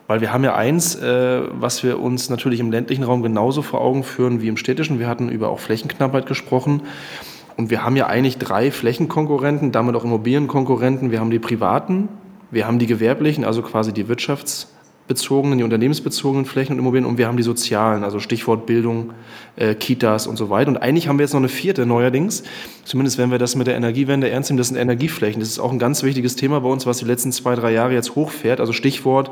Weil 0.07 0.21
wir 0.21 0.31
haben 0.31 0.43
ja 0.43 0.55
eins, 0.55 0.95
äh, 0.95 1.41
was 1.51 1.83
wir 1.83 1.99
uns 1.99 2.29
natürlich 2.29 2.59
im 2.59 2.71
ländlichen 2.71 3.03
Raum 3.03 3.21
genauso 3.21 3.61
vor 3.61 3.81
Augen 3.81 4.03
führen 4.03 4.41
wie 4.41 4.47
im 4.47 4.57
städtischen. 4.57 4.99
Wir 4.99 5.07
hatten 5.07 5.29
über 5.29 5.49
auch 5.49 5.59
Flächenknappheit 5.59 6.25
gesprochen. 6.25 6.83
Und 7.57 7.69
wir 7.69 7.83
haben 7.83 7.95
ja 7.95 8.07
eigentlich 8.07 8.37
drei 8.37 8.71
Flächenkonkurrenten, 8.71 9.71
damit 9.71 9.95
auch 9.95 10.05
Immobilienkonkurrenten. 10.05 11.11
Wir 11.11 11.19
haben 11.19 11.31
die 11.31 11.39
privaten, 11.39 12.07
wir 12.51 12.67
haben 12.67 12.79
die 12.79 12.85
gewerblichen, 12.85 13.43
also 13.43 13.61
quasi 13.61 13.91
die 13.93 14.05
Wirtschafts- 14.05 14.67
bezogenen, 15.07 15.57
die 15.57 15.63
unternehmensbezogenen 15.63 16.45
Flächen 16.45 16.73
und 16.73 16.79
Immobilien 16.79 17.05
und 17.05 17.17
wir 17.17 17.27
haben 17.27 17.37
die 17.37 17.43
sozialen, 17.43 18.03
also 18.03 18.19
Stichwort 18.19 18.65
Bildung, 18.65 19.13
äh, 19.55 19.73
Kitas 19.73 20.27
und 20.27 20.35
so 20.35 20.49
weiter. 20.49 20.69
Und 20.69 20.77
eigentlich 20.77 21.07
haben 21.07 21.17
wir 21.17 21.23
jetzt 21.23 21.33
noch 21.33 21.39
eine 21.39 21.49
vierte 21.49 21.85
neuerdings, 21.85 22.43
zumindest 22.83 23.17
wenn 23.17 23.31
wir 23.31 23.37
das 23.37 23.55
mit 23.55 23.67
der 23.67 23.75
Energiewende 23.75 24.29
ernst 24.29 24.49
nehmen, 24.49 24.57
das 24.57 24.67
sind 24.67 24.77
Energieflächen. 24.77 25.39
Das 25.39 25.49
ist 25.49 25.59
auch 25.59 25.71
ein 25.71 25.79
ganz 25.79 26.03
wichtiges 26.03 26.35
Thema 26.35 26.59
bei 26.59 26.69
uns, 26.69 26.85
was 26.85 26.97
die 26.97 27.05
letzten 27.05 27.31
zwei, 27.31 27.55
drei 27.55 27.71
Jahre 27.71 27.93
jetzt 27.93 28.15
hochfährt. 28.15 28.59
Also 28.59 28.73
Stichwort 28.73 29.31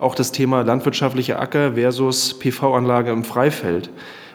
auch 0.00 0.16
das 0.16 0.32
Thema 0.32 0.62
landwirtschaftliche 0.62 1.38
Acker 1.38 1.74
versus 1.74 2.38
PV-Anlage 2.38 3.10
im 3.10 3.24
Freifeld. 3.24 3.90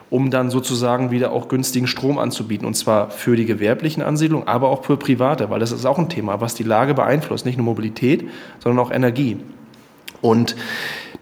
um 0.09 0.31
dann 0.31 0.49
sozusagen 0.49 1.11
wieder 1.11 1.33
auch 1.33 1.49
günstigen 1.49 1.85
Strom 1.85 2.17
anzubieten. 2.17 2.65
Und 2.65 2.75
zwar 2.75 3.09
für 3.09 3.35
die 3.35 3.43
gewerblichen 3.43 4.01
Ansiedlungen, 4.01 4.47
aber 4.47 4.69
auch 4.69 4.85
für 4.85 4.95
private, 4.95 5.49
weil 5.49 5.59
das 5.59 5.73
ist 5.73 5.85
auch 5.85 5.97
ein 5.97 6.07
Thema, 6.07 6.39
was 6.39 6.55
die 6.55 6.63
Lage 6.63 6.93
beeinflusst. 6.93 7.45
Nicht 7.45 7.57
nur 7.57 7.65
Mobilität, 7.65 8.23
sondern 8.59 8.79
auch 8.79 8.89
Energie. 8.89 9.35
Und 10.21 10.55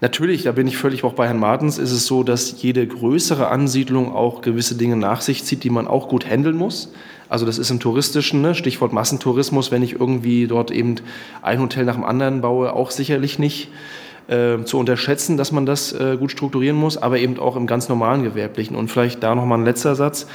natürlich, 0.00 0.44
da 0.44 0.52
bin 0.52 0.66
ich 0.66 0.76
völlig 0.76 1.04
auch 1.04 1.14
bei 1.14 1.26
Herrn 1.26 1.38
Martens, 1.38 1.78
ist 1.78 1.92
es 1.92 2.06
so, 2.06 2.22
dass 2.22 2.62
jede 2.62 2.86
größere 2.86 3.48
Ansiedlung 3.48 4.14
auch 4.14 4.40
gewisse 4.40 4.76
Dinge 4.76 4.96
nach 4.96 5.20
sich 5.20 5.44
zieht, 5.44 5.64
die 5.64 5.70
man 5.70 5.86
auch 5.86 6.08
gut 6.08 6.28
handeln 6.28 6.56
muss. 6.56 6.92
Also 7.28 7.44
das 7.44 7.58
ist 7.58 7.70
im 7.70 7.80
touristischen, 7.80 8.40
ne? 8.40 8.54
Stichwort 8.54 8.92
Massentourismus, 8.92 9.72
wenn 9.72 9.82
ich 9.82 9.94
irgendwie 9.94 10.46
dort 10.46 10.70
eben 10.70 10.96
ein 11.42 11.60
Hotel 11.60 11.84
nach 11.84 11.96
dem 11.96 12.04
anderen 12.04 12.40
baue, 12.40 12.72
auch 12.72 12.90
sicherlich 12.90 13.38
nicht 13.38 13.68
äh, 14.28 14.62
zu 14.64 14.78
unterschätzen, 14.78 15.36
dass 15.36 15.50
man 15.50 15.66
das 15.66 15.92
äh, 15.92 16.16
gut 16.18 16.30
strukturieren 16.30 16.76
muss, 16.76 16.96
aber 16.96 17.18
eben 17.18 17.38
auch 17.38 17.56
im 17.56 17.66
ganz 17.66 17.88
normalen 17.88 18.22
Gewerblichen. 18.22 18.76
Und 18.76 18.90
vielleicht 18.90 19.22
da 19.22 19.34
nochmal 19.34 19.58
ein 19.58 19.64
letzter 19.64 19.96
Satz. 19.96 20.26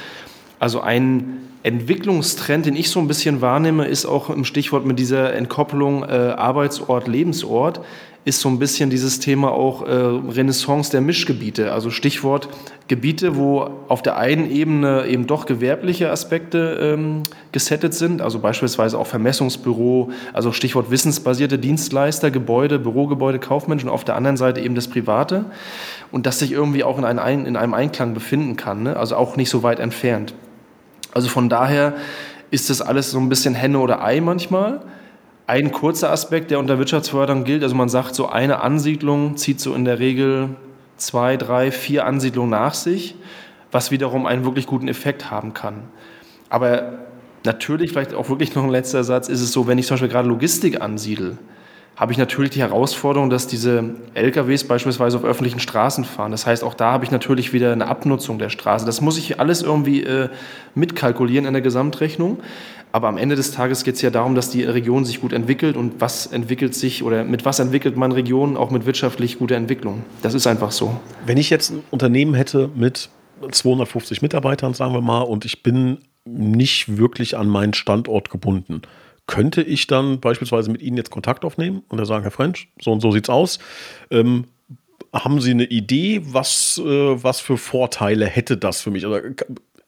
Also 0.58 0.80
ein 0.80 1.38
Entwicklungstrend, 1.62 2.66
den 2.66 2.76
ich 2.76 2.90
so 2.90 3.00
ein 3.00 3.08
bisschen 3.08 3.40
wahrnehme, 3.40 3.86
ist 3.86 4.04
auch 4.04 4.30
im 4.30 4.44
Stichwort 4.44 4.84
mit 4.84 4.98
dieser 4.98 5.32
Entkopplung 5.32 6.02
äh, 6.02 6.06
Arbeitsort, 6.06 7.08
Lebensort 7.08 7.80
ist 8.24 8.40
so 8.40 8.48
ein 8.48 8.60
bisschen 8.60 8.88
dieses 8.88 9.18
Thema 9.18 9.50
auch 9.50 9.82
äh, 9.82 9.90
Renaissance 9.92 10.92
der 10.92 11.00
Mischgebiete. 11.00 11.72
Also 11.72 11.90
Stichwort 11.90 12.48
Gebiete, 12.86 13.36
wo 13.36 13.70
auf 13.88 14.02
der 14.02 14.16
einen 14.16 14.50
Ebene 14.50 15.06
eben 15.06 15.26
doch 15.26 15.46
gewerbliche 15.46 16.10
Aspekte 16.10 16.78
ähm, 16.80 17.22
gesettet 17.50 17.94
sind, 17.94 18.20
also 18.20 18.38
beispielsweise 18.38 18.98
auch 18.98 19.06
Vermessungsbüro, 19.06 20.10
also 20.32 20.52
Stichwort 20.52 20.90
wissensbasierte 20.90 21.58
Dienstleister, 21.58 22.30
Gebäude, 22.30 22.78
Bürogebäude, 22.78 23.38
Kaufmenschen, 23.38 23.88
auf 23.88 24.04
der 24.04 24.14
anderen 24.14 24.36
Seite 24.36 24.60
eben 24.60 24.74
das 24.74 24.88
Private 24.88 25.46
und 26.10 26.26
das 26.26 26.38
sich 26.38 26.52
irgendwie 26.52 26.84
auch 26.84 26.98
in, 26.98 27.04
ein, 27.04 27.46
in 27.46 27.56
einem 27.56 27.74
Einklang 27.74 28.14
befinden 28.14 28.56
kann, 28.56 28.82
ne? 28.82 28.96
also 28.96 29.16
auch 29.16 29.36
nicht 29.36 29.50
so 29.50 29.62
weit 29.62 29.80
entfernt. 29.80 30.34
Also 31.14 31.28
von 31.28 31.48
daher 31.48 31.94
ist 32.50 32.68
das 32.68 32.82
alles 32.82 33.10
so 33.10 33.18
ein 33.18 33.28
bisschen 33.28 33.54
Henne 33.54 33.78
oder 33.78 34.04
Ei 34.04 34.20
manchmal. 34.20 34.82
Ein 35.46 35.72
kurzer 35.72 36.10
Aspekt, 36.10 36.50
der 36.50 36.58
unter 36.58 36.78
Wirtschaftsförderung 36.78 37.44
gilt, 37.44 37.62
also 37.62 37.74
man 37.74 37.88
sagt, 37.88 38.14
so 38.14 38.28
eine 38.28 38.60
Ansiedlung 38.60 39.36
zieht 39.36 39.60
so 39.60 39.74
in 39.74 39.84
der 39.84 39.98
Regel 39.98 40.50
zwei, 40.96 41.36
drei, 41.36 41.72
vier 41.72 42.06
Ansiedlungen 42.06 42.50
nach 42.50 42.74
sich, 42.74 43.16
was 43.72 43.90
wiederum 43.90 44.26
einen 44.26 44.44
wirklich 44.44 44.66
guten 44.66 44.86
Effekt 44.86 45.30
haben 45.30 45.52
kann. 45.52 45.82
Aber 46.48 46.92
natürlich, 47.44 47.90
vielleicht 47.90 48.14
auch 48.14 48.28
wirklich 48.28 48.54
noch 48.54 48.62
ein 48.62 48.70
letzter 48.70 49.02
Satz, 49.02 49.28
ist 49.28 49.40
es 49.40 49.52
so, 49.52 49.66
wenn 49.66 49.78
ich 49.78 49.86
zum 49.86 49.94
Beispiel 49.94 50.10
gerade 50.10 50.28
Logistik 50.28 50.80
ansiedle, 50.80 51.38
habe 51.96 52.12
ich 52.12 52.18
natürlich 52.18 52.50
die 52.50 52.60
Herausforderung, 52.60 53.28
dass 53.28 53.46
diese 53.46 53.84
LKWs 54.14 54.64
beispielsweise 54.64 55.18
auf 55.18 55.24
öffentlichen 55.24 55.60
Straßen 55.60 56.04
fahren. 56.04 56.30
Das 56.32 56.46
heißt, 56.46 56.64
auch 56.64 56.74
da 56.74 56.92
habe 56.92 57.04
ich 57.04 57.10
natürlich 57.10 57.52
wieder 57.52 57.72
eine 57.72 57.86
Abnutzung 57.86 58.38
der 58.38 58.48
Straße. 58.48 58.86
Das 58.86 59.00
muss 59.00 59.18
ich 59.18 59.38
alles 59.40 59.62
irgendwie 59.62 60.02
äh, 60.02 60.28
mitkalkulieren 60.74 61.44
in 61.46 61.52
der 61.52 61.62
Gesamtrechnung. 61.62 62.38
Aber 62.92 63.08
am 63.08 63.16
Ende 63.16 63.36
des 63.36 63.52
Tages 63.52 63.84
geht 63.84 63.94
es 63.94 64.02
ja 64.02 64.10
darum, 64.10 64.34
dass 64.34 64.50
die 64.50 64.64
Region 64.64 65.06
sich 65.06 65.20
gut 65.22 65.32
entwickelt 65.32 65.76
und 65.76 66.00
was 66.00 66.26
entwickelt 66.26 66.74
sich 66.74 67.02
oder 67.02 67.24
mit 67.24 67.46
was 67.46 67.58
entwickelt 67.58 67.96
man 67.96 68.12
Regionen 68.12 68.58
auch 68.58 68.70
mit 68.70 68.84
wirtschaftlich 68.84 69.38
guter 69.38 69.56
Entwicklung. 69.56 70.04
Das 70.20 70.34
ist 70.34 70.46
einfach 70.46 70.72
so. 70.72 71.00
Wenn 71.24 71.38
ich 71.38 71.48
jetzt 71.48 71.70
ein 71.70 71.82
Unternehmen 71.90 72.34
hätte 72.34 72.70
mit 72.74 73.08
250 73.50 74.20
Mitarbeitern, 74.20 74.74
sagen 74.74 74.92
wir 74.92 75.00
mal, 75.00 75.22
und 75.22 75.46
ich 75.46 75.62
bin 75.62 75.98
nicht 76.26 76.98
wirklich 76.98 77.36
an 77.36 77.48
meinen 77.48 77.72
Standort 77.72 78.28
gebunden, 78.28 78.82
könnte 79.26 79.62
ich 79.62 79.86
dann 79.86 80.20
beispielsweise 80.20 80.70
mit 80.70 80.82
Ihnen 80.82 80.98
jetzt 80.98 81.10
Kontakt 81.10 81.44
aufnehmen 81.44 81.82
und 81.88 82.04
sagen, 82.04 82.22
Herr 82.22 82.30
French, 82.30 82.68
so 82.80 82.92
und 82.92 83.00
so 83.00 83.10
sieht's 83.10 83.30
aus. 83.30 83.58
Ähm, 84.10 84.44
haben 85.14 85.40
Sie 85.40 85.50
eine 85.50 85.64
Idee, 85.64 86.22
was, 86.24 86.78
äh, 86.78 87.22
was 87.22 87.40
für 87.40 87.56
Vorteile 87.56 88.26
hätte 88.26 88.56
das 88.56 88.80
für 88.82 88.90
mich? 88.90 89.06
Also, 89.06 89.20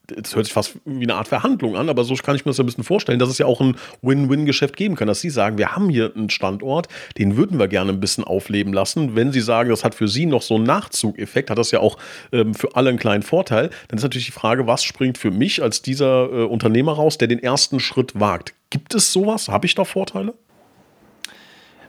das 0.07 0.37
hört 0.37 0.45
sich 0.45 0.53
fast 0.53 0.77
wie 0.85 1.05
eine 1.05 1.15
Art 1.15 1.29
Verhandlung 1.29 1.77
an, 1.77 1.89
aber 1.89 2.05
so 2.05 2.15
kann 2.15 2.37
ich 2.37 2.45
mir 2.45 2.51
das 2.51 2.61
ein 2.61 2.67
bisschen 2.67 2.85
vorstellen, 2.85 3.19
dass 3.19 3.31
es 3.31 3.39
ja 3.39 3.47
auch 3.47 3.61
ein 3.61 3.77
Win-Win-Geschäft 4.03 4.77
geben 4.77 4.97
kann, 4.97 5.09
dass 5.09 5.21
Sie 5.21 5.31
sagen, 5.31 5.57
wir 5.57 5.75
haben 5.75 5.89
hier 5.89 6.13
einen 6.15 6.31
Standort, 6.31 6.89
den 7.19 7.37
würden 7.37 7.59
wir 7.59 7.69
gerne 7.69 7.93
ein 7.93 8.01
bisschen 8.01 8.25
aufleben 8.25 8.73
lassen. 8.73 9.17
Wenn 9.17 9.33
Sie 9.33 9.41
sagen, 9.41 9.71
das 9.71 9.85
hat 9.85 9.95
für 9.95 10.09
Sie 10.09 10.27
noch 10.27 10.43
so 10.43 10.57
einen 10.57 10.65
Nachzugeffekt, 10.65 11.51
hat 11.51 11.59
das 11.59 11.71
ja 11.71 11.81
auch 11.81 11.97
ähm, 12.33 12.55
für 12.55 12.77
alle 12.77 12.91
einen 12.91 12.99
kleinen 12.99 13.23
Vorteil, 13.23 13.71
dann 13.89 13.97
ist 13.97 14.03
natürlich 14.03 14.27
die 14.27 14.33
Frage, 14.33 14.67
was 14.67 14.85
springt 14.85 15.17
für 15.17 15.31
mich 15.31 15.63
als 15.63 15.81
dieser 15.81 16.31
äh, 16.31 16.45
Unternehmer 16.45 16.93
raus, 16.93 17.17
der 17.17 17.29
den 17.29 17.43
ersten 17.43 17.81
Schritt 17.81 18.19
wagt? 18.19 18.55
Gibt 18.71 18.95
es 18.95 19.13
sowas? 19.13 19.49
Habe 19.49 19.67
ich 19.67 19.75
da 19.75 19.85
Vorteile? 19.85 20.35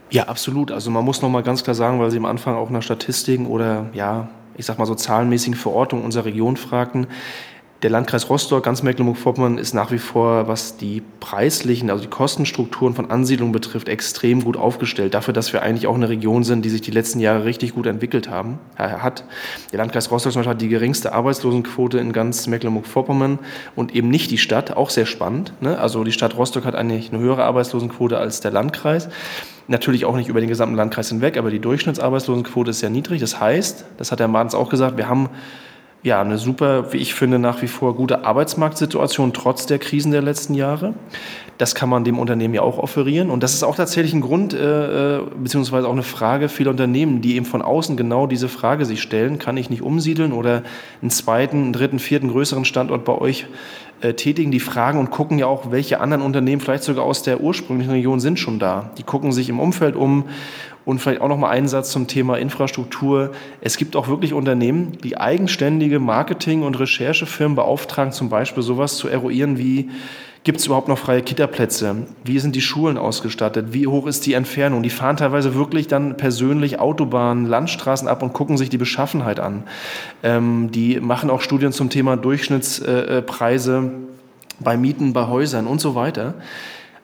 Ja, 0.10 0.28
absolut. 0.28 0.72
Also 0.72 0.92
man 0.92 1.04
muss 1.04 1.22
noch 1.22 1.30
mal 1.30 1.44
ganz 1.44 1.64
klar 1.64 1.76
sagen, 1.76 2.00
weil 2.00 2.12
Sie 2.12 2.18
am 2.18 2.26
Anfang 2.26 2.56
auch 2.56 2.70
nach 2.70 2.84
Statistiken 2.84 3.48
oder 3.48 3.90
ja, 3.94 4.30
ich 4.56 4.66
sag 4.66 4.78
mal 4.80 4.86
so 4.86 4.96
zahlenmäßigen 4.96 5.56
Verortung 5.56 6.04
unserer 6.04 6.26
Region 6.26 6.58
fragten. 6.58 7.08
Der 7.86 7.92
Landkreis 7.92 8.32
Rostock, 8.32 8.64
ganz 8.64 8.82
Mecklenburg-Vorpommern, 8.82 9.60
ist 9.60 9.76
nach 9.76 9.92
wie 9.92 10.00
vor, 10.00 10.48
was 10.48 10.76
die 10.76 11.04
preislichen, 11.20 11.92
also 11.92 12.02
die 12.02 12.10
Kostenstrukturen 12.10 12.96
von 12.96 13.12
Ansiedlungen 13.12 13.52
betrifft, 13.52 13.90
extrem 13.90 14.44
gut 14.44 14.58
aufgestellt. 14.58 15.14
Dafür, 15.14 15.36
dass 15.36 15.54
wir 15.54 15.62
eigentlich 15.62 15.86
auch 15.86 15.94
eine 15.94 16.10
Region 16.10 16.44
sind, 16.44 16.66
die 16.66 16.72
sich 16.72 16.82
die 16.82 16.90
letzten 16.90 17.20
Jahre 17.20 17.46
richtig 17.46 17.76
gut 17.76 17.86
entwickelt 17.86 18.28
haben, 18.28 18.58
äh, 18.76 18.90
hat. 18.90 19.24
Der 19.72 19.78
Landkreis 19.78 20.10
Rostock 20.10 20.34
zum 20.34 20.40
Beispiel 20.40 20.50
hat 20.50 20.62
die 20.62 20.68
geringste 20.68 21.14
Arbeitslosenquote 21.14 22.00
in 22.00 22.12
ganz 22.12 22.48
Mecklenburg-Vorpommern 22.48 23.38
und 23.76 23.94
eben 23.94 24.10
nicht 24.10 24.32
die 24.32 24.40
Stadt, 24.40 24.76
auch 24.76 24.90
sehr 24.90 25.06
spannend. 25.06 25.54
Ne? 25.62 25.78
Also 25.78 26.04
die 26.04 26.12
Stadt 26.12 26.36
Rostock 26.36 26.66
hat 26.66 26.74
eigentlich 26.74 27.14
eine 27.14 27.22
höhere 27.22 27.44
Arbeitslosenquote 27.44 28.18
als 28.18 28.40
der 28.40 28.50
Landkreis. 28.50 29.10
Natürlich 29.68 30.06
auch 30.06 30.16
nicht 30.16 30.30
über 30.30 30.40
den 30.40 30.50
gesamten 30.50 30.76
Landkreis 30.76 31.10
hinweg, 31.10 31.38
aber 31.38 31.52
die 31.52 31.60
Durchschnittsarbeitslosenquote 31.60 32.72
ist 32.72 32.80
sehr 32.80 32.90
niedrig. 32.90 33.22
Das 33.22 33.40
heißt, 33.40 33.86
das 33.98 34.12
hat 34.12 34.20
Herr 34.20 34.28
Martens 34.28 34.56
auch 34.56 34.70
gesagt, 34.70 34.98
wir 34.98 35.08
haben 35.08 35.30
ja, 36.06 36.22
eine 36.22 36.38
super, 36.38 36.94
wie 36.94 36.98
ich 36.98 37.16
finde, 37.16 37.40
nach 37.40 37.64
wie 37.64 37.68
vor 37.68 37.96
gute 37.96 38.26
Arbeitsmarktsituation 38.26 39.34
trotz 39.34 39.66
der 39.66 39.80
Krisen 39.80 40.12
der 40.12 40.22
letzten 40.22 40.54
Jahre. 40.54 40.94
Das 41.58 41.74
kann 41.74 41.90
man 41.90 42.04
dem 42.04 42.20
Unternehmen 42.20 42.54
ja 42.54 42.62
auch 42.62 42.78
offerieren. 42.78 43.32
Und 43.32 43.42
das 43.42 43.56
ist 43.56 43.64
auch 43.64 43.76
tatsächlich 43.76 44.14
ein 44.14 44.22
Grund, 44.22 44.54
äh, 44.54 45.18
äh, 45.18 45.22
beziehungsweise 45.42 45.88
auch 45.88 45.94
eine 45.94 46.04
Frage 46.04 46.48
vieler 46.48 46.70
Unternehmen, 46.70 47.22
die 47.22 47.36
eben 47.36 47.46
von 47.48 47.64
außen 47.64 47.98
genau 47.98 48.28
diese 48.28 48.50
Frage 48.50 48.86
sich 48.86 49.02
stellen. 49.02 49.40
Kann 49.40 49.58
ich 49.58 49.72
nicht 49.72 49.82
umsiedeln 49.82 50.32
oder 50.32 50.62
einen 51.02 51.10
zweiten, 51.10 51.74
dritten, 51.74 51.98
vierten 51.98 52.28
größeren 52.30 52.66
Standort 52.66 53.04
bei 53.04 53.18
euch 53.18 53.48
äh, 54.02 54.14
tätigen? 54.14 54.52
Die 54.52 54.60
fragen 54.60 55.00
und 55.00 55.10
gucken 55.10 55.40
ja 55.40 55.48
auch, 55.48 55.72
welche 55.72 56.02
anderen 56.02 56.22
Unternehmen 56.22 56.62
vielleicht 56.62 56.84
sogar 56.84 57.04
aus 57.04 57.24
der 57.24 57.42
ursprünglichen 57.42 57.94
Region 57.94 58.20
sind 58.20 58.38
schon 58.38 58.60
da. 58.60 58.92
Die 59.00 59.04
gucken 59.04 59.32
sich 59.32 59.50
im 59.50 59.60
Umfeld 59.60 59.96
um 59.96 60.26
und 60.86 61.00
vielleicht 61.00 61.22
auch 61.22 61.28
noch 61.28 61.38
mal 61.38 61.50
einen 61.50 61.68
Satz 61.68 61.92
zum 61.92 62.08
Thema 62.08 62.38
Infrastruktur. 62.38 63.32
Es 63.62 63.78
gibt 63.78 63.96
auch 63.96 64.08
wirklich 64.08 64.34
Unternehmen, 64.34 64.98
die 65.04 65.18
eigenständige 65.18 66.00
Marketing- 66.00 66.64
und 66.64 66.80
Recherchefirmen 66.80 67.56
beauftragen, 67.56 68.14
zum 68.14 68.30
Beispiel 68.30 68.64
sowas 68.64 68.98
zu 68.98 69.08
eruieren 69.08 69.58
wie 69.58 69.90
Gibt 70.46 70.60
es 70.60 70.68
überhaupt 70.68 70.90
noch 70.90 71.00
freie 71.00 71.24
Kitaplätze? 71.24 72.06
Wie 72.24 72.38
sind 72.38 72.56
die 72.56 72.62
Schulen 72.62 73.00
ausgestattet? 73.00 73.74
Wie 73.74 73.88
hoch 73.88 74.06
ist 74.06 74.28
die 74.28 74.34
Entfernung? 74.34 74.84
Die 74.84 74.92
fahren 74.92 75.18
teilweise 75.18 75.56
wirklich 75.56 75.88
dann 75.88 76.18
persönlich 76.18 76.78
Autobahnen, 76.78 77.48
Landstraßen 77.48 78.08
ab 78.08 78.22
und 78.22 78.34
gucken 78.34 78.56
sich 78.56 78.70
die 78.70 78.78
Beschaffenheit 78.78 79.40
an. 79.40 79.64
Ähm, 80.22 80.70
die 80.70 81.00
machen 81.00 81.32
auch 81.32 81.42
Studien 81.42 81.72
zum 81.72 81.90
Thema 81.90 82.16
Durchschnittspreise 82.16 83.92
äh, 83.92 84.64
bei 84.64 84.78
Mieten, 84.78 85.14
bei 85.14 85.26
Häusern 85.26 85.66
und 85.66 85.82
so 85.82 85.96
weiter. 85.96 86.36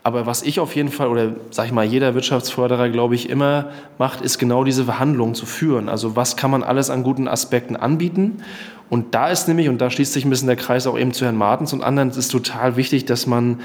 Aber 0.03 0.25
was 0.25 0.41
ich 0.41 0.59
auf 0.59 0.75
jeden 0.75 0.89
Fall, 0.89 1.09
oder 1.09 1.35
sag 1.51 1.67
ich 1.67 1.71
mal, 1.71 1.85
jeder 1.85 2.15
Wirtschaftsförderer, 2.15 2.89
glaube 2.89 3.13
ich, 3.13 3.29
immer 3.29 3.69
macht, 3.99 4.21
ist 4.21 4.39
genau 4.39 4.63
diese 4.63 4.85
Verhandlungen 4.85 5.35
zu 5.35 5.45
führen. 5.45 5.89
Also 5.89 6.15
was 6.15 6.35
kann 6.35 6.49
man 6.49 6.63
alles 6.63 6.89
an 6.89 7.03
guten 7.03 7.27
Aspekten 7.27 7.75
anbieten? 7.75 8.41
Und 8.89 9.13
da 9.13 9.29
ist 9.29 9.47
nämlich, 9.47 9.69
und 9.69 9.79
da 9.79 9.89
schließt 9.89 10.11
sich 10.11 10.25
ein 10.25 10.29
bisschen 10.31 10.47
der 10.47 10.57
Kreis 10.57 10.87
auch 10.87 10.97
eben 10.97 11.13
zu 11.13 11.23
Herrn 11.25 11.37
Martens 11.37 11.71
und 11.71 11.83
anderen, 11.83 12.09
es 12.09 12.17
ist 12.17 12.29
total 12.29 12.77
wichtig, 12.77 13.05
dass 13.05 13.27
man 13.27 13.59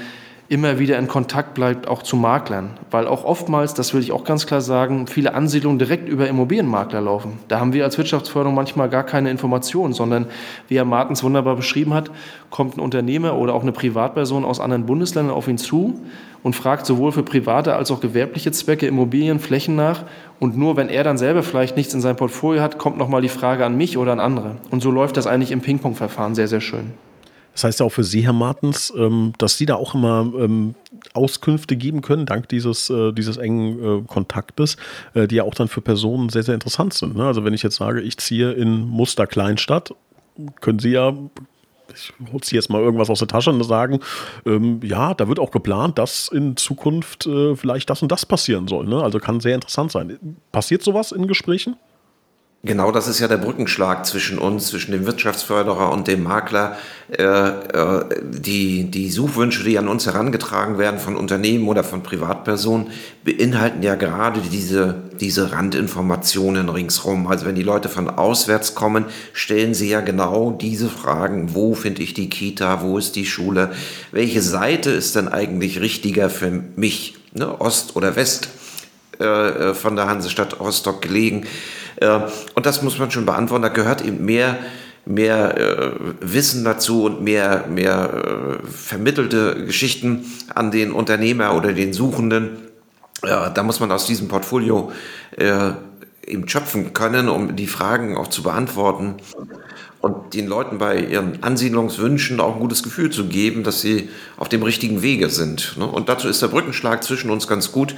immer 0.49 0.79
wieder 0.79 0.97
in 0.97 1.07
Kontakt 1.07 1.53
bleibt, 1.53 1.87
auch 1.87 2.03
zu 2.03 2.15
Maklern. 2.15 2.71
Weil 2.89 3.07
auch 3.07 3.25
oftmals, 3.25 3.73
das 3.73 3.93
will 3.93 4.01
ich 4.01 4.11
auch 4.13 4.23
ganz 4.23 4.47
klar 4.47 4.61
sagen, 4.61 5.07
viele 5.07 5.33
Ansiedlungen 5.33 5.77
direkt 5.77 6.07
über 6.07 6.27
Immobilienmakler 6.27 7.01
laufen. 7.01 7.39
Da 7.49 7.59
haben 7.59 7.73
wir 7.73 7.83
als 7.83 7.97
Wirtschaftsförderung 7.97 8.55
manchmal 8.55 8.89
gar 8.89 9.03
keine 9.03 9.29
Informationen, 9.29 9.93
sondern 9.93 10.27
wie 10.69 10.77
Herr 10.77 10.85
Martens 10.85 11.21
wunderbar 11.23 11.57
beschrieben 11.57 11.93
hat, 11.93 12.11
kommt 12.49 12.77
ein 12.77 12.79
Unternehmer 12.79 13.37
oder 13.37 13.53
auch 13.53 13.61
eine 13.61 13.73
Privatperson 13.73 14.45
aus 14.45 14.59
anderen 14.61 14.85
Bundesländern 14.85 15.35
auf 15.35 15.49
ihn 15.49 15.57
zu 15.57 15.99
und 16.43 16.55
fragt 16.55 16.85
sowohl 16.85 17.11
für 17.11 17.23
private 17.23 17.75
als 17.75 17.91
auch 17.91 17.99
gewerbliche 17.99 18.53
Zwecke 18.53 18.87
Immobilien, 18.87 19.39
Flächen 19.39 19.75
nach. 19.75 20.03
Und 20.39 20.57
nur 20.57 20.77
wenn 20.77 20.87
er 20.87 21.03
dann 21.03 21.17
selber 21.17 21.43
vielleicht 21.43 21.75
nichts 21.75 21.93
in 21.93 21.99
seinem 21.99 22.15
Portfolio 22.15 22.61
hat, 22.61 22.77
kommt 22.77 22.97
nochmal 22.97 23.21
die 23.21 23.29
Frage 23.29 23.65
an 23.65 23.75
mich 23.75 23.97
oder 23.97 24.13
an 24.13 24.21
andere. 24.21 24.55
Und 24.71 24.81
so 24.81 24.91
läuft 24.91 25.17
das 25.17 25.27
eigentlich 25.27 25.51
im 25.51 25.59
Ping-Pong-Verfahren 25.59 26.35
sehr, 26.35 26.47
sehr 26.47 26.61
schön. 26.61 26.93
Das 27.57 27.63
heißt 27.63 27.79
ja 27.79 27.87
auch 27.87 27.91
für 27.91 28.03
Sie, 28.03 28.21
Herr 28.21 28.33
Martens, 28.33 28.93
ähm, 28.95 29.33
dass 29.39 29.57
Sie 29.57 29.65
da 29.65 29.77
auch 29.77 29.95
immer 29.95 30.31
ähm, 30.37 30.75
Auskünfte 31.15 31.75
geben 31.75 32.03
können, 32.03 32.27
dank 32.27 32.47
dieses, 32.49 32.91
äh, 32.91 33.11
dieses 33.13 33.37
engen 33.37 34.03
äh, 34.03 34.03
Kontaktes, 34.05 34.77
äh, 35.15 35.27
die 35.27 35.37
ja 35.37 35.43
auch 35.43 35.55
dann 35.55 35.67
für 35.67 35.81
Personen 35.81 36.29
sehr, 36.29 36.43
sehr 36.43 36.53
interessant 36.53 36.93
sind. 36.93 37.15
Ne? 37.15 37.25
Also 37.25 37.43
wenn 37.43 37.55
ich 37.55 37.63
jetzt 37.63 37.77
sage, 37.77 38.01
ich 38.01 38.19
ziehe 38.19 38.51
in 38.51 38.81
Muster 38.81 39.25
Kleinstadt, 39.25 39.95
können 40.61 40.77
Sie 40.77 40.91
ja 40.91 41.13
ich 41.95 42.13
ziehe 42.41 42.59
jetzt 42.59 42.69
mal 42.69 42.81
irgendwas 42.81 43.09
aus 43.09 43.19
der 43.19 43.27
Tasche 43.27 43.49
und 43.49 43.63
sagen, 43.63 44.01
ähm, 44.45 44.79
ja, 44.83 45.15
da 45.15 45.27
wird 45.27 45.39
auch 45.39 45.49
geplant, 45.49 45.97
dass 45.97 46.27
in 46.27 46.57
Zukunft 46.57 47.27
vielleicht 47.55 47.89
das 47.89 48.03
und 48.03 48.11
das 48.11 48.25
passieren 48.25 48.67
soll. 48.67 48.85
Ne? 48.85 49.01
Also 49.01 49.17
kann 49.17 49.39
sehr 49.39 49.55
interessant 49.55 49.91
sein. 49.91 50.37
Passiert 50.51 50.83
sowas 50.83 51.11
in 51.11 51.27
Gesprächen? 51.27 51.75
Genau 52.63 52.91
das 52.91 53.07
ist 53.07 53.19
ja 53.19 53.27
der 53.27 53.37
Brückenschlag 53.37 54.03
zwischen 54.07 54.39
uns, 54.39 54.67
zwischen 54.67 54.91
dem 54.91 55.05
Wirtschaftsförderer 55.05 55.91
und 55.91 56.07
dem 56.07 56.23
Makler. 56.23 56.75
Äh, 57.09 57.23
äh, 57.23 58.05
die, 58.23 58.89
die 58.89 59.11
Suchwünsche, 59.11 59.63
die 59.63 59.77
an 59.77 59.87
uns 59.87 60.07
herangetragen 60.07 60.79
werden 60.79 60.99
von 60.99 61.15
Unternehmen 61.15 61.67
oder 61.67 61.83
von 61.83 62.01
Privatpersonen, 62.01 62.87
beinhalten 63.23 63.83
ja 63.83 63.93
gerade 63.93 64.41
diese, 64.41 64.95
diese 65.19 65.51
Randinformationen 65.51 66.67
ringsrum. 66.69 67.27
Also 67.27 67.45
wenn 67.45 67.53
die 67.53 67.63
Leute 67.63 67.89
von 67.89 68.09
auswärts 68.09 68.73
kommen, 68.73 69.05
stellen 69.33 69.75
sie 69.75 69.89
ja 69.89 70.01
genau 70.01 70.49
diese 70.49 70.89
Fragen. 70.89 71.53
Wo 71.53 71.75
finde 71.75 72.01
ich 72.01 72.15
die 72.15 72.27
Kita? 72.27 72.81
Wo 72.81 72.97
ist 72.97 73.15
die 73.15 73.27
Schule? 73.27 73.71
Welche 74.11 74.41
Seite 74.41 74.89
ist 74.89 75.15
denn 75.15 75.27
eigentlich 75.27 75.79
richtiger 75.79 76.31
für 76.31 76.49
mich? 76.75 77.17
Ne? 77.33 77.61
Ost 77.61 77.95
oder 77.95 78.15
West? 78.15 78.49
Äh, 79.19 79.73
von 79.73 79.95
der 79.95 80.07
Hansestadt 80.07 80.59
Rostock 80.59 81.01
gelegen. 81.01 81.47
Äh, 81.97 82.19
und 82.55 82.65
das 82.65 82.81
muss 82.81 82.97
man 82.99 83.11
schon 83.11 83.25
beantworten. 83.25 83.63
Da 83.63 83.69
gehört 83.69 84.03
eben 84.03 84.23
mehr, 84.25 84.57
mehr 85.05 85.57
äh, 85.57 85.91
Wissen 86.21 86.63
dazu 86.63 87.05
und 87.05 87.21
mehr, 87.21 87.65
mehr 87.67 88.59
äh, 88.63 88.67
vermittelte 88.67 89.65
Geschichten 89.65 90.25
an 90.53 90.71
den 90.71 90.91
Unternehmer 90.91 91.55
oder 91.55 91.73
den 91.73 91.93
Suchenden. 91.93 92.57
da 93.21 93.63
muss 93.63 93.79
man 93.79 93.91
aus 93.91 94.05
diesem 94.05 94.27
Portfolio 94.27 94.91
eben 95.35 96.47
schöpfen 96.47 96.93
können, 96.93 97.29
um 97.29 97.55
die 97.55 97.65
Fragen 97.65 98.15
auch 98.15 98.27
zu 98.27 98.43
beantworten 98.43 99.15
und 100.01 100.33
den 100.33 100.47
Leuten 100.47 100.77
bei 100.77 100.99
ihren 100.99 101.41
Ansiedlungswünschen 101.41 102.39
auch 102.39 102.55
ein 102.55 102.59
gutes 102.59 102.83
Gefühl 102.83 103.09
zu 103.09 103.25
geben, 103.25 103.63
dass 103.63 103.81
sie 103.81 104.09
auf 104.37 104.49
dem 104.49 104.61
richtigen 104.61 105.01
Wege 105.01 105.29
sind. 105.29 105.75
Ne? 105.77 105.87
Und 105.87 106.09
dazu 106.09 106.27
ist 106.27 106.41
der 106.41 106.47
Brückenschlag 106.47 107.03
zwischen 107.03 107.31
uns 107.31 107.47
ganz 107.47 107.71
gut. 107.71 107.95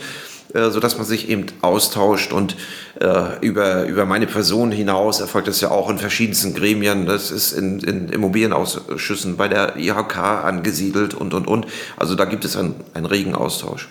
Äh, 0.54 0.72
sodass 0.72 0.98
man 0.98 1.06
sich 1.06 1.30
eben 1.30 1.46
austauscht 1.62 2.34
und 2.34 2.56
äh, 3.00 3.46
über, 3.46 3.86
über 3.86 4.08
meine 4.08 4.26
Person 4.26 4.72
hinaus 4.72 5.20
erfolgt 5.20 5.48
das 5.48 5.62
ja 5.62 5.70
auch 5.70 5.92
in 5.92 6.00
verschiedensten 6.00 6.56
Gremien. 6.56 7.06
Das 7.06 7.30
ist 7.30 7.52
in, 7.52 7.80
in 7.82 8.10
Immobilienausschüssen 8.10 9.38
bei 9.38 9.48
der 9.48 9.78
IHK 9.78 10.18
angesiedelt 10.18 11.14
und, 11.14 11.36
und, 11.36 11.46
und. 11.46 11.68
Also 11.98 12.16
da 12.16 12.26
gibt 12.26 12.46
es 12.46 12.58
einen, 12.58 12.74
einen 12.96 13.06
regen 13.06 13.36
Austausch. 13.36 13.90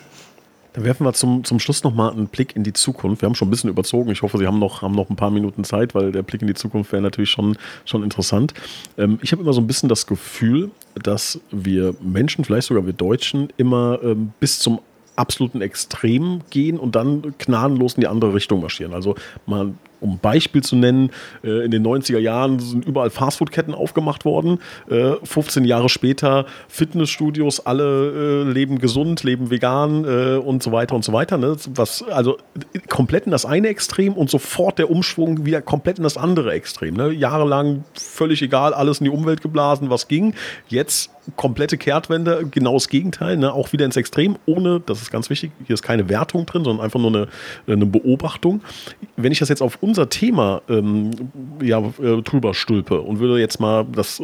Dann 0.73 0.83
werfen 0.83 1.05
wir 1.05 1.13
zum, 1.13 1.45
zum 1.45 1.59
Schluss 1.59 1.83
nochmal 1.83 2.11
einen 2.11 2.27
Blick 2.27 2.55
in 2.57 2.63
die 2.63 2.73
Zukunft. 2.73 3.21
Wir 3.21 3.27
haben 3.27 3.35
schon 3.35 3.47
ein 3.47 3.51
bisschen 3.51 3.69
überzogen. 3.69 4.11
Ich 4.11 4.21
hoffe, 4.21 4.37
Sie 4.37 4.45
haben 4.45 4.59
noch, 4.59 4.81
haben 4.81 4.95
noch 4.95 5.09
ein 5.09 5.15
paar 5.15 5.31
Minuten 5.31 5.63
Zeit, 5.63 5.95
weil 5.95 6.11
der 6.11 6.23
Blick 6.23 6.41
in 6.41 6.47
die 6.47 6.53
Zukunft 6.55 6.91
wäre 6.91 7.01
natürlich 7.01 7.31
schon, 7.31 7.57
schon 7.85 8.03
interessant. 8.03 8.53
Ähm, 8.97 9.17
ich 9.21 9.31
habe 9.31 9.41
immer 9.41 9.53
so 9.53 9.61
ein 9.61 9.67
bisschen 9.67 9.87
das 9.87 10.05
Gefühl, 10.07 10.71
dass 11.01 11.39
wir 11.51 11.95
Menschen, 12.01 12.43
vielleicht 12.43 12.67
sogar 12.67 12.85
wir 12.85 12.93
Deutschen, 12.93 13.47
immer 13.57 13.99
ähm, 14.03 14.33
bis 14.41 14.59
zum 14.59 14.79
absoluten 15.19 15.61
Extrem 15.61 16.41
gehen 16.49 16.77
und 16.77 16.95
dann 16.95 17.33
gnadenlos 17.37 17.95
in 17.95 18.01
die 18.01 18.07
andere 18.07 18.33
Richtung 18.33 18.61
marschieren. 18.61 18.93
Also 18.93 19.15
mal 19.45 19.73
um 20.01 20.19
Beispiel 20.19 20.63
zu 20.63 20.75
nennen, 20.75 21.11
äh, 21.43 21.65
in 21.65 21.71
den 21.71 21.85
90er 21.85 22.19
Jahren 22.19 22.59
sind 22.59 22.85
überall 22.85 23.09
Fastfood-Ketten 23.09 23.73
aufgemacht 23.73 24.25
worden. 24.25 24.59
15 25.23 25.63
äh, 25.63 25.67
Jahre 25.67 25.89
später 25.89 26.45
Fitnessstudios, 26.67 27.65
alle 27.65 28.43
äh, 28.45 28.51
leben 28.51 28.79
gesund, 28.79 29.23
leben 29.23 29.49
vegan 29.49 30.05
und 30.39 30.63
so 30.63 30.71
weiter 30.71 30.95
und 30.95 31.03
so 31.03 31.13
weiter. 31.13 31.37
Ne? 31.37 31.55
Was, 31.75 32.03
also 32.03 32.37
komplett 32.87 33.25
in 33.25 33.31
das 33.31 33.45
eine 33.45 33.67
Extrem 33.67 34.13
und 34.13 34.29
sofort 34.29 34.79
der 34.79 34.89
Umschwung 34.89 35.45
wieder 35.45 35.61
komplett 35.61 35.97
in 35.97 36.03
das 36.03 36.17
andere 36.17 36.51
Extrem. 36.51 36.95
Ne? 36.95 37.11
Jahrelang 37.11 37.83
völlig 37.93 38.41
egal, 38.41 38.73
alles 38.73 38.99
in 38.99 39.05
die 39.05 39.09
Umwelt 39.09 39.41
geblasen, 39.41 39.89
was 39.89 40.07
ging. 40.07 40.33
Jetzt 40.67 41.11
komplette 41.35 41.77
Kehrtwende, 41.77 42.47
genau 42.49 42.73
das 42.73 42.89
Gegenteil, 42.89 43.37
ne? 43.37 43.53
auch 43.53 43.71
wieder 43.73 43.85
ins 43.85 43.97
Extrem, 43.97 44.37
ohne, 44.45 44.79
das 44.79 45.01
ist 45.01 45.11
ganz 45.11 45.29
wichtig, 45.29 45.51
hier 45.65 45.73
ist 45.73 45.83
keine 45.83 46.09
Wertung 46.09 46.45
drin, 46.45 46.63
sondern 46.63 46.83
einfach 46.83 46.99
nur 46.99 47.09
eine, 47.09 47.27
eine 47.67 47.85
Beobachtung. 47.85 48.61
Wenn 49.17 49.31
ich 49.31 49.39
das 49.39 49.49
jetzt 49.49 49.61
auf 49.61 49.77
unser 49.81 50.09
Thema 50.09 50.61
ähm, 50.69 51.11
ja, 51.61 51.79
äh, 51.79 52.21
drüber 52.21 52.53
stülpe 52.53 53.01
und 53.01 53.19
würde 53.19 53.39
jetzt 53.39 53.59
mal 53.59 53.85
das 53.91 54.19
äh, 54.19 54.23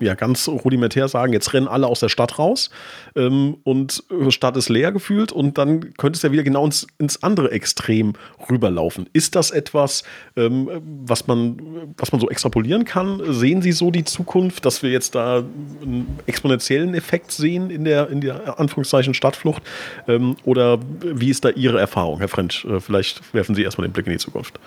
ja, 0.00 0.14
ganz 0.14 0.48
rudimentär 0.48 1.08
sagen, 1.08 1.32
jetzt 1.32 1.52
rennen 1.52 1.68
alle 1.68 1.86
aus 1.86 2.00
der 2.00 2.08
Stadt 2.08 2.38
raus 2.38 2.70
ähm, 3.16 3.56
und 3.64 4.04
Stadt 4.28 4.56
ist 4.56 4.68
leer 4.68 4.92
gefühlt 4.92 5.32
und 5.32 5.58
dann 5.58 5.94
könnte 5.94 6.16
es 6.16 6.22
ja 6.22 6.32
wieder 6.32 6.42
genau 6.42 6.64
ins, 6.64 6.86
ins 6.98 7.22
andere 7.22 7.50
Extrem 7.52 8.14
rüberlaufen. 8.50 9.08
Ist 9.12 9.34
das 9.34 9.50
etwas, 9.50 10.02
ähm, 10.36 10.68
was, 11.04 11.26
man, 11.26 11.58
was 11.96 12.12
man 12.12 12.20
so 12.20 12.28
extrapolieren 12.28 12.84
kann? 12.84 13.20
Sehen 13.32 13.62
Sie 13.62 13.72
so 13.72 13.90
die 13.90 14.04
Zukunft, 14.04 14.64
dass 14.64 14.82
wir 14.82 14.90
jetzt 14.90 15.14
da 15.14 15.42
exponentiellen 16.26 16.94
Effekt 16.94 17.32
sehen 17.32 17.70
in 17.70 17.84
der, 17.84 18.08
in 18.08 18.20
der 18.20 18.58
Anführungszeichen 18.58 19.14
Stadtflucht? 19.14 19.62
Ähm, 20.08 20.36
oder 20.44 20.78
wie 21.02 21.30
ist 21.30 21.44
da 21.44 21.50
Ihre 21.50 21.80
Erfahrung, 21.80 22.18
Herr 22.18 22.28
French? 22.28 22.64
Äh, 22.64 22.80
vielleicht 22.80 23.34
werfen 23.34 23.54
Sie 23.54 23.62
erstmal 23.62 23.88
den 23.88 23.92
Blick 23.92 24.06
in 24.06 24.12
die 24.12 24.18
Zukunft. 24.18 24.58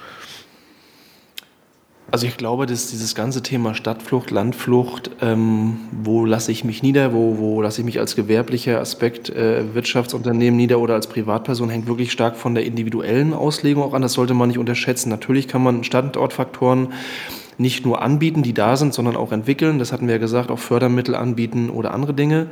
Also 2.14 2.28
ich 2.28 2.38
glaube, 2.38 2.68
dass 2.68 2.92
dieses 2.92 3.16
ganze 3.16 3.42
Thema 3.42 3.74
Stadtflucht, 3.74 4.30
Landflucht, 4.30 5.10
ähm, 5.20 5.80
wo 5.92 6.26
lasse 6.26 6.52
ich 6.52 6.64
mich 6.64 6.84
nieder, 6.84 7.12
wo, 7.12 7.40
wo 7.40 7.60
lasse 7.60 7.82
ich 7.82 7.86
mich 7.86 8.00
als 8.00 8.16
gewerblicher 8.16 8.80
Aspekt 8.80 9.32
äh, 9.32 9.74
Wirtschaftsunternehmen 9.74 10.56
nieder 10.56 10.78
oder 10.78 10.94
als 10.94 11.08
Privatperson, 11.08 11.70
hängt 11.70 11.88
wirklich 11.88 12.12
stark 12.12 12.38
von 12.38 12.54
der 12.54 12.66
individuellen 12.66 13.34
Auslegung 13.34 13.82
auch 13.82 13.96
an. 13.96 14.04
Das 14.04 14.14
sollte 14.14 14.36
man 14.36 14.50
nicht 14.50 14.60
unterschätzen. 14.60 15.10
Natürlich 15.10 15.48
kann 15.48 15.64
man 15.64 15.84
Standortfaktoren 15.84 16.90
nicht 17.58 17.86
nur 17.86 18.02
anbieten, 18.02 18.44
die 18.44 18.54
da 18.54 18.76
sind, 18.78 18.94
sondern 18.94 19.16
auch 19.16 19.32
entwickeln. 19.32 19.80
Das 19.80 19.92
hatten 19.92 20.08
wir 20.08 20.16
ja 20.16 20.20
gesagt, 20.20 20.52
auch 20.52 20.60
Fördermittel 20.60 21.16
anbieten 21.16 21.70
oder 21.70 21.94
andere 21.94 22.14
Dinge. 22.14 22.48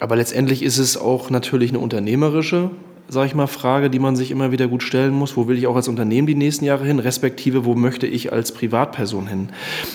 Aber 0.00 0.16
letztendlich 0.16 0.62
ist 0.62 0.78
es 0.78 0.96
auch 0.96 1.30
natürlich 1.30 1.70
eine 1.70 1.78
unternehmerische, 1.78 2.70
sage 3.08 3.26
ich 3.26 3.34
mal, 3.34 3.46
Frage, 3.46 3.90
die 3.90 3.98
man 3.98 4.16
sich 4.16 4.30
immer 4.30 4.50
wieder 4.50 4.66
gut 4.66 4.82
stellen 4.82 5.12
muss. 5.12 5.36
Wo 5.36 5.46
will 5.46 5.58
ich 5.58 5.66
auch 5.66 5.76
als 5.76 5.88
Unternehmen 5.88 6.26
die 6.26 6.34
nächsten 6.34 6.64
Jahre 6.64 6.84
hin? 6.84 6.98
Respektive, 6.98 7.64
wo 7.64 7.74
möchte 7.74 8.06
ich 8.06 8.32
als 8.32 8.52
Privatperson 8.52 9.26
hin? 9.26 9.48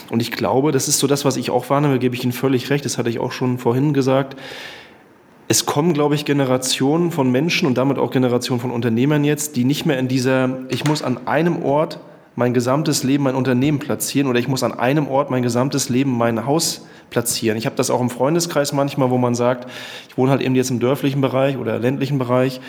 Und 0.10 0.22
ich 0.22 0.32
glaube, 0.32 0.72
das 0.72 0.88
ist 0.88 1.00
so 1.00 1.08
das, 1.08 1.26
was 1.26 1.38
ich 1.38 1.52
auch 1.52 1.70
wahrnehme, 1.70 2.00
gebe 2.00 2.16
ich 2.16 2.24
Ihnen 2.24 2.34
völlig 2.34 2.70
recht. 2.70 2.86
Das 2.86 2.98
hatte 2.98 3.10
ich 3.10 3.20
auch 3.20 3.32
schon 3.32 3.58
vorhin 3.58 3.94
gesagt. 3.94 4.38
Es 5.48 5.66
kommen, 5.66 5.94
glaube 5.94 6.14
ich, 6.14 6.26
Generationen 6.26 7.12
von 7.12 7.32
Menschen 7.32 7.68
und 7.68 7.78
damit 7.78 7.98
auch 7.98 8.12
Generationen 8.12 8.62
von 8.62 8.70
Unternehmern 8.70 9.24
jetzt, 9.24 9.56
die 9.56 9.64
nicht 9.64 9.86
mehr 9.86 9.98
in 9.98 10.08
dieser, 10.08 10.60
ich 10.70 10.86
muss 10.86 11.02
an 11.02 11.26
einem 11.26 11.64
Ort 11.64 12.00
mein 12.40 12.54
gesamtes 12.54 13.04
Leben 13.04 13.26
mein 13.26 13.36
Unternehmen 13.36 13.80
platzieren 13.80 14.30
oder 14.30 14.40
ich 14.40 14.48
muss 14.48 14.64
an 14.64 14.72
einem 14.72 15.10
Ort 15.10 15.30
mein 15.30 15.44
gesamtes 15.44 15.90
Leben 15.90 16.18
mein 16.18 16.46
Haus 16.46 16.88
platzieren. 17.10 17.58
Ich 17.58 17.66
habe 17.66 17.76
das 17.76 17.90
auch 17.90 18.00
im 18.00 18.10
Freundeskreis 18.10 18.72
manchmal, 18.72 19.10
wo 19.10 19.18
man 19.18 19.36
sagt, 19.36 19.70
ich 20.08 20.18
wohne 20.18 20.32
halt 20.32 20.42
eben 20.42 20.56
jetzt 20.56 20.72
im 20.72 20.80
dörflichen 20.80 21.20
Bereich 21.20 21.58
oder 21.58 21.78
ländlichen 21.80 22.18
Bereich 22.18 22.62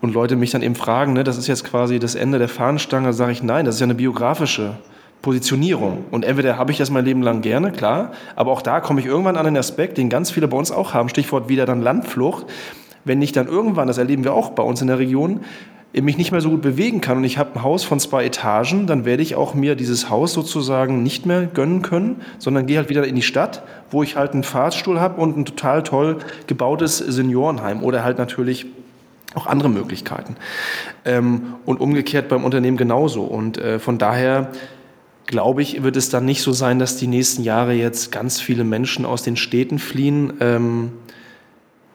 und 0.00 0.14
Leute 0.14 0.36
mich 0.36 0.52
dann 0.52 0.62
eben 0.62 0.74
fragen, 0.74 1.12
ne, 1.12 1.22
das 1.22 1.36
ist 1.36 1.48
jetzt 1.48 1.64
quasi 1.64 1.98
das 1.98 2.14
Ende 2.14 2.38
der 2.38 2.48
Fahnenstange, 2.48 3.12
sage 3.12 3.32
ich 3.32 3.42
nein, 3.42 3.66
das 3.66 3.74
ist 3.74 3.82
ja 3.82 3.84
eine 3.84 3.94
biografische 3.94 4.78
Positionierung. 5.20 6.06
Und 6.10 6.24
entweder 6.24 6.56
habe 6.56 6.72
ich 6.72 6.78
das 6.78 6.88
mein 6.88 7.04
Leben 7.04 7.20
lang 7.20 7.42
gerne, 7.42 7.72
klar, 7.72 8.12
aber 8.36 8.52
auch 8.52 8.62
da 8.62 8.80
komme 8.80 9.00
ich 9.00 9.06
irgendwann 9.06 9.36
an 9.36 9.46
einen 9.46 9.58
Aspekt, 9.58 9.98
den 9.98 10.08
ganz 10.08 10.30
viele 10.30 10.48
bei 10.48 10.56
uns 10.56 10.72
auch 10.72 10.94
haben, 10.94 11.10
Stichwort 11.10 11.50
wieder 11.50 11.66
dann 11.66 11.82
Landflucht. 11.82 12.46
Wenn 13.04 13.20
ich 13.20 13.32
dann 13.32 13.48
irgendwann, 13.48 13.86
das 13.86 13.98
erleben 13.98 14.24
wir 14.24 14.32
auch 14.32 14.52
bei 14.52 14.62
uns 14.62 14.80
in 14.80 14.86
der 14.86 14.98
Region, 14.98 15.40
mich 16.02 16.18
nicht 16.18 16.32
mehr 16.32 16.40
so 16.40 16.50
gut 16.50 16.62
bewegen 16.62 17.00
kann 17.00 17.18
und 17.18 17.24
ich 17.24 17.38
habe 17.38 17.54
ein 17.54 17.62
Haus 17.62 17.84
von 17.84 18.00
zwei 18.00 18.24
Etagen, 18.24 18.86
dann 18.86 19.04
werde 19.04 19.22
ich 19.22 19.36
auch 19.36 19.54
mir 19.54 19.76
dieses 19.76 20.10
Haus 20.10 20.32
sozusagen 20.32 21.02
nicht 21.02 21.24
mehr 21.24 21.46
gönnen 21.46 21.82
können, 21.82 22.22
sondern 22.38 22.66
gehe 22.66 22.78
halt 22.78 22.88
wieder 22.88 23.06
in 23.06 23.14
die 23.14 23.22
Stadt, 23.22 23.62
wo 23.90 24.02
ich 24.02 24.16
halt 24.16 24.32
einen 24.32 24.42
Fahrstuhl 24.42 25.00
habe 25.00 25.20
und 25.20 25.36
ein 25.36 25.44
total 25.44 25.82
toll 25.84 26.18
gebautes 26.46 26.98
Seniorenheim 26.98 27.82
oder 27.82 28.02
halt 28.02 28.18
natürlich 28.18 28.66
auch 29.34 29.46
andere 29.46 29.68
Möglichkeiten. 29.68 30.36
Ähm, 31.04 31.54
und 31.64 31.80
umgekehrt 31.80 32.28
beim 32.28 32.44
Unternehmen 32.44 32.76
genauso. 32.76 33.22
Und 33.22 33.58
äh, 33.58 33.78
von 33.78 33.98
daher 33.98 34.50
glaube 35.26 35.62
ich, 35.62 35.82
wird 35.82 35.96
es 35.96 36.10
dann 36.10 36.24
nicht 36.24 36.42
so 36.42 36.52
sein, 36.52 36.78
dass 36.78 36.96
die 36.96 37.06
nächsten 37.06 37.42
Jahre 37.42 37.72
jetzt 37.72 38.12
ganz 38.12 38.40
viele 38.40 38.64
Menschen 38.64 39.04
aus 39.04 39.22
den 39.22 39.36
Städten 39.36 39.78
fliehen. 39.78 40.34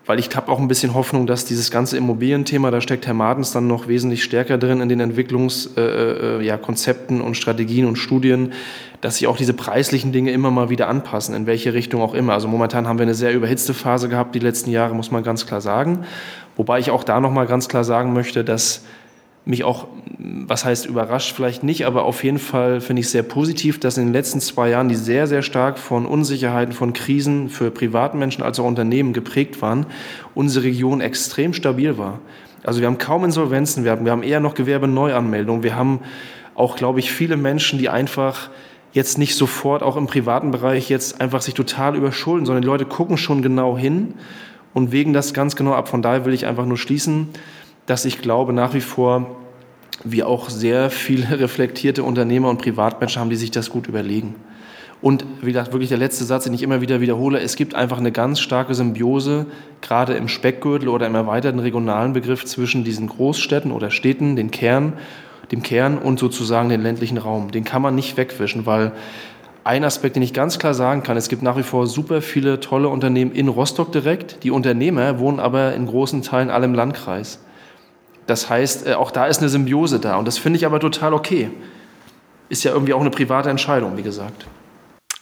Weil 0.10 0.18
ich 0.18 0.36
habe 0.36 0.52
auch 0.52 0.58
ein 0.58 0.68
bisschen 0.68 0.96
Hoffnung, 0.96 1.28
dass 1.28 1.46
dieses 1.46 1.70
ganze 1.70 1.96
Immobilienthema, 1.96 2.72
da 2.72 2.82
steckt 2.82 3.06
Herr 3.06 3.14
Martens 3.14 3.52
dann 3.52 3.68
noch 3.68 3.88
wesentlich 3.88 4.24
stärker 4.24 4.58
drin 4.58 4.82
in 4.82 4.90
den 4.90 5.00
Entwicklungskonzepten 5.02 6.38
äh, 6.38 6.42
äh, 6.42 7.22
ja, 7.22 7.26
und 7.28 7.38
Strategien 7.38 7.86
und 7.86 7.96
Studien, 7.96 8.54
dass 9.02 9.18
sich 9.18 9.28
auch 9.28 9.38
diese 9.38 9.54
preislichen 9.54 10.12
Dinge 10.12 10.32
immer 10.32 10.50
mal 10.50 10.72
wieder 10.72 10.88
anpassen, 10.88 11.36
in 11.36 11.46
welche 11.46 11.76
Richtung 11.76 12.02
auch 12.02 12.16
immer. 12.16 12.34
Also 12.34 12.48
momentan 12.48 12.88
haben 12.88 12.98
wir 12.98 13.04
eine 13.04 13.14
sehr 13.14 13.36
überhitzte 13.36 13.76
Phase 13.76 14.10
gehabt, 14.10 14.34
die 14.34 14.40
letzten 14.40 14.72
Jahre, 14.72 14.96
muss 14.96 15.12
man 15.12 15.22
ganz 15.22 15.46
klar 15.46 15.62
sagen. 15.62 16.06
Wobei 16.56 16.80
ich 16.80 16.90
auch 16.90 17.04
da 17.04 17.20
noch 17.20 17.32
mal 17.32 17.46
ganz 17.46 17.70
klar 17.70 17.84
sagen 17.84 18.12
möchte, 18.12 18.44
dass 18.44 18.86
mich 19.46 19.64
auch, 19.64 19.88
was 20.18 20.66
heißt 20.66 20.86
überrascht, 20.86 21.36
vielleicht 21.36 21.64
nicht, 21.64 21.86
aber 21.86 22.04
auf 22.04 22.24
jeden 22.24 22.40
Fall 22.40 22.82
finde 22.82 23.00
ich 23.02 23.10
sehr 23.10 23.24
positiv, 23.24 23.80
dass 23.80 23.98
in 23.98 24.06
den 24.06 24.14
letzten 24.14 24.42
zwei 24.42 24.70
Jahren, 24.70 24.90
die 24.90 24.96
sehr, 24.96 25.28
sehr 25.28 25.42
stark 25.42 25.80
von 25.80 26.06
Unsicherheiten, 26.06 26.74
von 26.74 26.94
Krisen 26.94 27.50
für 27.50 27.72
Privatmenschen 27.72 28.44
als 28.44 28.60
auch 28.60 28.66
Unternehmen 28.66 29.14
geprägt 29.14 29.62
waren, 29.62 29.86
unsere 30.36 30.66
Region 30.66 31.02
extrem 31.02 31.54
stabil 31.54 31.98
war. 31.98 32.20
Also 32.64 32.82
wir 32.82 32.88
haben 32.88 32.98
kaum 32.98 33.24
Insolvenzen, 33.24 33.84
wir 33.86 33.92
haben, 33.92 34.06
wir 34.06 34.12
haben 34.12 34.24
eher 34.24 34.40
noch 34.40 34.54
Gewerbeneuanmeldungen, 34.54 35.64
wir 35.64 35.76
haben 35.76 36.02
auch, 36.56 36.76
glaube 36.76 37.00
ich, 37.00 37.12
viele 37.12 37.38
Menschen, 37.38 37.80
die 37.80 37.90
einfach 37.90 38.50
jetzt 38.92 39.18
nicht 39.18 39.36
sofort 39.36 39.84
auch 39.84 39.96
im 39.96 40.08
privaten 40.08 40.52
Bereich 40.52 40.90
jetzt 40.90 41.22
einfach 41.22 41.42
sich 41.42 41.54
total 41.54 41.96
überschulden, 41.96 42.46
sondern 42.46 42.62
die 42.62 42.68
Leute 42.68 42.86
gucken 42.86 43.18
schon 43.18 43.42
genau 43.42 43.78
hin 43.78 44.16
und 44.74 44.92
wägen 44.92 45.14
das 45.14 45.34
ganz 45.34 45.56
genau 45.56 45.74
ab. 45.74 45.88
Von 45.88 46.02
daher 46.02 46.26
will 46.26 46.34
ich 46.34 46.46
einfach 46.46 46.66
nur 46.66 46.78
schließen, 46.78 47.30
dass 47.90 48.06
ich 48.06 48.22
glaube 48.22 48.54
nach 48.54 48.76
wie 48.76 48.82
vor, 48.82 49.36
wir 50.04 50.28
auch 50.28 50.50
sehr 50.52 50.92
viele 50.92 51.40
reflektierte 51.40 52.04
Unternehmer 52.04 52.50
und 52.50 52.62
Privatmenschen 52.62 53.20
haben, 53.20 53.32
die 53.32 53.36
sich 53.36 53.50
das 53.50 53.72
gut 53.72 53.88
überlegen. 53.88 54.36
Und 55.02 55.26
wie 55.42 55.48
gesagt, 55.48 55.72
wirklich 55.72 55.90
der 55.90 55.98
letzte 55.98 56.24
Satz, 56.24 56.44
den 56.44 56.54
ich 56.54 56.62
immer 56.62 56.82
wieder 56.82 57.02
wiederhole, 57.02 57.40
es 57.40 57.56
gibt 57.56 57.74
einfach 57.74 57.98
eine 57.98 58.12
ganz 58.12 58.42
starke 58.42 58.76
Symbiose, 58.76 59.48
gerade 59.82 60.14
im 60.14 60.28
Speckgürtel 60.28 60.88
oder 60.88 61.08
im 61.08 61.16
erweiterten 61.16 61.58
regionalen 61.58 62.14
Begriff 62.14 62.46
zwischen 62.46 62.84
diesen 62.84 63.08
Großstädten 63.08 63.72
oder 63.72 63.90
Städten, 63.90 64.36
den 64.36 64.52
Kern, 64.52 64.94
dem 65.52 65.64
Kern 65.64 65.98
und 65.98 66.20
sozusagen 66.20 66.70
den 66.70 66.84
ländlichen 66.84 67.18
Raum. 67.18 67.50
Den 67.50 67.64
kann 67.64 67.82
man 67.82 67.96
nicht 67.96 68.18
wegwischen, 68.18 68.68
weil 68.68 68.92
ein 69.64 69.84
Aspekt, 69.84 70.16
den 70.16 70.24
ich 70.24 70.34
ganz 70.34 70.60
klar 70.60 70.76
sagen 70.76 71.02
kann, 71.02 71.18
es 71.18 71.28
gibt 71.28 71.42
nach 71.42 71.58
wie 71.58 71.64
vor 71.64 71.88
super 71.88 72.22
viele 72.22 72.60
tolle 72.60 72.90
Unternehmen 72.90 73.32
in 73.32 73.48
Rostock 73.48 73.92
direkt. 73.92 74.44
Die 74.44 74.52
Unternehmer 74.52 75.18
wohnen 75.18 75.40
aber 75.40 75.74
in 75.74 75.88
großen 75.88 76.22
Teilen 76.22 76.52
alle 76.52 76.66
im 76.66 76.76
Landkreis. 76.76 77.40
Das 78.30 78.50
heißt, 78.50 78.86
äh, 78.86 78.94
auch 78.94 79.12
da 79.12 79.26
ist 79.26 79.40
eine 79.40 79.50
Symbiose 79.50 80.00
da 80.00 80.18
und 80.18 80.28
das 80.28 80.38
finde 80.38 80.58
ich 80.58 80.66
aber 80.66 80.80
total 80.80 81.14
okay. 81.14 81.50
Ist 82.48 82.64
ja 82.64 82.72
irgendwie 82.72 82.94
auch 82.94 83.02
eine 83.02 83.10
private 83.10 83.50
Entscheidung, 83.50 83.98
wie 83.98 84.04
gesagt. 84.04 84.46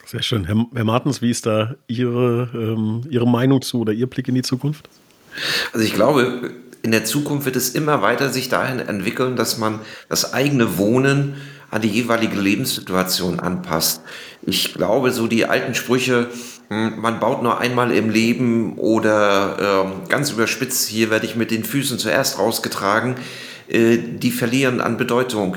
Sehr 0.05 0.21
schön. 0.21 0.45
Herr, 0.45 0.65
Herr 0.73 0.83
Martens, 0.83 1.21
wie 1.21 1.29
ist 1.29 1.45
da 1.45 1.75
Ihre, 1.87 2.49
ähm, 2.53 3.01
Ihre 3.09 3.27
Meinung 3.27 3.61
zu 3.61 3.79
oder 3.79 3.93
Ihr 3.93 4.07
Blick 4.07 4.27
in 4.27 4.35
die 4.35 4.41
Zukunft? 4.41 4.89
Also 5.73 5.85
ich 5.85 5.93
glaube, 5.93 6.51
in 6.81 6.91
der 6.91 7.05
Zukunft 7.05 7.45
wird 7.45 7.55
es 7.55 7.69
immer 7.75 8.01
weiter 8.01 8.29
sich 8.29 8.49
dahin 8.49 8.79
entwickeln, 8.79 9.35
dass 9.35 9.57
man 9.57 9.79
das 10.09 10.33
eigene 10.33 10.77
Wohnen 10.77 11.35
an 11.69 11.81
die 11.81 11.89
jeweilige 11.89 12.39
Lebenssituation 12.39 13.39
anpasst. 13.39 14.01
Ich 14.41 14.73
glaube, 14.73 15.11
so 15.11 15.27
die 15.27 15.45
alten 15.45 15.75
Sprüche, 15.75 16.29
man 16.69 17.19
baut 17.19 17.43
nur 17.43 17.59
einmal 17.59 17.91
im 17.91 18.09
Leben 18.09 18.77
oder 18.77 19.85
äh, 19.85 20.09
ganz 20.09 20.31
überspitzt, 20.31 20.87
hier 20.87 21.09
werde 21.09 21.25
ich 21.25 21.35
mit 21.35 21.51
den 21.51 21.63
Füßen 21.63 21.97
zuerst 21.97 22.39
rausgetragen, 22.39 23.15
äh, 23.69 23.97
die 23.97 24.31
verlieren 24.31 24.81
an 24.81 24.97
Bedeutung. 24.97 25.55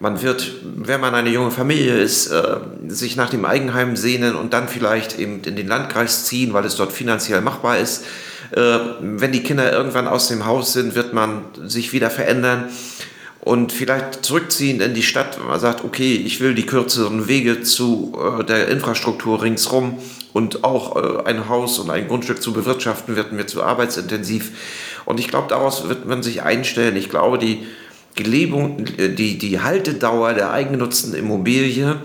Man 0.00 0.22
wird, 0.22 0.52
wenn 0.62 1.00
man 1.00 1.14
eine 1.14 1.30
junge 1.30 1.50
Familie 1.50 1.98
ist, 1.98 2.28
äh, 2.28 2.58
sich 2.88 3.16
nach 3.16 3.30
dem 3.30 3.44
Eigenheim 3.44 3.96
sehnen 3.96 4.34
und 4.34 4.52
dann 4.52 4.68
vielleicht 4.68 5.18
eben 5.18 5.42
in 5.42 5.56
den 5.56 5.66
Landkreis 5.66 6.24
ziehen, 6.24 6.52
weil 6.52 6.64
es 6.64 6.76
dort 6.76 6.92
finanziell 6.92 7.40
machbar 7.40 7.78
ist. 7.78 8.04
Äh, 8.52 8.78
wenn 9.00 9.32
die 9.32 9.42
Kinder 9.42 9.72
irgendwann 9.72 10.08
aus 10.08 10.28
dem 10.28 10.44
Haus 10.44 10.72
sind, 10.72 10.94
wird 10.94 11.14
man 11.14 11.44
sich 11.64 11.92
wieder 11.92 12.10
verändern 12.10 12.68
und 13.40 13.72
vielleicht 13.72 14.24
zurückziehen 14.24 14.80
in 14.80 14.92
die 14.92 15.02
Stadt, 15.02 15.38
man 15.46 15.58
sagt, 15.58 15.84
okay, 15.84 16.14
ich 16.14 16.40
will 16.40 16.54
die 16.54 16.66
kürzeren 16.66 17.28
Wege 17.28 17.62
zu 17.62 18.18
äh, 18.40 18.44
der 18.44 18.68
Infrastruktur 18.68 19.42
ringsrum 19.42 19.98
und 20.32 20.64
auch 20.64 20.96
äh, 20.96 21.24
ein 21.24 21.48
Haus 21.48 21.78
und 21.78 21.90
ein 21.90 22.08
Grundstück 22.08 22.42
zu 22.42 22.52
bewirtschaften, 22.52 23.16
wird 23.16 23.32
mir 23.32 23.46
zu 23.46 23.62
arbeitsintensiv. 23.62 24.52
Und 25.04 25.20
ich 25.20 25.28
glaube, 25.28 25.48
daraus 25.48 25.88
wird 25.88 26.06
man 26.06 26.22
sich 26.22 26.42
einstellen. 26.42 26.96
Ich 26.96 27.08
glaube, 27.08 27.38
die 27.38 27.66
die, 28.18 28.24
Lebung, 28.24 28.84
die, 28.84 29.38
die 29.38 29.60
Haltedauer 29.60 30.34
der 30.34 30.50
eigengenutzten 30.50 31.14
Immobilie 31.14 31.96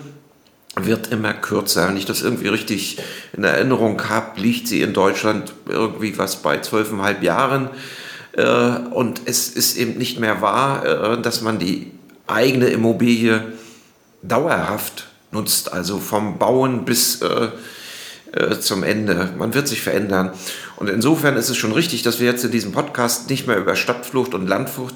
wird 0.75 1.07
immer 1.07 1.33
kürzer. 1.33 1.87
Wenn 1.87 1.97
ich 1.97 2.05
das 2.05 2.21
irgendwie 2.21 2.47
richtig 2.47 2.99
in 3.33 3.43
Erinnerung 3.43 4.09
habe, 4.09 4.39
liegt 4.39 4.67
sie 4.67 4.81
in 4.81 4.93
Deutschland 4.93 5.53
irgendwie 5.67 6.17
was 6.17 6.37
bei 6.37 6.59
zwölfeinhalb 6.59 7.23
Jahren. 7.23 7.69
Äh, 8.33 8.43
und 8.91 9.21
es 9.25 9.49
ist 9.49 9.77
eben 9.77 9.97
nicht 9.97 10.19
mehr 10.19 10.41
wahr, 10.41 10.85
äh, 10.85 11.21
dass 11.21 11.41
man 11.41 11.59
die 11.59 11.91
eigene 12.27 12.67
Immobilie 12.67 13.53
dauerhaft 14.21 15.07
nutzt, 15.31 15.71
also 15.71 15.99
vom 15.99 16.37
Bauen 16.37 16.85
bis 16.85 17.21
äh, 18.31 18.59
zum 18.59 18.83
Ende. 18.83 19.29
Man 19.37 19.53
wird 19.53 19.67
sich 19.67 19.81
verändern. 19.81 20.31
Und 20.75 20.89
insofern 20.89 21.37
ist 21.37 21.49
es 21.49 21.57
schon 21.57 21.71
richtig, 21.71 22.03
dass 22.03 22.19
wir 22.19 22.27
jetzt 22.27 22.43
in 22.43 22.51
diesem 22.51 22.71
Podcast 22.71 23.29
nicht 23.29 23.47
mehr 23.47 23.57
über 23.57 23.75
Stadtflucht 23.75 24.33
und 24.33 24.47
Landflucht 24.47 24.95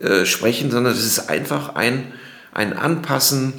äh, 0.00 0.24
sprechen, 0.26 0.70
sondern 0.70 0.92
es 0.92 1.04
ist 1.04 1.30
einfach 1.30 1.76
ein, 1.76 2.12
ein 2.52 2.72
Anpassen 2.72 3.52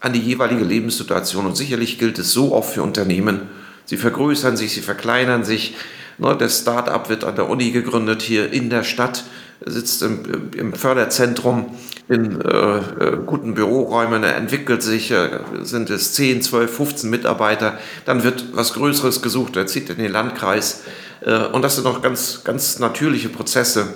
an 0.00 0.12
die 0.12 0.20
jeweilige 0.20 0.64
Lebenssituation. 0.64 1.46
Und 1.46 1.56
sicherlich 1.56 1.98
gilt 1.98 2.18
es 2.18 2.32
so 2.32 2.54
auch 2.54 2.64
für 2.64 2.82
Unternehmen. 2.82 3.42
Sie 3.84 3.96
vergrößern 3.96 4.56
sich, 4.56 4.72
sie 4.72 4.80
verkleinern 4.80 5.44
sich. 5.44 5.74
Ne, 6.18 6.36
das 6.38 6.60
Start-up 6.60 7.08
wird 7.08 7.24
an 7.24 7.36
der 7.36 7.48
Uni 7.48 7.70
gegründet, 7.70 8.22
hier 8.22 8.52
in 8.52 8.68
der 8.68 8.84
Stadt, 8.84 9.24
sitzt 9.66 10.02
im, 10.02 10.50
im 10.56 10.72
Förderzentrum 10.72 11.76
in 12.08 12.40
äh, 12.40 12.76
äh 12.76 13.18
guten 13.24 13.54
Büroräumen, 13.54 14.24
er 14.24 14.36
entwickelt 14.36 14.82
sich, 14.82 15.10
äh, 15.10 15.40
sind 15.62 15.90
es 15.90 16.14
10, 16.14 16.42
12, 16.42 16.76
15 16.76 17.10
Mitarbeiter, 17.10 17.78
dann 18.04 18.24
wird 18.24 18.44
was 18.54 18.74
Größeres 18.74 19.22
gesucht, 19.22 19.56
er 19.56 19.66
zieht 19.66 19.90
in 19.90 19.98
den 19.98 20.12
Landkreis. 20.12 20.82
Äh, 21.24 21.46
und 21.46 21.62
das 21.62 21.76
sind 21.76 21.86
auch 21.86 22.02
ganz, 22.02 22.42
ganz 22.44 22.78
natürliche 22.78 23.28
Prozesse. 23.28 23.94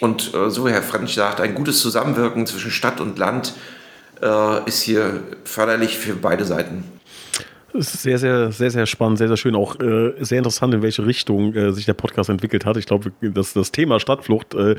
Und 0.00 0.34
äh, 0.34 0.50
so 0.50 0.68
Herr 0.68 0.82
Franz 0.82 1.14
sagt, 1.14 1.40
ein 1.40 1.54
gutes 1.54 1.80
Zusammenwirken 1.80 2.46
zwischen 2.46 2.70
Stadt 2.70 3.00
und 3.00 3.18
Land 3.18 3.54
äh, 4.20 4.68
ist 4.68 4.82
hier 4.82 5.22
förderlich 5.44 5.98
für 5.98 6.14
beide 6.14 6.44
Seiten. 6.44 6.84
Sehr, 7.74 8.18
sehr, 8.18 8.52
sehr, 8.52 8.70
sehr 8.70 8.84
spannend, 8.84 9.16
sehr, 9.16 9.28
sehr 9.28 9.38
schön. 9.38 9.54
Auch 9.54 9.80
äh, 9.80 10.12
sehr 10.20 10.38
interessant, 10.38 10.74
in 10.74 10.82
welche 10.82 11.06
Richtung 11.06 11.54
äh, 11.54 11.72
sich 11.72 11.86
der 11.86 11.94
Podcast 11.94 12.28
entwickelt 12.28 12.66
hat. 12.66 12.76
Ich 12.76 12.84
glaube, 12.84 13.12
das, 13.22 13.54
das 13.54 13.72
Thema 13.72 13.98
Stadtflucht, 13.98 14.54
äh, 14.54 14.76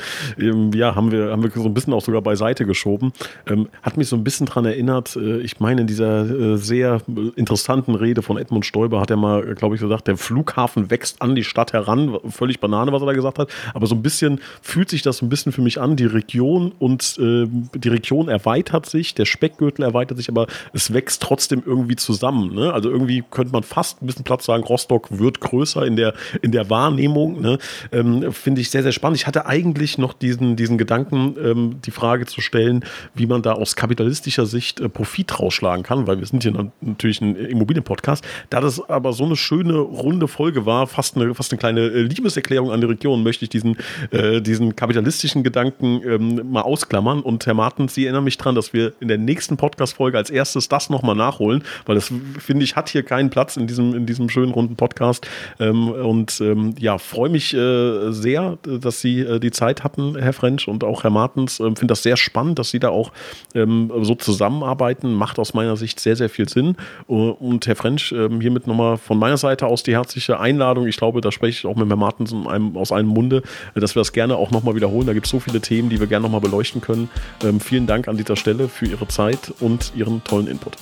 ja, 0.75 0.93
haben 0.95 1.11
wir, 1.11 1.31
haben 1.31 1.41
wir 1.41 1.49
so 1.49 1.65
ein 1.65 1.73
bisschen 1.73 1.93
auch 1.93 2.03
sogar 2.03 2.21
beiseite 2.21 2.65
geschoben. 2.65 3.11
Ähm, 3.47 3.67
hat 3.81 3.97
mich 3.97 4.09
so 4.09 4.15
ein 4.15 4.23
bisschen 4.23 4.45
daran 4.45 4.65
erinnert, 4.65 5.15
äh, 5.15 5.39
ich 5.39 5.59
meine, 5.59 5.81
in 5.81 5.87
dieser 5.87 6.53
äh, 6.53 6.57
sehr 6.57 7.01
interessanten 7.35 7.95
Rede 7.95 8.21
von 8.21 8.37
Edmund 8.37 8.65
Stoiber 8.65 9.01
hat 9.01 9.09
er 9.09 9.17
mal, 9.17 9.55
glaube 9.55 9.73
ich, 9.73 9.81
gesagt, 9.81 10.07
der 10.07 10.17
Flughafen 10.17 10.91
wächst 10.91 11.19
an 11.21 11.33
die 11.33 11.43
Stadt 11.43 11.73
heran. 11.73 12.19
Völlig 12.29 12.59
Banane, 12.59 12.91
was 12.91 13.01
er 13.01 13.07
da 13.07 13.13
gesagt 13.13 13.39
hat. 13.39 13.49
Aber 13.73 13.87
so 13.87 13.95
ein 13.95 14.03
bisschen 14.03 14.39
fühlt 14.61 14.89
sich 14.89 15.01
das 15.01 15.17
so 15.17 15.25
ein 15.25 15.29
bisschen 15.29 15.51
für 15.51 15.61
mich 15.61 15.81
an. 15.81 15.95
Die 15.95 16.05
Region 16.05 16.71
und 16.77 17.17
äh, 17.19 17.47
die 17.47 17.89
Region 17.89 18.29
erweitert 18.29 18.85
sich, 18.85 19.15
der 19.15 19.25
Speckgürtel 19.25 19.83
erweitert 19.83 20.17
sich, 20.17 20.29
aber 20.29 20.45
es 20.73 20.93
wächst 20.93 21.23
trotzdem 21.23 21.63
irgendwie 21.65 21.95
zusammen. 21.95 22.53
Ne? 22.53 22.71
Also 22.71 22.82
also 22.83 22.91
irgendwie 22.91 23.23
könnte 23.31 23.53
man 23.53 23.63
fast 23.63 24.01
ein 24.01 24.07
bisschen 24.07 24.25
Platz 24.25 24.45
sagen, 24.45 24.63
Rostock 24.63 25.07
wird 25.17 25.39
größer 25.39 25.85
in 25.85 25.95
der, 25.95 26.13
in 26.41 26.51
der 26.51 26.69
Wahrnehmung. 26.69 27.39
Ne? 27.39 27.57
Ähm, 27.93 28.33
Finde 28.33 28.59
ich 28.59 28.69
sehr, 28.69 28.83
sehr 28.83 28.91
spannend. 28.91 29.17
Ich 29.17 29.25
hatte 29.25 29.45
eigentlich 29.45 29.97
noch 29.97 30.11
diesen, 30.11 30.57
diesen 30.57 30.77
Gedanken, 30.77 31.35
ähm, 31.41 31.75
die 31.85 31.91
Frage 31.91 32.25
zu 32.25 32.41
stellen, 32.41 32.83
wie 33.15 33.25
man 33.25 33.41
da 33.41 33.53
aus 33.53 33.77
kapitalistischer 33.77 34.45
Sicht 34.45 34.81
äh, 34.81 34.89
Profit 34.89 35.39
rausschlagen 35.39 35.83
kann, 35.83 36.07
weil 36.07 36.19
wir 36.19 36.25
sind 36.25 36.43
hier 36.43 36.71
natürlich 36.81 37.21
ein 37.21 37.37
Immobilienpodcast. 37.37 38.25
Da 38.49 38.59
das 38.59 38.81
aber 38.89 39.13
so 39.13 39.23
eine 39.23 39.37
schöne, 39.37 39.75
runde 39.77 40.27
Folge 40.27 40.65
war, 40.65 40.87
fast 40.87 41.15
eine, 41.15 41.33
fast 41.33 41.53
eine 41.53 41.59
kleine 41.59 41.81
äh, 41.81 42.01
Liebeserklärung 42.01 42.71
an 42.71 42.81
die 42.81 42.87
Region, 42.87 43.23
möchte 43.23 43.45
ich 43.45 43.49
diesen, 43.49 43.77
äh, 44.11 44.41
diesen 44.41 44.75
kapitalistischen 44.75 45.43
Gedanken 45.43 46.01
ähm, 46.05 46.51
mal 46.51 46.61
ausklammern. 46.61 47.21
Und 47.21 47.45
Herr 47.45 47.53
Martens, 47.53 47.93
Sie 47.93 48.05
erinnern 48.05 48.25
mich 48.25 48.37
daran, 48.37 48.55
dass 48.55 48.73
wir 48.73 48.91
in 48.99 49.07
der 49.07 49.17
nächsten 49.17 49.55
Podcast-Folge 49.55 50.17
als 50.17 50.29
erstes 50.29 50.67
das 50.67 50.89
nochmal 50.89 51.15
nachholen, 51.15 51.63
weil 51.85 51.95
das 51.95 52.11
finde 52.39 52.65
ich 52.65 52.72
hat 52.75 52.89
hier 52.89 53.03
keinen 53.03 53.29
Platz 53.29 53.57
in 53.57 53.67
diesem, 53.67 53.93
in 53.93 54.05
diesem 54.05 54.29
schönen 54.29 54.51
runden 54.51 54.75
Podcast. 54.75 55.27
Ähm, 55.59 55.89
und 55.89 56.39
ähm, 56.41 56.75
ja, 56.79 56.97
freue 56.97 57.29
mich 57.29 57.53
äh, 57.53 58.11
sehr, 58.11 58.57
dass 58.63 59.01
Sie 59.01 59.19
äh, 59.21 59.39
die 59.39 59.51
Zeit 59.51 59.83
hatten, 59.83 60.17
Herr 60.17 60.33
French 60.33 60.67
und 60.67 60.83
auch 60.83 61.03
Herr 61.03 61.09
Martens. 61.09 61.59
Ähm, 61.59 61.75
Finde 61.75 61.91
das 61.91 62.03
sehr 62.03 62.17
spannend, 62.17 62.59
dass 62.59 62.69
Sie 62.69 62.79
da 62.79 62.89
auch 62.89 63.11
ähm, 63.55 63.91
so 64.01 64.15
zusammenarbeiten. 64.15 65.13
Macht 65.13 65.39
aus 65.39 65.53
meiner 65.53 65.77
Sicht 65.77 65.99
sehr, 65.99 66.15
sehr 66.15 66.29
viel 66.29 66.49
Sinn. 66.49 66.75
Uh, 67.07 67.31
und 67.31 67.67
Herr 67.67 67.75
French, 67.75 68.11
ähm, 68.11 68.41
hiermit 68.41 68.67
nochmal 68.67 68.97
von 68.97 69.17
meiner 69.17 69.37
Seite 69.37 69.67
aus 69.67 69.83
die 69.83 69.93
herzliche 69.93 70.39
Einladung. 70.39 70.87
Ich 70.87 70.97
glaube, 70.97 71.21
da 71.21 71.31
spreche 71.31 71.59
ich 71.59 71.65
auch 71.65 71.75
mit 71.75 71.87
Herrn 71.89 71.99
Martens 71.99 72.33
einem, 72.33 72.77
aus 72.77 72.91
einem 72.91 73.09
Munde, 73.09 73.43
dass 73.75 73.95
wir 73.95 74.01
das 74.01 74.13
gerne 74.13 74.35
auch 74.37 74.51
nochmal 74.51 74.75
wiederholen. 74.75 75.07
Da 75.07 75.13
gibt 75.13 75.25
es 75.25 75.31
so 75.31 75.39
viele 75.39 75.61
Themen, 75.61 75.89
die 75.89 75.99
wir 75.99 76.07
gerne 76.07 76.23
nochmal 76.23 76.41
beleuchten 76.41 76.81
können. 76.81 77.09
Ähm, 77.43 77.59
vielen 77.59 77.87
Dank 77.87 78.07
an 78.07 78.17
dieser 78.17 78.35
Stelle 78.35 78.67
für 78.67 78.85
Ihre 78.85 79.07
Zeit 79.07 79.53
und 79.59 79.93
Ihren 79.95 80.23
tollen 80.23 80.47
Input. 80.47 80.77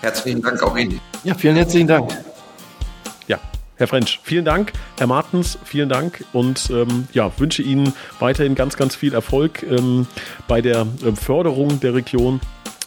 Herzlichen 0.00 0.42
Dank 0.42 0.62
auch 0.62 0.76
Ihnen. 0.76 1.00
Ja, 1.24 1.34
vielen 1.34 1.56
herzlichen 1.56 1.86
Dank. 1.86 2.10
Ja, 3.26 3.38
Herr 3.76 3.86
French, 3.86 4.20
vielen 4.22 4.44
Dank. 4.44 4.72
Herr 4.98 5.06
Martens, 5.06 5.58
vielen 5.64 5.88
Dank 5.88 6.24
und 6.32 6.70
ähm, 6.70 7.08
ja, 7.12 7.30
wünsche 7.38 7.62
Ihnen 7.62 7.92
weiterhin 8.18 8.54
ganz, 8.54 8.76
ganz 8.76 8.96
viel 8.96 9.14
Erfolg 9.14 9.62
ähm, 9.62 10.06
bei 10.48 10.60
der 10.60 10.86
äh, 11.04 11.12
Förderung 11.14 11.80
der 11.80 11.94
Region. 11.94 12.40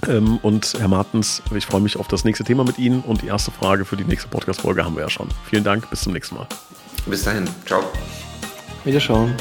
Ähm, 0.07 0.37
und 0.41 0.73
Herr 0.79 0.87
Martens, 0.87 1.41
ich 1.55 1.65
freue 1.65 1.81
mich 1.81 1.97
auf 1.97 2.07
das 2.07 2.25
nächste 2.25 2.43
Thema 2.43 2.63
mit 2.63 2.77
Ihnen 2.77 3.01
und 3.01 3.21
die 3.21 3.27
erste 3.27 3.51
Frage 3.51 3.85
für 3.85 3.95
die 3.95 4.03
nächste 4.03 4.27
Podcast-Folge 4.27 4.83
haben 4.83 4.95
wir 4.95 5.03
ja 5.03 5.09
schon. 5.09 5.29
Vielen 5.49 5.63
Dank, 5.63 5.89
bis 5.89 6.01
zum 6.01 6.13
nächsten 6.13 6.35
Mal. 6.35 6.47
Bis 7.05 7.23
dahin, 7.23 7.47
ciao. 7.65 7.83
Wiederschauen. 8.83 9.33